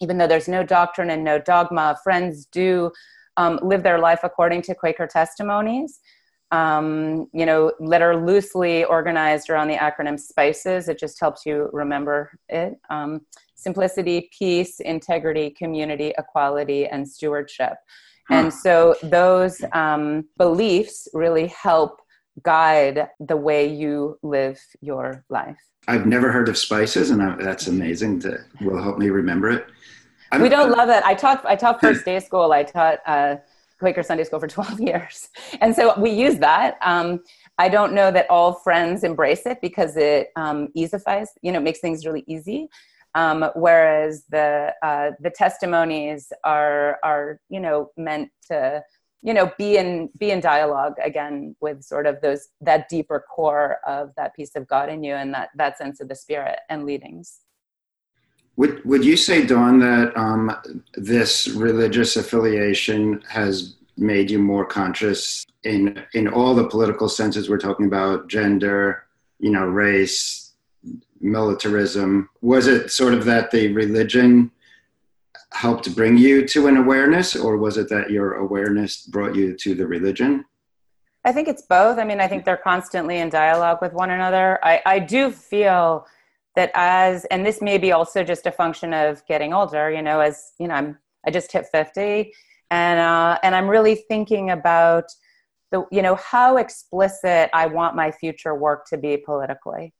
even 0.00 0.18
though 0.18 0.26
there's 0.26 0.48
no 0.48 0.62
doctrine 0.64 1.10
and 1.10 1.24
no 1.24 1.38
dogma, 1.38 1.98
friends 2.02 2.46
do 2.46 2.90
um, 3.36 3.58
live 3.62 3.82
their 3.82 3.98
life 3.98 4.20
according 4.22 4.62
to 4.62 4.74
Quaker 4.74 5.06
testimonies. 5.06 6.00
Um, 6.50 7.28
you 7.32 7.46
know, 7.46 7.72
that 7.88 8.02
are 8.02 8.14
loosely 8.14 8.84
organized 8.84 9.48
around 9.48 9.68
the 9.68 9.76
acronym 9.76 10.20
SPICES. 10.20 10.86
It 10.86 10.98
just 10.98 11.18
helps 11.18 11.46
you 11.46 11.70
remember 11.72 12.30
it. 12.50 12.74
Um, 12.90 13.22
simplicity, 13.54 14.28
peace, 14.38 14.78
integrity, 14.80 15.48
community, 15.48 16.12
equality, 16.18 16.86
and 16.86 17.08
stewardship. 17.08 17.74
And 18.30 18.52
so 18.52 18.94
those 19.02 19.62
um, 19.72 20.28
beliefs 20.36 21.08
really 21.14 21.46
help 21.46 22.01
guide 22.42 23.08
the 23.20 23.36
way 23.36 23.66
you 23.66 24.18
live 24.22 24.60
your 24.80 25.24
life. 25.28 25.58
I've 25.88 26.06
never 26.06 26.30
heard 26.30 26.48
of 26.48 26.56
spices, 26.56 27.10
and 27.10 27.22
I, 27.22 27.36
that's 27.36 27.66
amazing. 27.66 28.20
That 28.20 28.44
will 28.60 28.80
help 28.80 28.98
me 28.98 29.10
remember 29.10 29.50
it. 29.50 29.66
I'm, 30.30 30.40
we 30.40 30.48
don't 30.48 30.70
love 30.70 30.88
it. 30.88 31.02
I 31.04 31.14
taught 31.14 31.44
I 31.44 31.56
taught 31.56 31.80
first 31.80 32.04
day 32.04 32.20
school. 32.20 32.52
I 32.52 32.62
taught 32.62 33.00
uh, 33.06 33.36
Quaker 33.78 34.02
Sunday 34.02 34.24
school 34.24 34.40
for 34.40 34.48
twelve 34.56 34.80
years, 34.80 35.28
and 35.60 35.74
so 35.74 35.98
we 35.98 36.10
use 36.10 36.38
that. 36.38 36.78
Um, 36.82 37.20
I 37.58 37.68
don't 37.68 37.92
know 37.92 38.10
that 38.10 38.30
all 38.30 38.54
friends 38.54 39.04
embrace 39.04 39.44
it 39.44 39.60
because 39.60 39.96
it 39.96 40.30
um, 40.36 40.68
easifies, 40.76 41.28
you 41.42 41.52
know, 41.52 41.60
makes 41.60 41.80
things 41.80 42.06
really 42.06 42.24
easy. 42.26 42.68
Um, 43.14 43.50
whereas 43.54 44.24
the 44.30 44.72
uh, 44.82 45.10
the 45.20 45.30
testimonies 45.30 46.32
are 46.44 46.98
are 47.02 47.40
you 47.48 47.60
know 47.60 47.90
meant 47.96 48.30
to 48.48 48.82
you 49.22 49.32
know 49.32 49.50
be 49.56 49.76
in 49.76 50.10
be 50.18 50.30
in 50.30 50.40
dialogue 50.40 50.94
again 51.02 51.54
with 51.60 51.82
sort 51.82 52.06
of 52.06 52.20
those 52.20 52.48
that 52.60 52.88
deeper 52.88 53.24
core 53.34 53.78
of 53.86 54.10
that 54.16 54.34
piece 54.34 54.56
of 54.56 54.66
god 54.66 54.88
in 54.88 55.02
you 55.04 55.14
and 55.14 55.32
that 55.32 55.50
that 55.54 55.78
sense 55.78 56.00
of 56.00 56.08
the 56.08 56.14
spirit 56.14 56.58
and 56.68 56.84
leadings. 56.84 57.40
Would 58.56 58.84
would 58.84 59.04
you 59.04 59.16
say 59.16 59.46
dawn 59.46 59.78
that 59.78 60.16
um, 60.16 60.54
this 60.94 61.48
religious 61.48 62.16
affiliation 62.16 63.22
has 63.28 63.76
made 63.96 64.30
you 64.30 64.38
more 64.38 64.66
conscious 64.66 65.46
in 65.64 66.04
in 66.14 66.28
all 66.28 66.54
the 66.54 66.68
political 66.68 67.08
senses 67.08 67.48
we're 67.48 67.58
talking 67.58 67.86
about 67.86 68.28
gender 68.28 69.04
you 69.38 69.50
know 69.50 69.64
race 69.64 70.52
militarism? 71.20 72.28
Was 72.40 72.66
it 72.66 72.90
sort 72.90 73.14
of 73.14 73.24
that 73.26 73.52
the 73.52 73.72
religion 73.72 74.50
helped 75.54 75.94
bring 75.94 76.16
you 76.16 76.46
to 76.48 76.66
an 76.66 76.76
awareness, 76.76 77.36
or 77.36 77.56
was 77.56 77.76
it 77.76 77.88
that 77.90 78.10
your 78.10 78.34
awareness 78.34 79.06
brought 79.06 79.34
you 79.34 79.56
to 79.56 79.74
the 79.74 79.86
religion? 79.86 80.44
I 81.24 81.32
think 81.32 81.46
it's 81.48 81.62
both. 81.62 81.98
I 81.98 82.04
mean, 82.04 82.20
I 82.20 82.26
think 82.26 82.44
they're 82.44 82.56
constantly 82.56 83.18
in 83.18 83.28
dialogue 83.28 83.78
with 83.80 83.92
one 83.92 84.10
another. 84.10 84.58
I, 84.64 84.82
I 84.84 84.98
do 84.98 85.30
feel 85.30 86.06
that 86.56 86.70
as, 86.74 87.24
and 87.26 87.46
this 87.46 87.62
may 87.62 87.78
be 87.78 87.92
also 87.92 88.24
just 88.24 88.46
a 88.46 88.52
function 88.52 88.92
of 88.92 89.24
getting 89.26 89.54
older, 89.54 89.90
you 89.90 90.02
know, 90.02 90.20
as, 90.20 90.52
you 90.58 90.68
know, 90.68 90.74
I'm, 90.74 90.98
I 91.26 91.30
just 91.30 91.52
hit 91.52 91.66
50 91.70 92.32
and, 92.70 93.00
uh, 93.00 93.38
and 93.42 93.54
I'm 93.54 93.68
really 93.68 93.94
thinking 93.94 94.50
about 94.50 95.04
the, 95.70 95.86
you 95.90 96.02
know, 96.02 96.16
how 96.16 96.56
explicit 96.56 97.48
I 97.54 97.66
want 97.66 97.96
my 97.96 98.10
future 98.10 98.54
work 98.54 98.86
to 98.86 98.98
be 98.98 99.16
politically. 99.16 99.94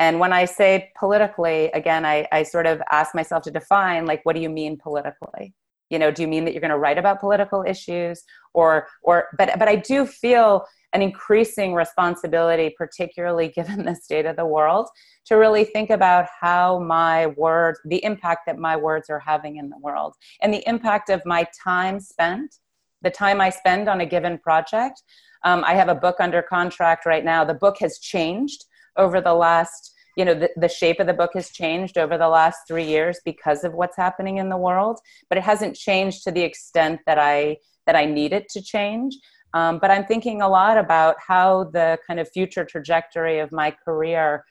And 0.00 0.18
when 0.18 0.32
I 0.32 0.46
say 0.46 0.90
politically, 0.98 1.70
again, 1.72 2.04
I, 2.04 2.26
I 2.32 2.42
sort 2.42 2.66
of 2.66 2.82
ask 2.90 3.14
myself 3.14 3.44
to 3.44 3.50
define, 3.50 4.06
like, 4.06 4.24
what 4.24 4.34
do 4.34 4.42
you 4.42 4.50
mean 4.50 4.76
politically? 4.76 5.54
you 5.90 5.98
know 5.98 6.10
do 6.10 6.22
you 6.22 6.28
mean 6.28 6.44
that 6.44 6.52
you're 6.52 6.60
going 6.60 6.70
to 6.70 6.78
write 6.78 6.98
about 6.98 7.20
political 7.20 7.64
issues 7.66 8.22
or 8.54 8.86
or 9.02 9.28
but 9.36 9.58
but 9.58 9.68
i 9.68 9.76
do 9.76 10.06
feel 10.06 10.64
an 10.92 11.02
increasing 11.02 11.74
responsibility 11.74 12.74
particularly 12.78 13.48
given 13.56 13.84
the 13.84 13.94
state 13.94 14.24
of 14.24 14.36
the 14.36 14.46
world 14.46 14.88
to 15.26 15.34
really 15.34 15.64
think 15.64 15.90
about 15.90 16.26
how 16.40 16.78
my 16.78 17.26
words 17.26 17.78
the 17.84 18.02
impact 18.04 18.46
that 18.46 18.58
my 18.58 18.76
words 18.76 19.10
are 19.10 19.18
having 19.18 19.56
in 19.56 19.68
the 19.68 19.78
world 19.78 20.14
and 20.40 20.54
the 20.54 20.66
impact 20.66 21.10
of 21.10 21.20
my 21.26 21.46
time 21.62 22.00
spent 22.00 22.56
the 23.02 23.10
time 23.10 23.40
i 23.40 23.50
spend 23.50 23.88
on 23.88 24.00
a 24.00 24.06
given 24.06 24.38
project 24.38 25.02
um, 25.44 25.62
i 25.64 25.74
have 25.74 25.88
a 25.88 25.94
book 25.94 26.16
under 26.20 26.40
contract 26.40 27.04
right 27.04 27.24
now 27.24 27.44
the 27.44 27.54
book 27.54 27.76
has 27.80 27.98
changed 27.98 28.64
over 28.96 29.20
the 29.20 29.34
last 29.34 29.89
you 30.16 30.24
know 30.24 30.34
the, 30.34 30.50
the 30.56 30.68
shape 30.68 31.00
of 31.00 31.06
the 31.06 31.14
book 31.14 31.30
has 31.34 31.50
changed 31.50 31.98
over 31.98 32.16
the 32.18 32.28
last 32.28 32.60
three 32.66 32.84
years 32.84 33.20
because 33.24 33.64
of 33.64 33.72
what's 33.74 33.96
happening 33.96 34.38
in 34.38 34.48
the 34.48 34.56
world 34.56 34.98
but 35.28 35.38
it 35.38 35.44
hasn't 35.44 35.76
changed 35.76 36.22
to 36.24 36.30
the 36.30 36.42
extent 36.42 37.00
that 37.06 37.18
i 37.18 37.56
that 37.86 37.96
i 37.96 38.04
need 38.04 38.32
it 38.32 38.48
to 38.48 38.62
change 38.62 39.16
um, 39.54 39.78
but 39.78 39.90
i'm 39.90 40.04
thinking 40.04 40.42
a 40.42 40.48
lot 40.48 40.76
about 40.78 41.16
how 41.26 41.64
the 41.64 41.98
kind 42.06 42.20
of 42.20 42.30
future 42.30 42.64
trajectory 42.64 43.38
of 43.38 43.50
my 43.52 43.70
career 43.70 44.44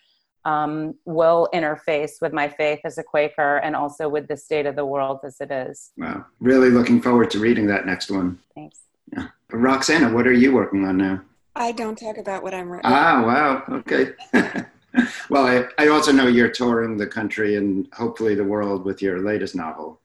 um, 0.45 0.95
will 1.05 1.49
interface 1.53 2.13
with 2.21 2.33
my 2.33 2.47
faith 2.47 2.79
as 2.85 2.97
a 2.97 3.03
Quaker 3.03 3.57
and 3.57 3.75
also 3.75 4.07
with 4.07 4.27
the 4.27 4.37
state 4.37 4.65
of 4.65 4.75
the 4.75 4.85
world 4.85 5.19
as 5.23 5.39
it 5.41 5.51
is. 5.51 5.91
Wow. 5.97 6.25
Really 6.39 6.69
looking 6.69 7.01
forward 7.01 7.29
to 7.31 7.39
reading 7.39 7.67
that 7.67 7.85
next 7.85 8.09
one. 8.09 8.39
Thanks. 8.55 8.79
Yeah. 9.11 9.27
Roxana, 9.51 10.13
what 10.13 10.27
are 10.27 10.33
you 10.33 10.53
working 10.53 10.85
on 10.85 10.97
now? 10.97 11.21
I 11.55 11.71
don't 11.71 11.97
talk 11.97 12.17
about 12.17 12.43
what 12.43 12.53
I'm 12.53 12.69
writing. 12.69 12.89
Ah, 12.89 13.23
wow. 13.25 13.79
Okay. 13.79 14.13
well, 15.29 15.45
I, 15.45 15.83
I 15.83 15.87
also 15.89 16.11
know 16.11 16.27
you're 16.27 16.49
touring 16.49 16.97
the 16.97 17.07
country 17.07 17.55
and 17.55 17.87
hopefully 17.93 18.35
the 18.35 18.43
world 18.43 18.85
with 18.85 19.01
your 19.01 19.19
latest 19.19 19.55
novel. 19.55 20.01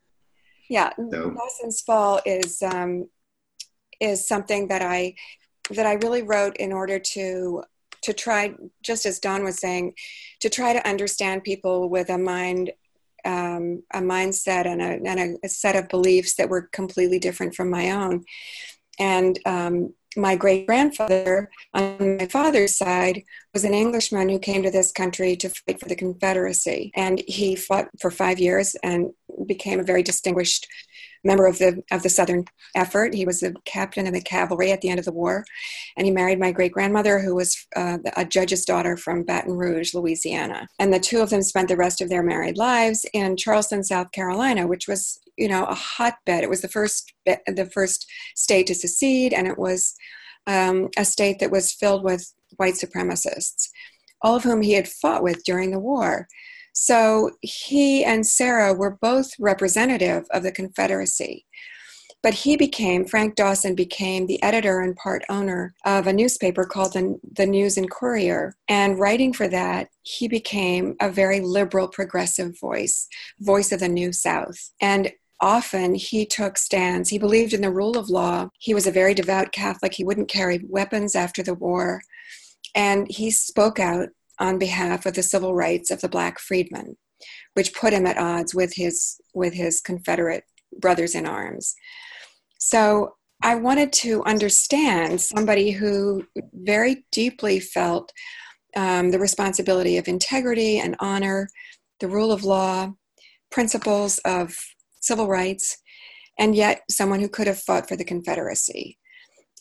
Yeah, 0.68 0.93
so. 0.97 1.30
Dawson's 1.30 1.80
Fall 1.80 2.20
is 2.24 2.62
um, 2.62 3.09
is 4.01 4.26
something 4.26 4.68
that 4.68 4.82
I 4.82 5.14
that 5.70 5.87
I 5.87 5.95
really 5.95 6.22
wrote 6.22 6.57
in 6.57 6.72
order 6.72 6.99
to 6.99 7.64
to 8.03 8.12
try, 8.12 8.55
just 8.82 9.07
as 9.07 9.18
Dawn 9.18 9.45
was 9.45 9.59
saying, 9.59 9.95
to 10.41 10.51
try 10.51 10.74
to 10.74 10.87
understand 10.87 11.43
people 11.43 11.89
with 11.89 12.11
a 12.11 12.18
mind, 12.18 12.70
um, 13.24 13.82
a 13.95 14.01
mindset, 14.01 14.66
and, 14.66 14.82
a, 14.82 15.11
and 15.11 15.20
a, 15.20 15.47
a, 15.47 15.49
set 15.49 15.74
of 15.74 15.89
beliefs 15.89 16.35
that 16.35 16.51
were 16.51 16.68
completely 16.70 17.18
different 17.18 17.55
from 17.55 17.70
my 17.70 17.93
own. 17.93 18.24
And 18.99 19.39
um, 19.47 19.95
my 20.17 20.37
great 20.37 20.67
grandfather 20.67 21.51
on 21.73 22.17
my 22.19 22.27
father's 22.27 22.77
side 22.77 23.23
was 23.53 23.65
an 23.65 23.75
Englishman 23.75 24.29
who 24.29 24.39
came 24.39 24.62
to 24.62 24.71
this 24.71 24.93
country 24.93 25.37
to 25.37 25.49
fight 25.49 25.81
for 25.81 25.89
the 25.89 25.97
Confederacy. 25.97 26.91
And 26.95 27.23
he 27.27 27.57
fought 27.57 27.89
for 28.01 28.11
five 28.11 28.39
years 28.39 28.75
and 28.83 29.11
became 29.47 29.81
a 29.81 29.85
very 29.85 30.03
distinguished 30.03 30.67
member 31.25 31.47
of 31.47 31.59
the 31.59 31.83
of 31.91 32.03
the 32.03 32.09
Southern 32.09 32.45
effort. 32.77 33.15
He 33.15 33.25
was 33.25 33.43
a 33.43 33.55
captain 33.65 34.07
in 34.07 34.12
the 34.12 34.21
cavalry 34.21 34.71
at 34.71 34.81
the 34.83 34.91
end 34.91 34.99
of 34.99 35.05
the 35.05 35.12
war, 35.12 35.45
and 35.97 36.07
he 36.07 36.12
married 36.12 36.39
my 36.39 36.53
great 36.53 36.73
grandmother, 36.73 37.19
who 37.19 37.35
was 37.35 37.67
uh, 37.75 37.99
a 38.17 38.25
judge's 38.25 38.65
daughter 38.65 38.97
from 38.97 39.25
Baton 39.25 39.55
Rouge, 39.55 39.95
Louisiana. 39.95 40.69
And 40.79 40.93
the 40.93 41.01
two 41.01 41.21
of 41.21 41.31
them 41.31 41.43
spent 41.43 41.69
the 41.69 41.77
rest 41.77 42.01
of 42.01 42.11
their 42.11 42.23
married 42.23 42.59
lives 42.59 43.07
in 43.12 43.37
Charleston, 43.37 43.83
South 43.83 44.12
Carolina, 44.12 44.67
which 44.67 44.87
was 44.87 45.19
you 45.37 45.49
know 45.49 45.64
a 45.64 45.74
hotbed. 45.74 46.43
It 46.43 46.51
was 46.51 46.62
the 46.62 46.68
first 46.68 47.12
the 47.26 47.70
first 47.72 48.07
state 48.35 48.66
to 48.68 48.74
secede, 48.74 49.32
and 49.32 49.47
it 49.47 49.59
was 49.59 49.95
um, 50.47 50.89
a 50.97 51.05
state 51.05 51.39
that 51.41 51.51
was 51.51 51.72
filled 51.72 52.05
with 52.05 52.32
white 52.57 52.74
supremacists, 52.74 53.68
all 54.22 54.37
of 54.37 54.45
whom 54.45 54.62
he 54.62 54.72
had 54.72 54.89
fought 54.89 55.22
with 55.22 55.45
during 55.45 55.70
the 55.70 55.78
war. 55.78 56.28
So 56.72 57.30
he 57.41 58.05
and 58.05 58.26
Sarah 58.26 58.74
were 58.74 58.99
both 59.01 59.30
representative 59.39 60.24
of 60.32 60.43
the 60.43 60.53
Confederacy. 60.53 61.47
But 62.24 62.35
he 62.35 62.57
became, 62.57 63.05
Frank 63.05 63.37
Dawson 63.37 63.74
became 63.74 64.26
the 64.26 64.43
editor 64.43 64.80
and 64.80 64.97
part 64.97 65.22
owner 65.28 65.74
of 65.85 66.07
a 66.07 66.12
newspaper 66.12 66.64
called 66.64 66.95
the, 66.95 67.20
the 67.30 67.45
News 67.45 67.76
and 67.76 67.91
Courier. 67.91 68.57
And 68.66 68.99
writing 68.99 69.35
for 69.35 69.47
that, 69.49 69.89
he 70.03 70.26
became 70.26 70.97
a 71.03 71.11
very 71.11 71.41
liberal, 71.41 71.87
progressive 71.87 72.59
voice, 72.59 73.07
voice 73.41 73.72
of 73.72 73.80
the 73.80 73.91
New 73.91 74.11
South. 74.11 74.70
And 74.80 75.12
often 75.45 75.95
he 75.95 76.24
took 76.24 76.57
stands. 76.57 77.11
He 77.11 77.18
believed 77.18 77.53
in 77.53 77.61
the 77.61 77.70
rule 77.70 77.99
of 77.99 78.09
law. 78.09 78.49
He 78.59 78.72
was 78.72 78.86
a 78.86 78.90
very 78.90 79.12
devout 79.12 79.53
Catholic. 79.53 79.92
He 79.92 80.03
wouldn't 80.03 80.28
carry 80.28 80.64
weapons 80.66 81.14
after 81.14 81.42
the 81.42 81.53
war. 81.55 82.01
And 82.74 83.07
he 83.11 83.30
spoke 83.30 83.78
out 83.78 84.09
on 84.40 84.59
behalf 84.59 85.05
of 85.05 85.12
the 85.12 85.22
civil 85.22 85.55
rights 85.55 85.90
of 85.90 86.01
the 86.01 86.09
black 86.09 86.40
freedmen, 86.40 86.97
which 87.53 87.74
put 87.74 87.92
him 87.92 88.07
at 88.07 88.16
odds 88.16 88.55
with 88.55 88.72
his 88.74 89.20
with 89.34 89.53
his 89.53 89.82
Confederate 89.82 90.45
brothers 90.80 91.14
in 91.14 91.26
arms. 91.26 91.74
So 92.59 93.16
I 93.42 93.57
wanted 93.57 93.92
to 94.05 94.24
understand 94.24 95.20
somebody 95.20 95.72
who 95.72 96.26
very 96.55 97.05
deeply 97.12 97.61
felt 97.61 98.11
um, 98.74 99.11
the 99.11 99.18
responsibility 99.18 99.99
of 99.99 100.09
integrity 100.09 100.78
and 100.78 100.97
honor, 101.01 101.49
the 102.01 102.09
rule 102.09 102.32
of 102.32 102.45
law, 102.45 102.95
principles 103.51 104.18
of 104.24 104.57
civil 105.05 105.28
rights, 105.28 105.78
and 106.38 106.55
yet 106.55 106.82
someone 106.90 107.20
who 107.20 107.28
could 107.28 107.46
have 107.46 107.61
fought 107.61 107.88
for 107.88 107.96
the 107.96 108.05
Confederacy. 108.05 108.98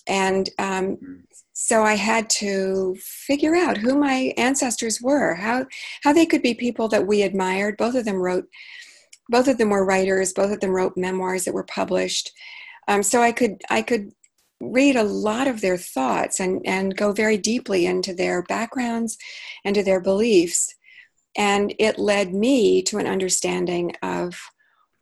And 0.08 0.50
um, 0.60 1.24
so 1.54 1.84
I 1.84 1.96
had 1.96 2.30
to 2.32 2.96
figure 3.00 3.56
out 3.56 3.78
who 3.78 3.98
my 3.98 4.34
ancestors 4.38 5.00
were, 5.02 5.36
how 5.36 5.66
how 6.04 6.12
they 6.14 6.26
could 6.26 6.42
be 6.42 6.54
people 6.54 6.88
that 6.90 7.08
we 7.08 7.22
admired. 7.22 7.78
Both 7.78 7.96
of 7.96 8.06
them 8.06 8.18
wrote, 8.18 8.46
both 9.30 9.48
of 9.48 9.58
them 9.58 9.70
were 9.70 9.86
writers. 9.86 10.34
Both 10.34 10.52
of 10.52 10.60
them 10.60 10.72
wrote 10.72 10.98
memoirs 10.98 11.46
that 11.46 11.54
were 11.54 11.64
published. 11.64 12.32
Um, 12.88 13.04
so 13.04 13.22
I 13.22 13.32
could 13.32 13.62
I 13.70 13.82
could 13.82 14.12
read 14.60 14.96
a 14.96 15.04
lot 15.04 15.48
of 15.48 15.62
their 15.62 15.78
thoughts 15.78 16.40
and 16.40 16.62
and 16.66 16.98
go 16.98 17.12
very 17.12 17.38
deeply 17.38 17.86
into 17.86 18.14
their 18.14 18.44
backgrounds 18.44 19.18
and 19.64 19.76
to 19.76 19.84
their 19.84 20.02
beliefs, 20.02 20.76
and 21.38 21.74
it 21.80 22.00
led 22.00 22.34
me 22.34 22.82
to 22.84 22.98
an 22.98 23.08
understanding 23.08 23.94
of 24.02 24.36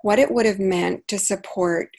what 0.04 0.20
it 0.20 0.32
would 0.32 0.45
have 0.45 0.60
meant 0.60 1.08
to 1.08 1.18
support 1.18 1.89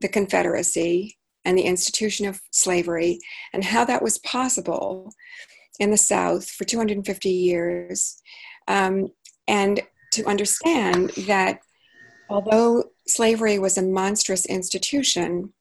the 0.00 0.08
Confederacy 0.08 1.16
and 1.44 1.56
the 1.56 1.62
institution 1.62 2.26
of 2.26 2.40
slavery 2.50 3.18
and 3.52 3.64
how 3.64 3.84
that 3.84 4.02
was 4.02 4.18
possible 4.18 5.12
in 5.78 5.90
the 5.90 5.96
South 5.96 6.48
for 6.48 6.64
250 6.64 7.30
years. 7.30 8.20
Um, 8.68 9.08
and 9.46 9.80
to 10.12 10.26
understand 10.26 11.10
that 11.26 11.60
although 12.28 12.84
slavery 13.06 13.58
was 13.58 13.78
a 13.78 13.82
monstrous 13.82 14.46
institution, 14.46 15.52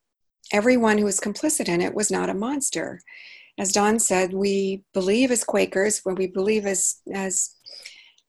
everyone 0.51 0.97
who 0.97 1.05
was 1.05 1.20
complicit 1.20 1.68
in 1.68 1.82
it 1.82 1.93
was 1.93 2.11
not 2.11 2.30
a 2.30 2.34
monster. 2.34 2.99
As 3.57 3.72
Dawn 3.72 3.99
said, 3.99 4.34
we 4.34 4.84
believe 4.93 5.32
as 5.32 5.43
Quakers, 5.43 6.01
when 6.03 6.16
we 6.16 6.28
believe 6.28 6.66
as, 6.66 6.97
as 7.13 7.54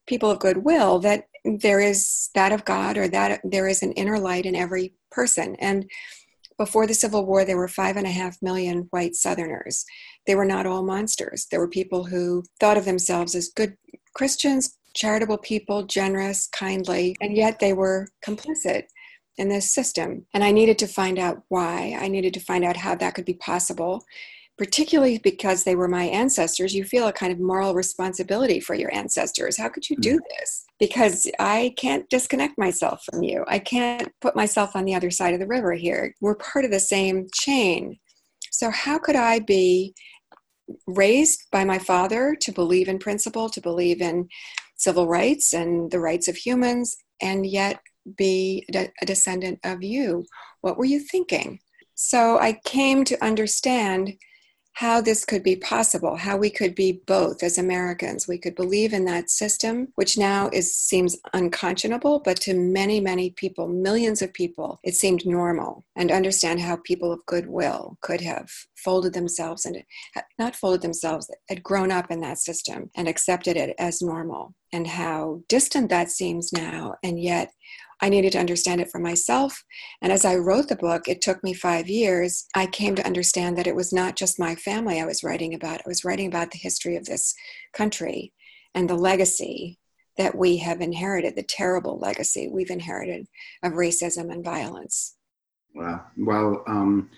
people 0.06 0.30
of 0.30 0.38
goodwill, 0.38 0.98
that 1.00 1.24
there 1.44 1.80
is 1.80 2.30
that 2.34 2.52
of 2.52 2.64
God 2.64 2.96
or 2.96 3.08
that 3.08 3.40
there 3.44 3.68
is 3.68 3.82
an 3.82 3.92
inner 3.92 4.18
light 4.18 4.46
in 4.46 4.56
every 4.56 4.94
person. 5.10 5.56
And 5.56 5.88
before 6.58 6.86
the 6.86 6.94
Civil 6.94 7.26
War, 7.26 7.44
there 7.44 7.56
were 7.56 7.68
five 7.68 7.96
and 7.96 8.06
a 8.06 8.10
half 8.10 8.40
million 8.40 8.88
white 8.90 9.14
Southerners. 9.14 9.84
They 10.26 10.34
were 10.34 10.44
not 10.44 10.66
all 10.66 10.82
monsters. 10.82 11.46
There 11.50 11.60
were 11.60 11.68
people 11.68 12.04
who 12.04 12.44
thought 12.58 12.78
of 12.78 12.84
themselves 12.84 13.34
as 13.34 13.50
good 13.54 13.76
Christians, 14.14 14.76
charitable 14.94 15.38
people, 15.38 15.84
generous, 15.84 16.48
kindly, 16.48 17.14
and 17.20 17.36
yet 17.36 17.58
they 17.58 17.74
were 17.74 18.08
complicit 18.24 18.84
in 19.36 19.50
this 19.50 19.70
system. 19.70 20.24
And 20.32 20.42
I 20.42 20.50
needed 20.50 20.78
to 20.78 20.86
find 20.86 21.18
out 21.18 21.42
why. 21.48 21.96
I 22.00 22.08
needed 22.08 22.32
to 22.34 22.40
find 22.40 22.64
out 22.64 22.78
how 22.78 22.94
that 22.94 23.14
could 23.14 23.26
be 23.26 23.34
possible 23.34 24.02
particularly 24.58 25.18
because 25.18 25.64
they 25.64 25.76
were 25.76 25.88
my 25.88 26.04
ancestors, 26.04 26.74
you 26.74 26.84
feel 26.84 27.08
a 27.08 27.12
kind 27.12 27.32
of 27.32 27.38
moral 27.38 27.74
responsibility 27.74 28.58
for 28.58 28.74
your 28.74 28.92
ancestors. 28.94 29.58
How 29.58 29.68
could 29.68 29.88
you 29.88 29.96
do 29.96 30.16
mm-hmm. 30.16 30.38
this? 30.38 30.64
Because 30.78 31.30
I 31.38 31.74
can't 31.76 32.08
disconnect 32.08 32.58
myself 32.58 33.02
from 33.04 33.22
you. 33.22 33.44
I 33.48 33.58
can't 33.58 34.10
put 34.20 34.34
myself 34.34 34.74
on 34.74 34.84
the 34.84 34.94
other 34.94 35.10
side 35.10 35.34
of 35.34 35.40
the 35.40 35.46
river 35.46 35.72
here. 35.72 36.14
We're 36.20 36.36
part 36.36 36.64
of 36.64 36.70
the 36.70 36.80
same 36.80 37.26
chain. 37.34 37.98
So, 38.50 38.70
how 38.70 38.98
could 38.98 39.16
I 39.16 39.40
be 39.40 39.94
raised 40.86 41.44
by 41.52 41.64
my 41.64 41.78
father 41.78 42.36
to 42.40 42.52
believe 42.52 42.88
in 42.88 42.98
principle, 42.98 43.50
to 43.50 43.60
believe 43.60 44.00
in 44.00 44.28
civil 44.76 45.06
rights 45.06 45.52
and 45.52 45.90
the 45.90 46.00
rights 46.00 46.28
of 46.28 46.36
humans, 46.36 46.96
and 47.20 47.46
yet 47.46 47.80
be 48.16 48.66
a 48.72 49.06
descendant 49.06 49.58
of 49.64 49.82
you? 49.82 50.24
What 50.62 50.78
were 50.78 50.86
you 50.86 51.00
thinking? 51.00 51.60
So 51.94 52.38
I 52.38 52.58
came 52.64 53.04
to 53.04 53.24
understand 53.24 54.14
how 54.76 55.00
this 55.00 55.24
could 55.24 55.42
be 55.42 55.56
possible, 55.56 56.16
how 56.16 56.36
we 56.36 56.50
could 56.50 56.74
be 56.74 57.00
both 57.06 57.42
as 57.42 57.56
Americans. 57.56 58.28
We 58.28 58.36
could 58.36 58.54
believe 58.54 58.92
in 58.92 59.06
that 59.06 59.30
system, 59.30 59.88
which 59.94 60.18
now 60.18 60.50
is 60.52 60.76
seems 60.76 61.16
unconscionable, 61.32 62.20
but 62.20 62.38
to 62.42 62.52
many, 62.52 63.00
many 63.00 63.30
people, 63.30 63.68
millions 63.68 64.20
of 64.20 64.34
people, 64.34 64.78
it 64.82 64.94
seemed 64.94 65.24
normal. 65.24 65.86
And 65.96 66.12
understand 66.12 66.60
how 66.60 66.76
people 66.84 67.10
of 67.10 67.24
goodwill 67.24 67.96
could 68.02 68.20
have 68.20 68.50
folded 68.76 69.14
themselves 69.14 69.64
and 69.64 69.82
not 70.38 70.54
folded 70.54 70.82
themselves, 70.82 71.30
had 71.48 71.62
grown 71.62 71.90
up 71.90 72.10
in 72.10 72.20
that 72.20 72.38
system 72.38 72.90
and 72.94 73.08
accepted 73.08 73.56
it 73.56 73.74
as 73.78 74.02
normal. 74.02 74.54
And 74.74 74.86
how 74.86 75.40
distant 75.48 75.88
that 75.88 76.10
seems 76.10 76.52
now, 76.52 76.96
and 77.02 77.18
yet 77.18 77.50
I 78.00 78.08
needed 78.08 78.32
to 78.32 78.38
understand 78.38 78.80
it 78.80 78.90
for 78.90 78.98
myself. 78.98 79.64
And 80.02 80.12
as 80.12 80.24
I 80.24 80.36
wrote 80.36 80.68
the 80.68 80.76
book, 80.76 81.08
it 81.08 81.22
took 81.22 81.42
me 81.42 81.54
five 81.54 81.88
years. 81.88 82.46
I 82.54 82.66
came 82.66 82.94
to 82.96 83.06
understand 83.06 83.56
that 83.56 83.66
it 83.66 83.74
was 83.74 83.92
not 83.92 84.16
just 84.16 84.38
my 84.38 84.54
family 84.54 85.00
I 85.00 85.06
was 85.06 85.24
writing 85.24 85.54
about, 85.54 85.80
I 85.80 85.88
was 85.88 86.04
writing 86.04 86.26
about 86.26 86.50
the 86.50 86.58
history 86.58 86.96
of 86.96 87.06
this 87.06 87.34
country 87.72 88.32
and 88.74 88.90
the 88.90 88.94
legacy 88.94 89.78
that 90.18 90.34
we 90.34 90.58
have 90.58 90.80
inherited, 90.80 91.36
the 91.36 91.42
terrible 91.42 91.98
legacy 91.98 92.48
we've 92.48 92.70
inherited 92.70 93.26
of 93.62 93.72
racism 93.72 94.30
and 94.32 94.44
violence. 94.44 95.16
Wow. 95.74 96.04
Well, 96.16 96.64
um, 96.66 97.10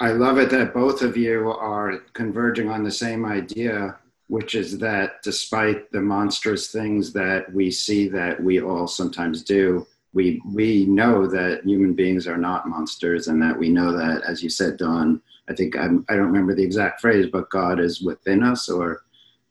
I 0.00 0.12
love 0.12 0.38
it 0.38 0.50
that 0.50 0.74
both 0.74 1.02
of 1.02 1.16
you 1.16 1.50
are 1.50 2.00
converging 2.12 2.68
on 2.68 2.82
the 2.82 2.90
same 2.90 3.24
idea, 3.24 3.98
which 4.26 4.54
is 4.54 4.78
that 4.78 5.22
despite 5.22 5.90
the 5.92 6.00
monstrous 6.00 6.70
things 6.70 7.12
that 7.12 7.52
we 7.52 7.70
see 7.70 8.08
that 8.08 8.42
we 8.42 8.60
all 8.60 8.86
sometimes 8.86 9.42
do, 9.42 9.86
we 10.14 10.42
we 10.46 10.86
know 10.86 11.26
that 11.26 11.64
human 11.64 11.94
beings 11.94 12.26
are 12.26 12.36
not 12.36 12.68
monsters, 12.68 13.28
and 13.28 13.40
that 13.42 13.58
we 13.58 13.68
know 13.68 13.92
that, 13.96 14.22
as 14.22 14.42
you 14.42 14.50
said, 14.50 14.76
Dawn. 14.76 15.20
I 15.48 15.54
think 15.54 15.76
I'm, 15.76 16.04
I 16.08 16.14
do 16.14 16.20
not 16.20 16.26
remember 16.26 16.54
the 16.54 16.62
exact 16.62 17.00
phrase, 17.00 17.26
but 17.32 17.50
God 17.50 17.80
is 17.80 18.00
within 18.00 18.42
us, 18.42 18.68
or 18.68 19.02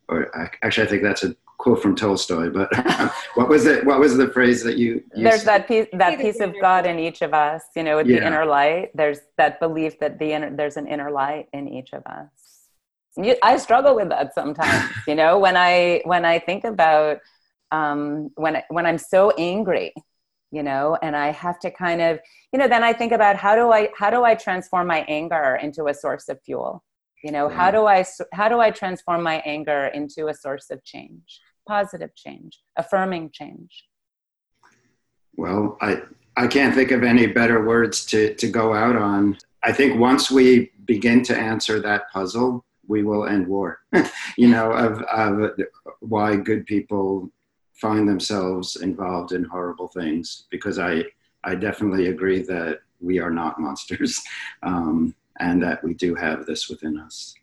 or 0.08 0.30
actually, 0.64 0.88
I 0.88 0.90
think 0.90 1.04
that's 1.04 1.24
a 1.24 1.36
quote 1.58 1.82
from 1.82 1.96
Tolstoy. 1.96 2.50
But 2.50 2.70
what 3.36 3.50
was 3.50 3.66
it? 3.66 3.86
What 3.86 4.00
was 4.00 4.18
the 4.18 4.30
phrase 4.30 4.64
that 4.64 4.78
you? 4.78 5.04
you 5.16 5.24
there's 5.24 5.44
that 5.46 5.68
piece 5.68 5.88
that 5.94 6.20
piece 6.20 6.40
of 6.40 6.54
God 6.62 6.86
in 6.86 7.00
each 7.00 7.22
of 7.22 7.34
us. 7.34 7.64
You 7.76 7.84
know, 7.84 7.98
with 7.98 8.08
yeah. 8.08 8.20
the 8.20 8.28
inner 8.28 8.46
light. 8.46 8.92
There's 8.96 9.20
that 9.38 9.60
belief 9.60 10.00
that 10.00 10.20
the 10.20 10.32
inner 10.34 10.56
there's 10.56 10.78
an 10.78 10.88
inner 10.88 11.12
light 11.12 11.50
in 11.54 11.68
each 11.68 11.94
of 11.94 12.06
us. 12.06 12.30
I 13.44 13.58
struggle 13.58 13.96
with 13.96 14.10
that 14.10 14.34
sometimes. 14.34 14.92
you 15.08 15.16
know, 15.16 15.40
when 15.40 15.58
I 15.58 16.02
when 16.06 16.24
I 16.24 16.40
think 16.40 16.64
about 16.66 17.20
um, 17.72 18.32
when 18.36 18.62
when 18.70 18.86
I'm 18.86 18.98
so 18.98 19.32
angry 19.32 19.94
you 20.52 20.62
know 20.62 20.98
and 21.02 21.16
i 21.16 21.32
have 21.32 21.60
to 21.60 21.72
kind 21.72 22.02
of 22.02 22.20
you 22.52 22.60
know 22.60 22.68
then 22.68 22.84
i 22.84 22.94
think 22.94 23.12
about 23.12 23.36
how 23.36 23.56
do 23.56 23.72
i 23.72 23.90
how 23.98 24.10
do 24.10 24.24
i 24.24 24.36
transform 24.36 24.88
my 24.88 25.00
anger 25.08 25.58
into 25.62 25.88
a 25.88 25.94
source 25.94 26.30
of 26.30 26.40
fuel? 26.44 26.84
You 27.24 27.32
know 27.32 27.50
how 27.50 27.70
mm. 27.70 27.74
do 27.74 27.86
i 27.86 28.06
how 28.34 28.50
do 28.50 28.60
i 28.60 28.72
transform 28.72 29.24
my 29.24 29.42
anger 29.46 29.88
into 29.88 30.28
a 30.28 30.34
source 30.34 30.70
of 30.70 30.84
change 30.84 31.40
positive 31.68 32.14
change 32.16 32.60
affirming 32.78 33.32
change? 33.32 33.86
Well 35.38 35.78
i 35.82 36.02
i 36.36 36.48
can't 36.48 36.76
think 36.76 36.92
of 36.92 37.04
any 37.04 37.28
better 37.28 37.66
words 37.66 38.06
to 38.08 38.34
to 38.36 38.48
go 38.48 38.74
out 38.74 38.96
on. 38.96 39.38
I 39.64 39.72
think 39.72 40.00
once 40.00 40.32
we 40.32 40.72
begin 40.86 41.22
to 41.24 41.38
answer 41.38 41.80
that 41.80 42.12
puzzle 42.12 42.66
we 42.88 43.04
will 43.04 43.26
end 43.26 43.48
war. 43.48 43.80
You 44.38 44.48
know 44.48 44.72
of, 44.72 45.02
of 45.04 45.52
why 46.00 46.36
good 46.36 46.66
people 46.66 47.30
find 47.82 48.08
themselves 48.08 48.76
involved 48.78 49.32
in 49.32 49.44
horrible 49.44 49.88
things 49.88 50.46
because 50.52 50.78
I, 50.78 51.04
I 51.44 51.56
definitely 51.56 52.08
agree 52.08 52.44
that 52.44 52.82
we 53.02 53.18
are 53.20 53.32
not 53.32 53.60
monsters 53.60 54.22
um, 54.64 55.16
and 55.40 55.62
that 55.64 55.84
we 55.84 55.96
do 55.96 56.14
have 56.14 56.46
this 56.46 56.70
within 56.70 57.00
us. 57.00 57.34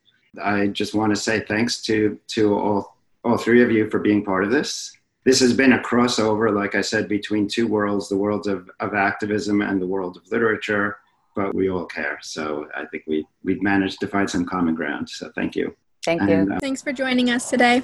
I 0.41 0.68
just 0.68 0.95
want 0.95 1.12
to 1.12 1.20
say 1.20 1.41
thanks 1.41 1.82
to, 1.82 2.18
to 2.28 2.55
all, 2.55 2.97
all 3.24 3.36
three 3.36 3.62
of 3.62 3.72
you 3.72 3.91
for 3.91 3.99
being 3.99 4.24
part 4.24 4.45
of 4.45 4.53
this. 4.53 4.95
This 5.24 5.41
has 5.41 5.53
been 5.53 5.72
a 5.72 5.80
crossover, 5.80 6.55
like 6.55 6.76
I 6.76 6.80
said, 6.80 7.09
between 7.09 7.49
two 7.49 7.66
worlds 7.66 8.09
the 8.09 8.16
world 8.16 8.47
of, 8.47 8.70
of 8.78 8.95
activism 8.95 9.61
and 9.62 9.82
the 9.82 9.86
world 9.86 10.16
of 10.16 10.30
literature, 10.30 10.99
but 11.34 11.55
we 11.55 11.68
all 11.68 11.86
care. 11.86 12.18
So 12.22 12.68
I 12.76 12.86
think 12.86 13.03
we, 13.09 13.26
we've 13.43 13.62
managed 13.62 13.99
to 14.01 14.07
find 14.07 14.30
some 14.30 14.47
common 14.47 14.76
ground. 14.76 15.11
So 15.11 15.32
thank 15.34 15.57
you. 15.57 15.74
Thank 16.05 16.22
you. 16.22 16.28
And, 16.28 16.53
uh, 16.53 16.59
Thanks 16.61 16.82
for 16.82 16.93
joining 16.93 17.30
us 17.30 17.51
today. 17.51 17.82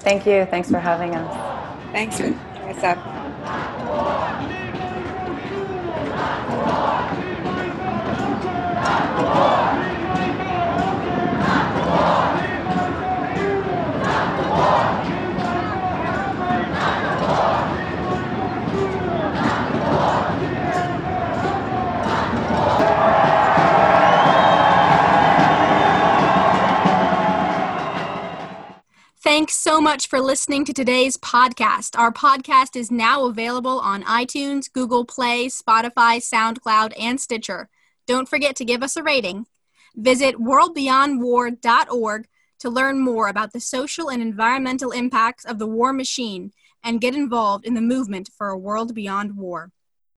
Thank 0.00 0.26
you. 0.26 0.46
Thanks 0.46 0.70
for 0.70 0.80
having 0.80 1.14
us. 1.14 1.34
Thanks 1.92 2.18
for 2.18 2.26
us. 2.28 3.19
Thanks 29.50 29.64
so 29.64 29.80
much 29.80 30.06
for 30.06 30.20
listening 30.20 30.64
to 30.66 30.72
today's 30.72 31.16
podcast. 31.16 31.98
Our 31.98 32.12
podcast 32.12 32.76
is 32.76 32.92
now 32.92 33.24
available 33.24 33.80
on 33.80 34.04
iTunes, 34.04 34.72
Google 34.72 35.04
Play, 35.04 35.48
Spotify, 35.48 36.22
SoundCloud, 36.22 36.92
and 36.96 37.20
Stitcher. 37.20 37.68
Don't 38.06 38.28
forget 38.28 38.54
to 38.54 38.64
give 38.64 38.84
us 38.84 38.96
a 38.96 39.02
rating. 39.02 39.46
Visit 39.96 40.36
worldbeyondwar.org 40.36 42.28
to 42.60 42.70
learn 42.70 43.00
more 43.00 43.26
about 43.26 43.52
the 43.52 43.58
social 43.58 44.08
and 44.08 44.22
environmental 44.22 44.92
impacts 44.92 45.44
of 45.44 45.58
the 45.58 45.66
war 45.66 45.92
machine 45.92 46.52
and 46.84 47.00
get 47.00 47.16
involved 47.16 47.66
in 47.66 47.74
the 47.74 47.80
movement 47.80 48.30
for 48.38 48.50
a 48.50 48.58
world 48.58 48.94
beyond 48.94 49.36
war. 49.36 49.72